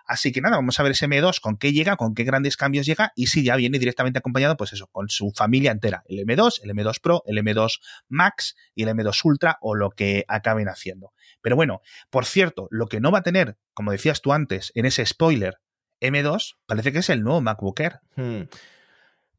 Así 0.05 0.31
que 0.31 0.41
nada, 0.41 0.57
vamos 0.57 0.79
a 0.79 0.83
ver 0.83 0.91
ese 0.91 1.07
M2 1.07 1.39
con 1.39 1.57
qué 1.57 1.73
llega, 1.73 1.95
con 1.95 2.13
qué 2.13 2.23
grandes 2.23 2.57
cambios 2.57 2.85
llega 2.85 3.11
y 3.15 3.27
si 3.27 3.43
ya 3.43 3.55
viene 3.55 3.79
directamente 3.79 4.19
acompañado, 4.19 4.55
pues 4.55 4.73
eso, 4.73 4.87
con 4.87 5.09
su 5.09 5.31
familia 5.31 5.71
entera, 5.71 6.03
el 6.07 6.19
M2, 6.19 6.59
el 6.63 6.71
M2 6.71 7.01
Pro, 7.01 7.23
el 7.25 7.37
M2 7.37 7.79
Max 8.07 8.55
y 8.75 8.83
el 8.83 8.89
M2 8.89 9.19
Ultra 9.23 9.57
o 9.61 9.75
lo 9.75 9.89
que 9.89 10.25
acaben 10.27 10.69
haciendo. 10.69 11.13
Pero 11.41 11.55
bueno, 11.55 11.81
por 12.09 12.25
cierto, 12.25 12.67
lo 12.69 12.87
que 12.87 12.99
no 12.99 13.11
va 13.11 13.19
a 13.19 13.23
tener, 13.23 13.57
como 13.73 13.91
decías 13.91 14.21
tú 14.21 14.31
antes, 14.31 14.71
en 14.75 14.85
ese 14.85 15.05
spoiler 15.05 15.59
M2, 16.01 16.57
parece 16.65 16.91
que 16.91 16.99
es 16.99 17.09
el 17.09 17.23
nuevo 17.23 17.41
MacBook 17.41 17.79
Air. 17.79 17.99
Hmm. 18.15 18.43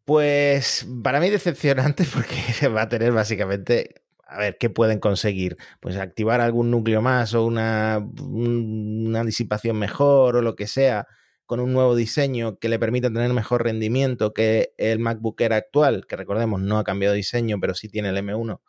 Pues 0.04 0.86
para 1.02 1.20
mí 1.20 1.30
decepcionante 1.30 2.04
porque 2.12 2.68
va 2.68 2.82
a 2.82 2.88
tener 2.88 3.12
básicamente 3.12 4.05
a 4.26 4.38
ver, 4.38 4.58
¿qué 4.58 4.70
pueden 4.70 4.98
conseguir? 4.98 5.56
Pues 5.80 5.96
activar 5.96 6.40
algún 6.40 6.70
núcleo 6.70 7.00
más 7.02 7.34
o 7.34 7.44
una, 7.44 8.04
una 8.20 9.24
disipación 9.24 9.78
mejor 9.78 10.36
o 10.36 10.42
lo 10.42 10.56
que 10.56 10.66
sea 10.66 11.06
con 11.46 11.60
un 11.60 11.72
nuevo 11.72 11.94
diseño 11.94 12.58
que 12.58 12.68
le 12.68 12.78
permita 12.78 13.08
tener 13.08 13.32
mejor 13.32 13.62
rendimiento 13.62 14.32
que 14.34 14.74
el 14.78 14.98
MacBook 14.98 15.40
Air 15.40 15.52
actual, 15.52 16.06
que 16.08 16.16
recordemos 16.16 16.60
no 16.60 16.78
ha 16.78 16.84
cambiado 16.84 17.14
diseño, 17.14 17.58
pero 17.60 17.74
sí 17.74 17.88
tiene 17.88 18.08
el 18.08 18.16
M1 18.16 18.60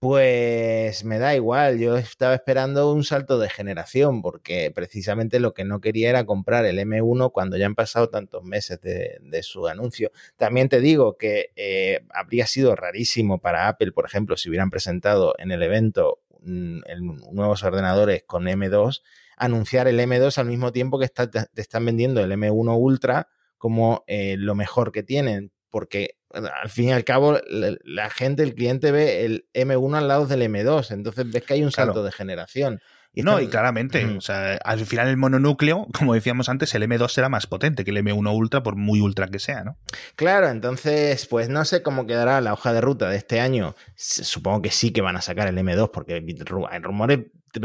pues 0.00 1.04
me 1.04 1.18
da 1.18 1.34
igual, 1.34 1.78
yo 1.78 1.98
estaba 1.98 2.34
esperando 2.34 2.90
un 2.90 3.04
salto 3.04 3.38
de 3.38 3.50
generación 3.50 4.22
porque 4.22 4.72
precisamente 4.74 5.40
lo 5.40 5.52
que 5.52 5.66
no 5.66 5.82
quería 5.82 6.08
era 6.08 6.24
comprar 6.24 6.64
el 6.64 6.78
M1 6.78 7.30
cuando 7.32 7.58
ya 7.58 7.66
han 7.66 7.74
pasado 7.74 8.08
tantos 8.08 8.42
meses 8.42 8.80
de, 8.80 9.42
su 9.42 9.68
anuncio. 9.68 10.10
También 10.38 10.70
te 10.70 10.80
digo 10.80 11.18
que 11.18 11.50
eh, 11.54 12.00
habría 12.14 12.46
sido 12.46 12.74
rarísimo 12.76 13.40
para 13.40 13.68
Apple, 13.68 13.92
por 13.92 14.06
ejemplo, 14.06 14.38
si 14.38 14.48
hubieran 14.48 14.70
presentado 14.70 15.34
en 15.36 15.50
el 15.50 15.62
evento 15.62 16.20
mm, 16.40 16.80
nuevos 17.32 17.62
ordenadores 17.62 18.22
con 18.26 18.44
M2, 18.44 19.02
anunciar 19.36 19.86
el 19.86 20.00
M2 20.00 20.38
al 20.38 20.46
mismo 20.46 20.72
tiempo 20.72 20.98
que 20.98 21.08
te 21.08 21.60
están 21.60 21.84
vendiendo 21.84 22.24
el 22.24 22.32
M1 22.32 22.74
Ultra 22.78 23.28
como 23.58 24.04
eh, 24.06 24.36
lo 24.38 24.54
mejor 24.54 24.92
que 24.92 25.02
tienen, 25.02 25.52
porque 25.68 26.19
al 26.32 26.70
fin 26.70 26.88
y 26.88 26.92
al 26.92 27.04
cabo, 27.04 27.38
la, 27.48 28.10
gente, 28.10 28.42
el 28.42 28.54
cliente 28.54 28.92
ve 28.92 29.24
el 29.24 29.46
M1 29.54 29.96
al 29.96 30.08
lado 30.08 30.26
del 30.26 30.42
M2, 30.42 30.92
entonces 30.92 31.30
ves 31.30 31.42
que 31.42 31.54
hay 31.54 31.64
un 31.64 31.72
salto 31.72 32.02
de 32.02 32.12
generación. 32.12 32.80
no, 33.14 33.40
y 33.40 33.48
claramente, 33.48 34.04
o 34.04 34.20
sea, 34.20 34.54
al 34.64 34.86
final 34.86 35.08
el 35.08 35.16
mononúcleo, 35.16 35.88
como 35.92 36.14
decíamos 36.14 36.48
antes, 36.48 36.74
el 36.74 36.82
M2 36.82 37.08
será 37.08 37.28
más 37.28 37.46
potente 37.46 37.84
que 37.84 37.90
el 37.90 37.98
M1 37.98 38.34
Ultra, 38.34 38.62
por 38.62 38.76
muy 38.76 39.00
ultra 39.00 39.28
que 39.28 39.38
sea, 39.38 39.64
¿no? 39.64 39.76
Claro, 40.14 40.48
entonces, 40.48 41.26
pues 41.26 41.48
no 41.48 41.64
sé 41.64 41.82
cómo 41.82 42.06
quedará 42.06 42.40
la 42.40 42.52
hoja 42.52 42.72
de 42.72 42.80
ruta 42.80 43.08
de 43.08 43.16
este 43.16 43.40
año. 43.40 43.74
Supongo 43.96 44.62
que 44.62 44.70
sí 44.70 44.92
que 44.92 45.00
van 45.00 45.16
a 45.16 45.22
sacar 45.22 45.48
el 45.48 45.58
M2, 45.58 45.90
porque 45.92 46.14
hay 46.14 46.78
rumores, 46.80 47.20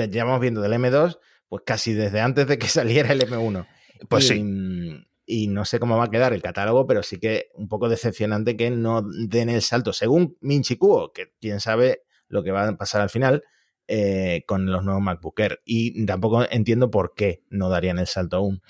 llevamos 0.09 0.39
viendo 0.39 0.61
del 0.61 0.74
M2, 0.74 1.20
pues 1.47 1.63
casi 1.66 1.93
desde 1.93 2.22
antes 2.22 2.47
de 2.47 2.57
que 2.57 2.68
saliera 2.68 3.11
el 3.11 3.22
M1. 3.22 3.68
Pues 4.09 4.28
sí. 4.28 5.05
Y 5.26 5.47
no 5.47 5.65
sé 5.65 5.80
cómo 5.80 5.97
va 5.97 6.05
a 6.05 6.11
quedar 6.11 6.34
el 6.34 6.41
catálogo, 6.41 6.86
pero 6.86 7.01
sí 7.03 7.19
que 7.19 7.49
un 7.55 7.67
poco 7.67 7.89
decepcionante 7.89 8.55
que 8.55 8.69
no 8.69 9.01
den 9.28 9.49
el 9.49 9.61
salto. 9.61 9.93
Según 9.93 10.38
Minchi 10.41 10.78
Kuo, 10.78 11.11
que 11.11 11.34
quién 11.39 11.59
sabe 11.59 12.03
lo 12.28 12.43
que 12.43 12.51
va 12.51 12.67
a 12.67 12.78
pasar 12.78 13.01
al 13.01 13.09
final, 13.09 13.43
eh, 13.88 14.43
con 14.47 14.65
los 14.71 14.84
nuevos 14.84 15.01
MacBook 15.01 15.39
Air. 15.39 15.61
Y 15.65 16.05
tampoco 16.05 16.45
entiendo 16.49 16.89
por 16.91 17.13
qué 17.15 17.43
no 17.49 17.69
darían 17.69 17.99
el 17.99 18.07
salto 18.07 18.38
aún. 18.38 18.61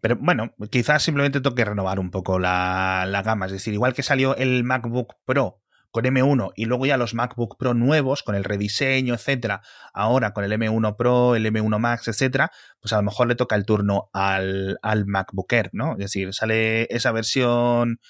Pero 0.00 0.16
bueno, 0.20 0.54
quizás 0.70 1.02
simplemente 1.02 1.40
toque 1.40 1.64
renovar 1.64 2.00
un 2.00 2.10
poco 2.10 2.38
la, 2.38 3.06
la 3.08 3.22
gama. 3.22 3.46
Es 3.46 3.52
decir, 3.52 3.74
igual 3.74 3.94
que 3.94 4.02
salió 4.02 4.36
el 4.36 4.64
MacBook 4.64 5.14
Pro 5.24 5.63
con 5.94 6.04
M1 6.06 6.50
y 6.56 6.64
luego 6.64 6.86
ya 6.86 6.96
los 6.96 7.14
MacBook 7.14 7.56
Pro 7.56 7.72
nuevos 7.72 8.24
con 8.24 8.34
el 8.34 8.42
rediseño, 8.42 9.14
etcétera, 9.14 9.62
ahora 9.92 10.32
con 10.32 10.42
el 10.42 10.50
M1 10.50 10.96
Pro, 10.96 11.36
el 11.36 11.46
M1 11.46 11.78
Max, 11.78 12.08
etcétera, 12.08 12.50
pues 12.80 12.92
a 12.92 12.96
lo 12.96 13.04
mejor 13.04 13.28
le 13.28 13.36
toca 13.36 13.54
el 13.54 13.64
turno 13.64 14.10
al, 14.12 14.76
al 14.82 15.06
MacBook 15.06 15.52
Air, 15.52 15.70
¿no? 15.72 15.92
Es 15.92 15.98
decir, 15.98 16.34
sale 16.34 16.88
esa 16.90 17.12
versión 17.12 18.00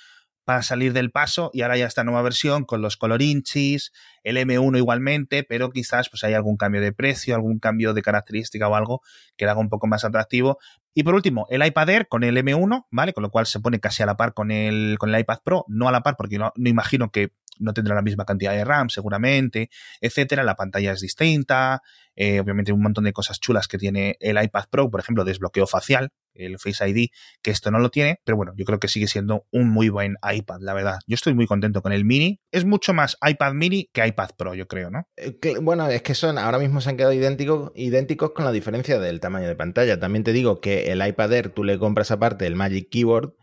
para 0.45 0.63
salir 0.63 0.93
del 0.93 1.11
paso 1.11 1.51
y 1.53 1.63
ahora 1.63 1.77
ya 1.77 1.87
esta 1.87 2.05
nueva 2.05 2.23
versión 2.23 2.65
con 2.65 2.83
los 2.83 2.97
colorinchis, 2.97 3.93
el 4.23 4.37
M1 4.37 4.79
igualmente, 4.79 5.43
pero 5.43 5.71
quizás 5.71 6.11
pues 6.11 6.25
hay 6.25 6.35
algún 6.35 6.57
cambio 6.57 6.81
de 6.81 6.93
precio, 6.93 7.35
algún 7.35 7.59
cambio 7.59 7.95
de 7.95 8.03
característica 8.03 8.69
o 8.69 8.75
algo 8.75 9.01
que 9.37 9.45
lo 9.45 9.53
haga 9.53 9.61
un 9.61 9.69
poco 9.69 9.87
más 9.87 10.05
atractivo. 10.05 10.59
Y 10.93 11.03
por 11.03 11.15
último, 11.15 11.47
el 11.51 11.65
iPad 11.65 11.91
Air 11.91 12.09
con 12.09 12.23
el 12.23 12.37
M1, 12.37 12.87
¿vale? 12.91 13.13
Con 13.13 13.23
lo 13.23 13.31
cual 13.31 13.47
se 13.47 13.61
pone 13.61 13.81
casi 13.81 14.03
a 14.03 14.07
la 14.07 14.17
par 14.17 14.35
con 14.35 14.51
el, 14.51 14.97
con 14.99 15.13
el 15.13 15.21
iPad 15.21 15.39
Pro, 15.45 15.65
no 15.69 15.89
a 15.89 15.93
la 15.93 16.03
par 16.03 16.17
porque 16.17 16.39
no, 16.39 16.53
no 16.57 16.69
imagino 16.69 17.11
que 17.11 17.33
no 17.59 17.73
tendrá 17.73 17.95
la 17.95 18.03
misma 18.03 18.25
cantidad 18.25 18.53
de 18.53 18.65
RAM 18.65 18.91
seguramente, 18.91 19.71
etcétera. 20.01 20.43
La 20.43 20.57
pantalla 20.57 20.93
es 20.93 21.01
distinta, 21.01 21.83
eh, 22.17 22.41
obviamente 22.41 22.73
un 22.73 22.83
montón 22.83 23.05
de 23.05 23.13
cosas 23.13 23.41
chulas 23.41 23.69
que 23.69 23.79
tiene 23.79 24.17
el 24.21 24.43
iPad 24.43 24.65
Pro, 24.71 24.91
por 24.91 25.01
ejemplo, 25.01 25.25
desbloqueo 25.25 25.67
facial, 25.67 26.11
el 26.35 26.59
Face 26.59 26.89
ID, 26.89 27.09
que 27.43 27.51
esto 27.51 27.71
no 27.71 27.79
lo 27.79 27.91
tiene, 27.91 28.21
pero 28.25 28.37
bueno, 28.37 28.53
yo 28.57 28.65
creo 28.65 28.79
que 28.79 28.89
sigue 28.89 29.07
siendo 29.07 29.47
un 29.51 29.71
muy 29.71 29.89
buen 29.89 30.17
iPad, 30.23 30.61
la 30.61 30.75
verdad. 30.75 30.99
Yo 31.07 31.15
estoy 31.15 31.35
muy 31.35 31.47
contento 31.47 31.83
con 31.83 31.93
el 31.93 32.05
mini. 32.05 32.41
Es 32.51 32.65
mucho 32.65 32.95
más 32.95 33.17
iPad 33.27 33.53
mini 33.55 33.91
que 33.93 34.07
iPad 34.07 34.31
Pro, 34.37 34.55
yo 34.55 34.67
creo, 34.67 34.91
¿no? 34.91 35.09
Eh, 35.17 35.39
bueno, 35.61 35.89
es 35.89 36.03
que 36.03 36.15
son, 36.15 36.39
ahora 36.39 36.59
mismo 36.59 36.81
se 36.81 36.91
han 36.91 36.97
quedado 36.97 37.13
idénticos, 37.13 37.73
idénticos 37.75 38.33
con 38.33 38.45
la 38.45 38.53
diferencia 38.53 38.99
del 38.99 39.21
tamaño 39.21 39.49
de 39.49 39.57
pantalla. 39.57 39.99
También 39.99 40.25
te 40.25 40.33
digo 40.33 40.61
que 40.61 40.93
el 40.93 41.07
iPad 41.07 41.33
Air 41.33 41.49
tú 41.51 41.65
le 41.65 41.79
compras 41.79 42.11
aparte 42.11 42.47
el 42.47 42.57
Magic 42.57 42.89
Keyboard 42.91 43.35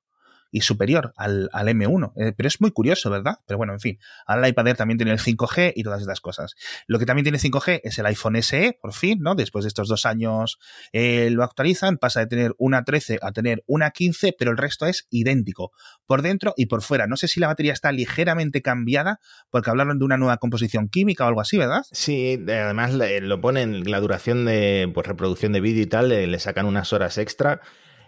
y 0.55 0.61
superior 0.61 1.11
al, 1.17 1.49
al 1.51 1.67
M1. 1.67 2.13
Eh, 2.15 2.31
pero 2.31 2.47
es 2.47 2.61
muy 2.61 2.71
curioso, 2.71 3.09
¿verdad? 3.09 3.39
Pero 3.45 3.57
bueno, 3.57 3.73
en 3.73 3.81
fin. 3.81 3.99
Ahora 4.25 4.47
el 4.47 4.51
iPad 4.51 4.69
Air 4.69 4.77
también 4.77 4.97
tiene 4.97 5.11
el 5.11 5.19
5G 5.19 5.73
y 5.75 5.83
todas 5.83 5.99
estas 5.99 6.21
cosas. 6.21 6.55
Lo 6.87 6.97
que 6.97 7.05
también 7.05 7.25
tiene 7.25 7.39
5G 7.39 7.81
es 7.83 7.99
el 7.99 8.05
iPhone 8.05 8.41
SE, 8.41 8.79
por 8.81 8.93
fin, 8.93 9.19
¿no? 9.21 9.35
Después 9.35 9.65
de 9.65 9.67
estos 9.67 9.89
dos 9.89 10.05
años 10.05 10.57
eh, 10.93 11.29
lo 11.29 11.43
actualizan, 11.43 11.97
pasa 11.97 12.21
de 12.21 12.27
tener 12.27 12.55
una 12.57 12.85
13 12.85 13.19
a 13.21 13.33
tener 13.33 13.65
una 13.67 13.91
15, 13.91 14.33
pero 14.39 14.51
el 14.51 14.57
resto 14.57 14.85
es 14.85 15.07
idéntico, 15.09 15.73
por 16.05 16.21
dentro 16.21 16.53
y 16.55 16.67
por 16.67 16.81
fuera. 16.81 17.05
No 17.05 17.17
sé 17.17 17.27
si 17.27 17.41
la 17.41 17.47
batería 17.47 17.73
está 17.73 17.91
ligeramente 17.91 18.61
cambiada, 18.61 19.19
porque 19.49 19.69
hablaron 19.69 19.99
de 19.99 20.05
una 20.05 20.15
nueva 20.15 20.37
composición 20.37 20.87
química 20.87 21.25
o 21.25 21.27
algo 21.27 21.41
así, 21.41 21.57
¿verdad? 21.57 21.81
Sí, 21.91 22.41
además 22.47 22.93
lo 22.93 23.41
ponen 23.41 23.91
la 23.91 23.99
duración 23.99 24.45
de 24.45 24.89
pues, 24.93 25.05
reproducción 25.05 25.51
de 25.51 25.59
vídeo 25.59 25.83
y 25.83 25.87
tal, 25.87 26.07
le 26.07 26.39
sacan 26.39 26.65
unas 26.65 26.93
horas 26.93 27.17
extra. 27.17 27.59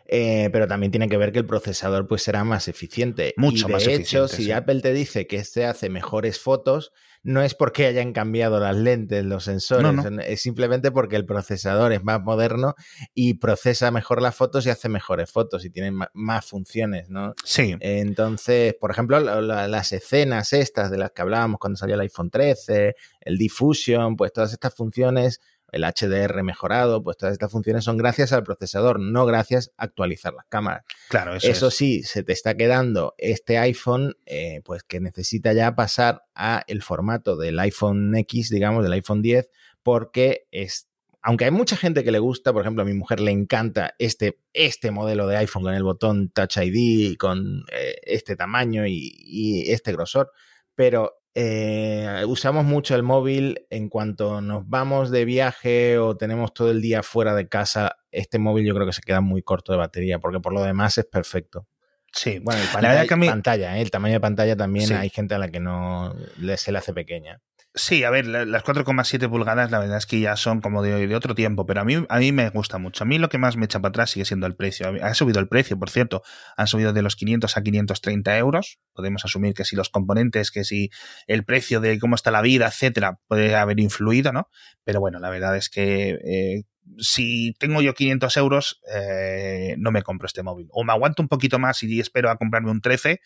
Eh, 0.09 0.49
pero 0.53 0.67
también 0.67 0.91
tiene 0.91 1.09
que 1.09 1.17
ver 1.17 1.33
que 1.33 1.39
el 1.39 1.45
procesador 1.45 2.07
pues 2.07 2.23
será 2.23 2.43
más 2.43 2.67
eficiente. 2.67 3.33
Mucho 3.35 3.67
y 3.69 3.83
de 3.83 3.95
hecho, 3.95 4.27
si 4.27 4.51
Apple 4.51 4.81
te 4.81 4.93
dice 4.93 5.27
que 5.27 5.35
este 5.35 5.65
hace 5.65 5.89
mejores 5.89 6.39
fotos, 6.39 6.93
no 7.23 7.41
es 7.41 7.55
porque 7.55 7.87
hayan 7.87 8.13
cambiado 8.13 8.59
las 8.61 8.75
lentes, 8.75 9.25
los 9.25 9.43
sensores, 9.43 10.05
es 10.25 10.41
simplemente 10.41 10.91
porque 10.91 11.17
el 11.17 11.25
procesador 11.25 11.91
es 11.91 12.01
más 12.01 12.21
moderno 12.21 12.75
y 13.13 13.33
procesa 13.33 13.91
mejor 13.91 14.21
las 14.21 14.33
fotos 14.33 14.65
y 14.65 14.69
hace 14.69 14.87
mejores 14.87 15.29
fotos 15.29 15.65
y 15.65 15.69
tiene 15.69 15.91
más 16.13 16.45
funciones, 16.45 17.09
¿no? 17.09 17.33
Sí. 17.43 17.75
Entonces, 17.81 18.75
por 18.79 18.91
ejemplo, 18.91 19.19
las 19.19 19.91
escenas 19.91 20.53
estas 20.53 20.89
de 20.89 20.99
las 20.99 21.11
que 21.11 21.21
hablábamos 21.21 21.59
cuando 21.59 21.75
salió 21.75 21.95
el 21.95 22.01
iPhone 22.01 22.29
13, 22.29 22.95
el 23.19 23.37
Diffusion, 23.37 24.15
pues 24.15 24.31
todas 24.31 24.53
estas 24.53 24.73
funciones 24.73 25.41
el 25.71 25.83
HDR 25.83 26.43
mejorado, 26.43 27.03
pues 27.03 27.17
todas 27.17 27.33
estas 27.33 27.51
funciones 27.51 27.83
son 27.83 27.97
gracias 27.97 28.31
al 28.33 28.43
procesador, 28.43 28.99
no 28.99 29.25
gracias 29.25 29.71
a 29.77 29.85
actualizar 29.85 30.33
las 30.33 30.45
cámaras. 30.47 30.85
Claro, 31.09 31.35
eso, 31.35 31.47
eso 31.47 31.71
sí, 31.71 32.03
se 32.03 32.23
te 32.23 32.33
está 32.33 32.55
quedando 32.55 33.15
este 33.17 33.57
iPhone, 33.57 34.15
eh, 34.25 34.61
pues 34.63 34.83
que 34.83 34.99
necesita 34.99 35.53
ya 35.53 35.75
pasar 35.75 36.23
a 36.35 36.63
el 36.67 36.81
formato 36.81 37.35
del 37.35 37.59
iPhone 37.59 38.15
X, 38.15 38.49
digamos, 38.49 38.83
del 38.83 38.93
iPhone 38.93 39.21
10, 39.21 39.49
porque 39.83 40.47
es 40.51 40.87
aunque 41.27 41.43
hay 41.43 41.51
mucha 41.51 41.75
gente 41.75 42.05
que 42.05 42.11
le 42.13 42.19
gusta, 42.19 42.53
por 42.53 42.61
ejemplo, 42.61 42.83
a 42.83 42.85
mi 42.85 42.93
mujer 42.93 43.19
le 43.19 43.31
encanta 43.31 43.95
este, 43.99 44.39
este 44.53 44.91
modelo 44.91 45.27
de 45.27 45.35
iPhone 45.35 45.63
con 45.63 45.73
el 45.73 45.83
botón 45.83 46.29
Touch 46.29 46.55
ID, 46.55 47.17
con 47.17 47.65
eh, 47.69 47.95
este 48.03 48.37
tamaño 48.37 48.87
y, 48.87 49.13
y, 49.17 49.71
este 49.71 49.91
grosor, 49.91 50.31
pero 50.73 51.19
eh, 51.39 52.23
usamos 52.25 52.65
mucho 52.65 52.95
el 52.95 53.03
móvil 53.03 53.67
en 53.69 53.89
cuanto 53.89 54.41
nos 54.41 54.67
vamos 54.67 55.11
de 55.11 55.23
viaje 55.23 55.99
o 55.99 56.17
tenemos 56.17 56.51
todo 56.51 56.71
el 56.71 56.81
día 56.81 57.03
fuera 57.03 57.35
de 57.35 57.47
casa. 57.47 57.97
Este 58.09 58.39
móvil 58.39 58.65
yo 58.65 58.73
creo 58.73 58.87
que 58.87 58.93
se 58.93 59.03
queda 59.03 59.21
muy 59.21 59.43
corto 59.43 59.71
de 59.71 59.77
batería 59.77 60.17
porque 60.17 60.39
por 60.39 60.51
lo 60.51 60.63
demás 60.63 60.97
es 60.97 61.05
perfecto. 61.05 61.67
Sí, 62.11 62.39
bueno, 62.39 62.59
el 62.59 62.67
pantalla, 62.69 63.05
pantalla 63.05 63.77
¿eh? 63.77 63.81
el 63.83 63.91
tamaño 63.91 64.15
de 64.15 64.19
pantalla 64.19 64.55
también 64.55 64.91
hay 64.93 65.09
gente 65.09 65.35
a 65.35 65.37
la 65.37 65.49
que 65.49 65.59
no 65.59 66.15
se 66.55 66.71
le 66.71 66.77
hace 66.79 66.91
pequeña. 66.91 67.39
Sí, 67.77 68.03
a 68.03 68.09
ver, 68.09 68.25
las 68.25 68.63
4,7 68.63 69.29
pulgadas 69.29 69.69
la 69.69 69.77
verdad 69.77 69.99
es 69.99 70.07
que 70.07 70.19
ya 70.19 70.35
son 70.35 70.61
como 70.61 70.81
de, 70.81 71.15
otro 71.15 71.35
tiempo, 71.35 71.67
pero 71.67 71.81
a 71.81 71.83
mí, 71.83 72.03
a 72.09 72.17
mí 72.17 72.31
me 72.31 72.49
gusta 72.49 72.79
mucho. 72.79 73.03
A 73.03 73.07
mí 73.07 73.19
lo 73.19 73.29
que 73.29 73.37
más 73.37 73.55
me 73.55 73.65
echa 73.65 73.79
para 73.79 73.89
atrás 73.89 74.09
sigue 74.09 74.25
siendo 74.25 74.47
el 74.47 74.55
precio. 74.55 74.91
Ha 74.99 75.13
subido 75.13 75.39
el 75.39 75.47
precio, 75.47 75.77
por 75.77 75.91
cierto. 75.91 76.23
Han 76.57 76.65
subido 76.65 76.91
de 76.91 77.03
los 77.03 77.15
500 77.15 77.55
a 77.55 77.61
530 77.61 78.37
euros. 78.39 78.79
Podemos 78.93 79.23
asumir 79.25 79.53
que 79.53 79.63
si 79.63 79.75
los 79.75 79.89
componentes, 79.89 80.49
que 80.49 80.63
si 80.63 80.89
el 81.27 81.45
precio 81.45 81.79
de 81.79 81.99
cómo 81.99 82.15
está 82.15 82.31
la 82.31 82.41
vida, 82.41 82.65
etcétera, 82.65 83.19
puede 83.27 83.55
haber 83.55 83.79
influido, 83.79 84.33
¿no? 84.33 84.49
Pero 84.83 84.99
bueno, 84.99 85.19
la 85.19 85.29
verdad 85.29 85.55
es 85.55 85.69
que 85.69 86.17
eh, 86.25 86.63
si 86.97 87.53
tengo 87.59 87.83
yo 87.83 87.93
500 87.93 88.37
euros, 88.37 88.81
eh, 88.91 89.75
no 89.77 89.91
me 89.91 90.01
compro 90.01 90.25
este 90.25 90.41
móvil. 90.41 90.67
O 90.71 90.83
me 90.83 90.93
aguanto 90.93 91.21
un 91.21 91.27
poquito 91.27 91.59
más 91.59 91.83
y 91.83 91.99
espero 91.99 92.31
a 92.31 92.37
comprarme 92.37 92.71
un 92.71 92.81
13 92.81 93.21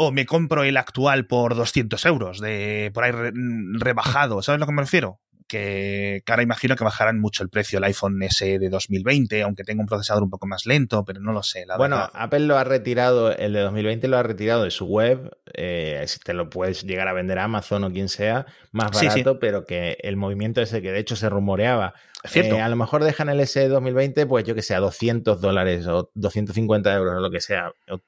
o 0.00 0.12
me 0.12 0.26
compro 0.26 0.62
el 0.62 0.76
actual 0.76 1.26
por 1.26 1.56
200 1.56 2.06
euros, 2.06 2.40
de 2.40 2.92
por 2.94 3.02
ahí 3.02 3.10
rebajado, 3.10 4.42
¿sabes 4.42 4.58
a 4.58 4.60
lo 4.60 4.66
que 4.66 4.72
me 4.72 4.82
refiero? 4.82 5.20
Que, 5.48 6.22
ahora 6.28 6.42
imagino 6.42 6.76
que 6.76 6.84
bajarán 6.84 7.18
mucho 7.18 7.42
el 7.42 7.48
precio 7.48 7.78
el 7.78 7.84
iPhone 7.84 8.22
S 8.22 8.58
de 8.58 8.68
2020, 8.68 9.42
aunque 9.42 9.64
tenga 9.64 9.80
un 9.80 9.86
procesador 9.88 10.22
un 10.22 10.30
poco 10.30 10.46
más 10.46 10.66
lento, 10.66 11.04
pero 11.04 11.20
no 11.20 11.32
lo 11.32 11.42
sé. 11.42 11.64
La 11.66 11.76
bueno, 11.76 12.08
Apple 12.12 12.40
lo 12.40 12.58
ha 12.58 12.64
retirado, 12.64 13.34
el 13.34 13.54
de 13.54 13.60
2020 13.60 14.06
lo 14.08 14.18
ha 14.18 14.22
retirado 14.22 14.64
de 14.64 14.70
su 14.70 14.86
web, 14.86 15.36
eh, 15.54 16.04
te 16.22 16.34
lo 16.34 16.50
puedes 16.50 16.84
llegar 16.84 17.08
a 17.08 17.12
vender 17.12 17.38
a 17.38 17.44
Amazon 17.44 17.84
o 17.84 17.90
quien 17.90 18.08
sea, 18.08 18.46
más 18.72 18.90
barato, 18.90 19.38
pero 19.38 19.64
que 19.64 19.96
el 20.02 20.16
movimiento 20.16 20.60
ese 20.60 20.82
que 20.82 20.92
de 20.92 20.98
hecho 20.98 21.16
se 21.16 21.28
rumoreaba 21.28 21.94
Cierto. 22.24 22.56
Eh, 22.56 22.60
a 22.60 22.68
lo 22.68 22.76
mejor 22.76 23.04
dejan 23.04 23.28
el 23.28 23.40
S 23.40 23.68
2020, 23.68 24.26
pues 24.26 24.44
yo 24.44 24.54
que 24.54 24.62
sé, 24.62 24.74
a 24.74 24.80
200 24.80 25.40
dólares 25.40 25.86
o 25.86 26.10
250 26.14 26.92
euros 26.94 27.14
o 27.16 27.20
lo 27.20 27.30
que 27.30 27.40
sea, 27.40 27.72
o, 27.88 28.00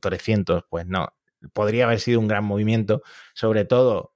300, 0.00 0.62
mm, 0.62 0.66
pues 0.68 0.86
no. 0.86 1.08
Podría 1.52 1.84
haber 1.84 2.00
sido 2.00 2.20
un 2.20 2.28
gran 2.28 2.44
movimiento, 2.44 3.02
sobre 3.34 3.64
todo 3.64 4.13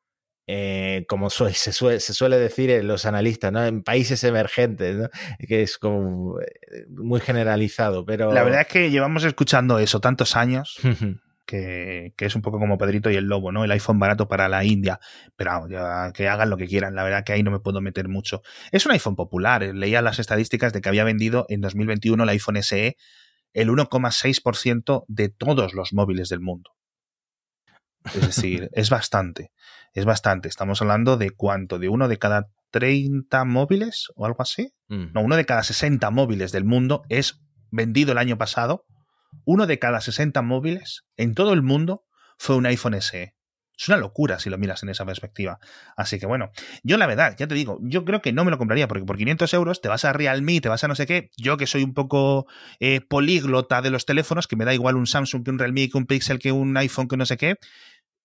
eh, 0.50 1.04
como 1.08 1.28
se, 1.28 1.72
suele, 1.72 2.00
se, 2.00 2.14
suele, 2.14 2.38
decir 2.38 2.82
los 2.82 3.04
analistas, 3.04 3.52
¿no? 3.52 3.62
En 3.64 3.82
países 3.82 4.24
emergentes, 4.24 4.96
¿no? 4.96 5.08
Que 5.46 5.62
es 5.62 5.76
como 5.76 6.40
eh, 6.40 6.86
muy 6.88 7.20
generalizado, 7.20 8.06
pero... 8.06 8.32
La 8.32 8.42
verdad 8.42 8.62
es 8.62 8.68
que 8.68 8.90
llevamos 8.90 9.24
escuchando 9.24 9.78
eso 9.78 10.00
tantos 10.00 10.36
años 10.36 10.78
que, 11.44 12.14
es 12.16 12.34
un 12.34 12.40
poco 12.40 12.58
como 12.58 12.78
Pedrito 12.78 13.10
y 13.10 13.16
el 13.16 13.26
Lobo, 13.26 13.52
¿no? 13.52 13.62
El 13.62 13.70
iPhone 13.72 13.98
barato 13.98 14.26
para 14.26 14.48
la 14.48 14.64
India. 14.64 15.00
Pero 15.36 15.66
que 16.14 16.28
hagan 16.28 16.48
lo 16.48 16.56
que 16.56 16.66
quieran, 16.66 16.94
la 16.94 17.04
verdad 17.04 17.24
que 17.24 17.34
ahí 17.34 17.42
no 17.42 17.50
me 17.50 17.60
puedo 17.60 17.82
meter 17.82 18.08
mucho. 18.08 18.40
Es 18.72 18.86
un 18.86 18.92
iPhone 18.92 19.16
popular, 19.16 19.62
eh, 19.62 19.74
leía 19.74 20.00
las 20.00 20.18
estadísticas 20.18 20.72
de 20.72 20.80
que 20.80 20.88
había 20.88 21.04
vendido 21.04 21.44
en 21.50 21.60
2021 21.60 22.22
el 22.22 22.28
iPhone 22.30 22.62
SE 22.62 22.96
el 23.52 23.68
1,6% 23.68 25.04
de 25.08 25.28
todos 25.28 25.74
los 25.74 25.92
móviles 25.92 26.30
del 26.30 26.40
mundo. 26.40 26.70
Es 28.14 28.20
decir, 28.20 28.70
es 28.72 28.88
bastante, 28.88 29.52
es 29.94 30.04
bastante. 30.04 30.48
Estamos 30.48 30.80
hablando 30.82 31.16
de 31.16 31.30
cuánto, 31.30 31.78
de 31.78 31.88
uno 31.88 32.08
de 32.08 32.18
cada 32.18 32.48
30 32.70 33.44
móviles 33.44 34.08
o 34.16 34.26
algo 34.26 34.42
así. 34.42 34.72
Mm. 34.88 35.12
No, 35.14 35.20
uno 35.22 35.36
de 35.36 35.44
cada 35.44 35.62
60 35.62 36.10
móviles 36.10 36.52
del 36.52 36.64
mundo 36.64 37.02
es 37.08 37.40
vendido 37.70 38.12
el 38.12 38.18
año 38.18 38.38
pasado. 38.38 38.84
Uno 39.44 39.66
de 39.66 39.78
cada 39.78 40.00
60 40.00 40.40
móviles 40.42 41.04
en 41.16 41.34
todo 41.34 41.52
el 41.52 41.62
mundo 41.62 42.04
fue 42.38 42.56
un 42.56 42.66
iPhone 42.66 43.00
SE. 43.00 43.34
Es 43.78 43.86
una 43.86 43.96
locura 43.96 44.40
si 44.40 44.50
lo 44.50 44.58
miras 44.58 44.82
en 44.82 44.88
esa 44.88 45.06
perspectiva. 45.06 45.60
Así 45.96 46.18
que 46.18 46.26
bueno, 46.26 46.50
yo 46.82 46.96
la 46.98 47.06
verdad, 47.06 47.36
ya 47.38 47.46
te 47.46 47.54
digo, 47.54 47.78
yo 47.80 48.04
creo 48.04 48.20
que 48.20 48.32
no 48.32 48.44
me 48.44 48.50
lo 48.50 48.58
compraría 48.58 48.88
porque 48.88 49.04
por 49.04 49.16
500 49.16 49.54
euros 49.54 49.80
te 49.80 49.88
vas 49.88 50.04
a 50.04 50.12
Realme, 50.12 50.60
te 50.60 50.68
vas 50.68 50.82
a 50.82 50.88
no 50.88 50.96
sé 50.96 51.06
qué. 51.06 51.30
Yo 51.36 51.56
que 51.56 51.68
soy 51.68 51.84
un 51.84 51.94
poco 51.94 52.46
eh, 52.80 53.00
políglota 53.00 53.80
de 53.80 53.90
los 53.90 54.04
teléfonos, 54.04 54.48
que 54.48 54.56
me 54.56 54.64
da 54.64 54.74
igual 54.74 54.96
un 54.96 55.06
Samsung 55.06 55.44
que 55.44 55.50
un 55.52 55.60
Realme, 55.60 55.88
que 55.88 55.96
un 55.96 56.06
Pixel, 56.06 56.40
que 56.40 56.50
un 56.50 56.76
iPhone, 56.76 57.06
que 57.06 57.16
no 57.16 57.24
sé 57.24 57.36
qué. 57.36 57.54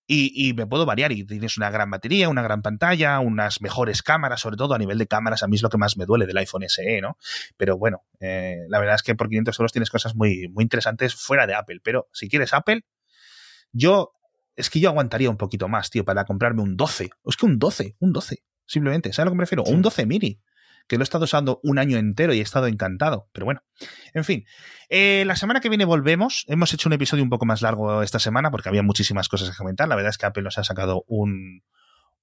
Y, 0.06 0.52
me 0.54 0.66
puedo 0.66 0.84
variar 0.84 1.12
y 1.12 1.24
tienes 1.24 1.56
una 1.56 1.70
gran 1.70 1.90
batería, 1.90 2.28
una 2.28 2.42
gran 2.42 2.60
pantalla, 2.60 3.20
unas 3.20 3.62
mejores 3.62 4.02
cámaras, 4.02 4.40
sobre 4.40 4.56
todo 4.56 4.74
a 4.74 4.78
nivel 4.78 4.98
de 4.98 5.06
cámaras, 5.06 5.42
a 5.42 5.48
mí 5.48 5.56
es 5.56 5.62
lo 5.62 5.70
que 5.70 5.78
más 5.78 5.96
me 5.96 6.04
duele 6.04 6.26
del 6.26 6.36
iPhone 6.36 6.64
SE, 6.68 7.00
¿no? 7.00 7.16
Pero 7.56 7.78
bueno, 7.78 8.04
eh, 8.20 8.66
la 8.68 8.80
verdad 8.80 8.96
es 8.96 9.02
que 9.02 9.14
por 9.14 9.30
500 9.30 9.58
euros 9.58 9.72
tienes 9.72 9.88
cosas 9.88 10.14
muy, 10.14 10.48
muy 10.48 10.62
interesantes 10.62 11.14
fuera 11.14 11.46
de 11.46 11.54
Apple, 11.54 11.80
pero 11.82 12.08
si 12.12 12.28
quieres 12.28 12.52
Apple, 12.52 12.84
yo 13.72 14.12
es 14.56 14.70
que 14.70 14.80
yo 14.80 14.90
aguantaría 14.90 15.30
un 15.30 15.36
poquito 15.36 15.68
más, 15.68 15.90
tío, 15.90 16.04
para 16.04 16.24
comprarme 16.24 16.62
un 16.62 16.76
12. 16.76 17.10
Es 17.24 17.36
que 17.36 17.46
un 17.46 17.58
12, 17.58 17.96
un 17.98 18.12
12, 18.12 18.44
simplemente. 18.66 19.12
¿Sabes 19.12 19.26
lo 19.26 19.32
que 19.32 19.36
me 19.38 19.42
refiero? 19.42 19.64
un 19.64 19.82
12 19.82 20.06
mini, 20.06 20.40
que 20.86 20.96
lo 20.96 21.02
he 21.02 21.04
estado 21.04 21.24
usando 21.24 21.60
un 21.62 21.78
año 21.78 21.98
entero 21.98 22.34
y 22.34 22.40
he 22.40 22.42
estado 22.42 22.66
encantado. 22.66 23.28
Pero 23.32 23.46
bueno, 23.46 23.62
en 24.12 24.24
fin. 24.24 24.44
Eh, 24.88 25.24
la 25.26 25.36
semana 25.36 25.60
que 25.60 25.68
viene 25.68 25.84
volvemos. 25.84 26.44
Hemos 26.48 26.72
hecho 26.72 26.88
un 26.88 26.92
episodio 26.92 27.22
un 27.22 27.30
poco 27.30 27.46
más 27.46 27.62
largo 27.62 28.02
esta 28.02 28.18
semana 28.18 28.50
porque 28.50 28.68
había 28.68 28.82
muchísimas 28.82 29.28
cosas 29.28 29.50
que 29.50 29.56
comentar. 29.56 29.88
La 29.88 29.96
verdad 29.96 30.10
es 30.10 30.18
que 30.18 30.26
Apple 30.26 30.42
nos 30.42 30.58
ha 30.58 30.64
sacado 30.64 31.04
un, 31.08 31.62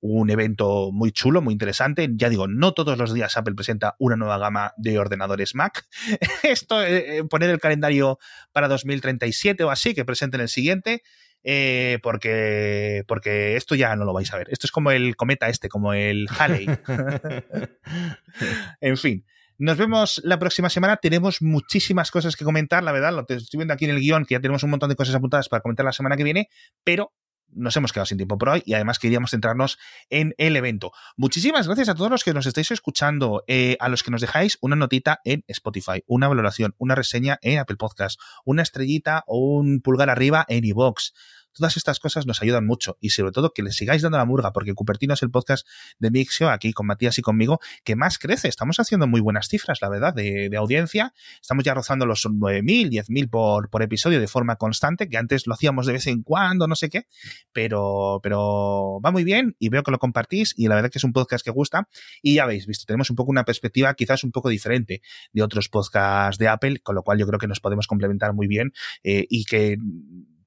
un 0.02 0.30
evento 0.32 0.92
muy 0.92 1.12
chulo, 1.12 1.42
muy 1.42 1.54
interesante. 1.54 2.10
Ya 2.14 2.30
digo, 2.30 2.48
no 2.48 2.74
todos 2.74 2.98
los 2.98 3.14
días 3.14 3.38
Apple 3.38 3.54
presenta 3.54 3.96
una 4.00 4.16
nueva 4.16 4.38
gama 4.40 4.74
de 4.78 5.00
ordenadores 5.00 5.56
Mac. 5.56 5.88
Esto, 6.44 6.84
eh, 6.84 7.18
eh, 7.18 7.24
poner 7.24 7.50
el 7.52 7.60
calendario 7.60 8.18
para 8.52 8.68
2037 8.68 9.64
o 9.64 9.70
así, 9.70 9.94
que 9.94 10.04
presenten 10.04 10.42
el 10.42 10.50
siguiente. 10.50 11.04
Eh, 11.44 12.00
porque, 12.04 13.04
porque 13.08 13.56
esto 13.56 13.76
ya 13.76 13.96
no 13.96 14.06
lo 14.06 14.14
vais 14.14 14.32
a 14.34 14.38
ver. 14.38 14.48
Esto 14.52 14.68
es 14.68 14.72
como 14.72 14.92
el 14.92 15.16
cometa 15.16 15.50
este, 15.50 15.70
como 15.70 15.94
el 15.94 16.28
Halley. 16.38 16.66
en 18.82 18.98
fin. 18.98 19.26
Nos 19.58 19.78
vemos 19.78 20.22
la 20.24 20.40
próxima 20.40 20.70
semana. 20.70 20.98
Tenemos 20.98 21.42
muchísimas 21.42 22.10
cosas 22.10 22.36
que 22.36 22.44
comentar, 22.44 22.84
la 22.84 22.92
verdad. 22.92 23.14
Lo 23.14 23.22
estoy 23.22 23.58
viendo 23.58 23.74
aquí 23.74 23.86
en 23.86 23.92
el 23.92 24.00
guion, 24.00 24.26
que 24.26 24.34
ya 24.34 24.40
tenemos 24.40 24.64
un 24.64 24.72
montón 24.72 24.90
de 24.90 24.96
cosas 24.96 25.14
apuntadas 25.14 25.50
para 25.50 25.62
comentar 25.62 25.86
la 25.86 25.94
semana 25.94 26.18
que 26.18 26.24
viene, 26.24 26.50
pero 26.84 27.14
nos 27.54 27.76
hemos 27.76 27.92
quedado 27.92 28.06
sin 28.06 28.18
tiempo 28.18 28.38
por 28.38 28.50
hoy 28.50 28.64
y 28.66 28.74
además 28.74 29.00
queríamos 29.00 29.32
centrarnos 29.32 29.78
en 30.10 30.34
el 30.38 30.56
evento. 30.56 30.92
Muchísimas 31.18 31.68
gracias 31.68 31.90
a 31.90 31.96
todos 31.96 32.12
los 32.12 32.24
que 32.24 32.34
nos 32.34 32.46
estáis 32.46 32.72
escuchando, 32.72 33.44
eh, 33.48 33.78
a 33.80 33.90
los 33.90 34.04
que 34.04 34.12
nos 34.12 34.22
dejáis 34.22 34.58
una 34.62 34.76
notita 34.76 35.22
en 35.24 35.44
Spotify, 35.48 36.04
una 36.08 36.28
valoración, 36.28 36.76
una 36.78 36.96
reseña 36.96 37.40
en 37.42 37.60
Apple 37.60 37.78
Podcast, 37.78 38.20
una 38.46 38.62
estrellita 38.62 39.24
o 39.28 39.38
un 39.38 39.82
pulgar 39.82 40.10
arriba 40.10 40.46
en 40.48 40.66
iVoox. 40.66 41.12
Todas 41.54 41.78
estas 41.78 42.00
cosas 42.00 42.26
nos 42.26 42.42
ayudan 42.42 42.66
mucho 42.66 42.98
y 43.00 43.10
sobre 43.10 43.32
todo 43.32 43.54
que 43.54 43.64
le 43.64 43.72
sigáis 43.72 44.02
dando 44.02 44.18
la 44.18 44.26
murga 44.26 44.54
porque 44.54 44.74
Cupertino 44.74 45.14
es 45.14 45.24
el 45.24 45.32
podcast 45.32 45.68
de 46.00 46.12
Mixio 46.12 46.50
aquí 46.50 46.74
con 46.74 46.88
Matías 46.88 47.18
y 47.18 47.22
conmigo 47.22 47.60
que 47.84 47.96
más 47.96 48.18
crece. 48.18 48.48
Estamos 48.48 48.80
haciendo 48.80 49.08
muy 49.08 49.22
buenas 49.22 49.48
cifras, 49.48 49.82
la 49.82 49.90
verdad, 49.90 50.14
de, 50.14 50.50
audiencia. 50.58 51.14
Estamos 51.42 51.64
ya 51.64 51.74
rozando 51.74 52.06
los 52.06 52.26
9.000, 52.26 52.90
10.000 52.90 53.30
por, 53.30 53.70
por 53.70 53.82
episodio 53.82 54.20
de 54.20 54.28
forma 54.28 54.58
constante, 54.58 55.10
que 55.10 55.18
antes 55.18 55.48
lo 55.48 55.54
hacíamos 55.54 55.86
de 55.86 55.94
vez 55.94 56.08
en 56.08 56.24
cuando, 56.24 56.68
no 56.68 56.76
sé 56.76 56.90
qué, 56.90 57.08
pero, 57.52 58.20
pero 58.22 59.00
va 59.04 59.12
muy 59.12 59.24
bien 59.24 59.56
y 59.60 59.70
veo 59.70 59.84
que 59.84 59.92
lo 59.92 60.00
compartís 60.00 60.54
y 60.58 60.68
la 60.68 60.76
verdad 60.76 60.92
que 60.92 61.00
es 61.00 61.04
un 61.04 61.14
podcast 61.14 61.44
que 61.44 61.52
gusta 61.52 61.88
y 62.22 62.36
ya 62.36 62.44
habéis 62.44 62.68
visto, 62.68 62.86
tenemos 62.86 63.10
un 63.10 63.16
poco 63.16 63.32
una 63.32 63.46
perspectiva 63.46 63.94
quizás 63.94 64.24
un 64.24 64.32
poco 64.32 64.50
diferente 64.50 65.02
de 65.34 65.44
otros 65.44 65.70
podcasts 65.70 66.38
de 66.38 66.48
Apple, 66.48 66.80
con 66.80 66.96
lo 66.96 67.04
cual 67.04 67.18
yo 67.18 67.28
creo 67.28 67.40
que 67.40 67.48
nos 67.48 67.60
podemos 67.60 67.88
complementar 67.88 68.34
muy 68.34 68.48
bien 68.48 68.74
eh, 69.04 69.26
y 69.30 69.46
que 69.46 69.78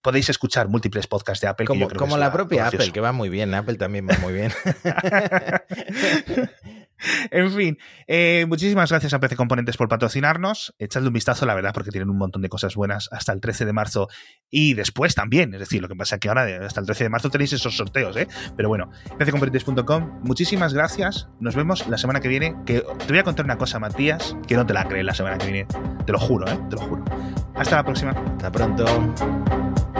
podéis 0.05 0.28
escuchar 0.28 0.68
múltiples 0.68 1.07
podcasts 1.07 1.40
de 1.40 1.48
Apple. 1.48 1.66
Como, 1.66 1.88
como 1.88 2.18
la 2.18 2.30
propia 2.30 2.68
Apple, 2.68 2.92
que 2.92 3.00
va 3.00 3.12
muy 3.12 3.30
bien. 3.30 3.55
Apple 3.55 3.76
también 3.76 4.07
va 4.07 4.16
muy 4.18 4.34
bien. 4.34 4.52
en 7.30 7.50
fin, 7.50 7.78
eh, 8.07 8.44
muchísimas 8.46 8.90
gracias 8.90 9.14
a 9.14 9.18
PC 9.18 9.34
Componentes 9.34 9.78
por 9.78 9.88
patrocinarnos. 9.88 10.74
Echadle 10.78 11.09
un 11.09 11.14
vistazo, 11.14 11.46
la 11.46 11.55
verdad, 11.55 11.72
porque 11.72 11.90
tienen 11.90 12.11
un 12.11 12.18
montón 12.18 12.42
de 12.42 12.50
cosas 12.50 12.74
buenas 12.74 13.09
hasta 13.12 13.32
el 13.32 13.40
13 13.40 13.64
de 13.64 13.72
marzo 13.72 14.09
y 14.50 14.74
después 14.74 15.14
también. 15.14 15.55
Es 15.55 15.61
decir, 15.61 15.80
lo 15.80 15.88
que 15.88 15.96
pasa 15.96 16.16
es 16.16 16.20
que 16.20 16.28
ahora 16.28 16.66
hasta 16.66 16.80
el 16.80 16.86
13 16.86 17.05
de 17.05 17.11
marzo 17.11 17.30
tenéis 17.30 17.55
esos 17.55 17.74
sorteos, 17.74 18.14
¿eh? 18.18 18.28
Pero 18.59 18.68
bueno, 18.68 18.90
pccomponentes.com, 19.18 20.20
muchísimas 20.22 20.74
gracias. 20.74 21.28
Nos 21.40 21.57
vemos 21.57 21.88
la 21.88 21.96
semana 21.96 22.20
que 22.20 22.28
viene. 22.28 22.55
Que 22.66 22.80
te 22.80 23.07
voy 23.09 23.18
a 23.18 23.22
contar 23.24 23.46
una 23.46 23.57
cosa, 23.57 23.78
Matías, 23.78 24.36
que 24.46 24.55
no 24.55 24.66
te 24.66 24.74
la 24.74 24.86
crees 24.86 25.07
la 25.07 25.14
semana 25.14 25.38
que 25.38 25.50
viene. 25.50 25.66
Te 26.05 26.12
lo 26.12 26.18
juro, 26.18 26.46
¿eh? 26.46 26.59
Te 26.68 26.76
lo 26.76 26.82
juro. 26.82 27.05
Hasta 27.55 27.76
la 27.76 27.84
próxima. 27.84 28.11
Hasta 28.11 28.52
pronto. 28.52 29.93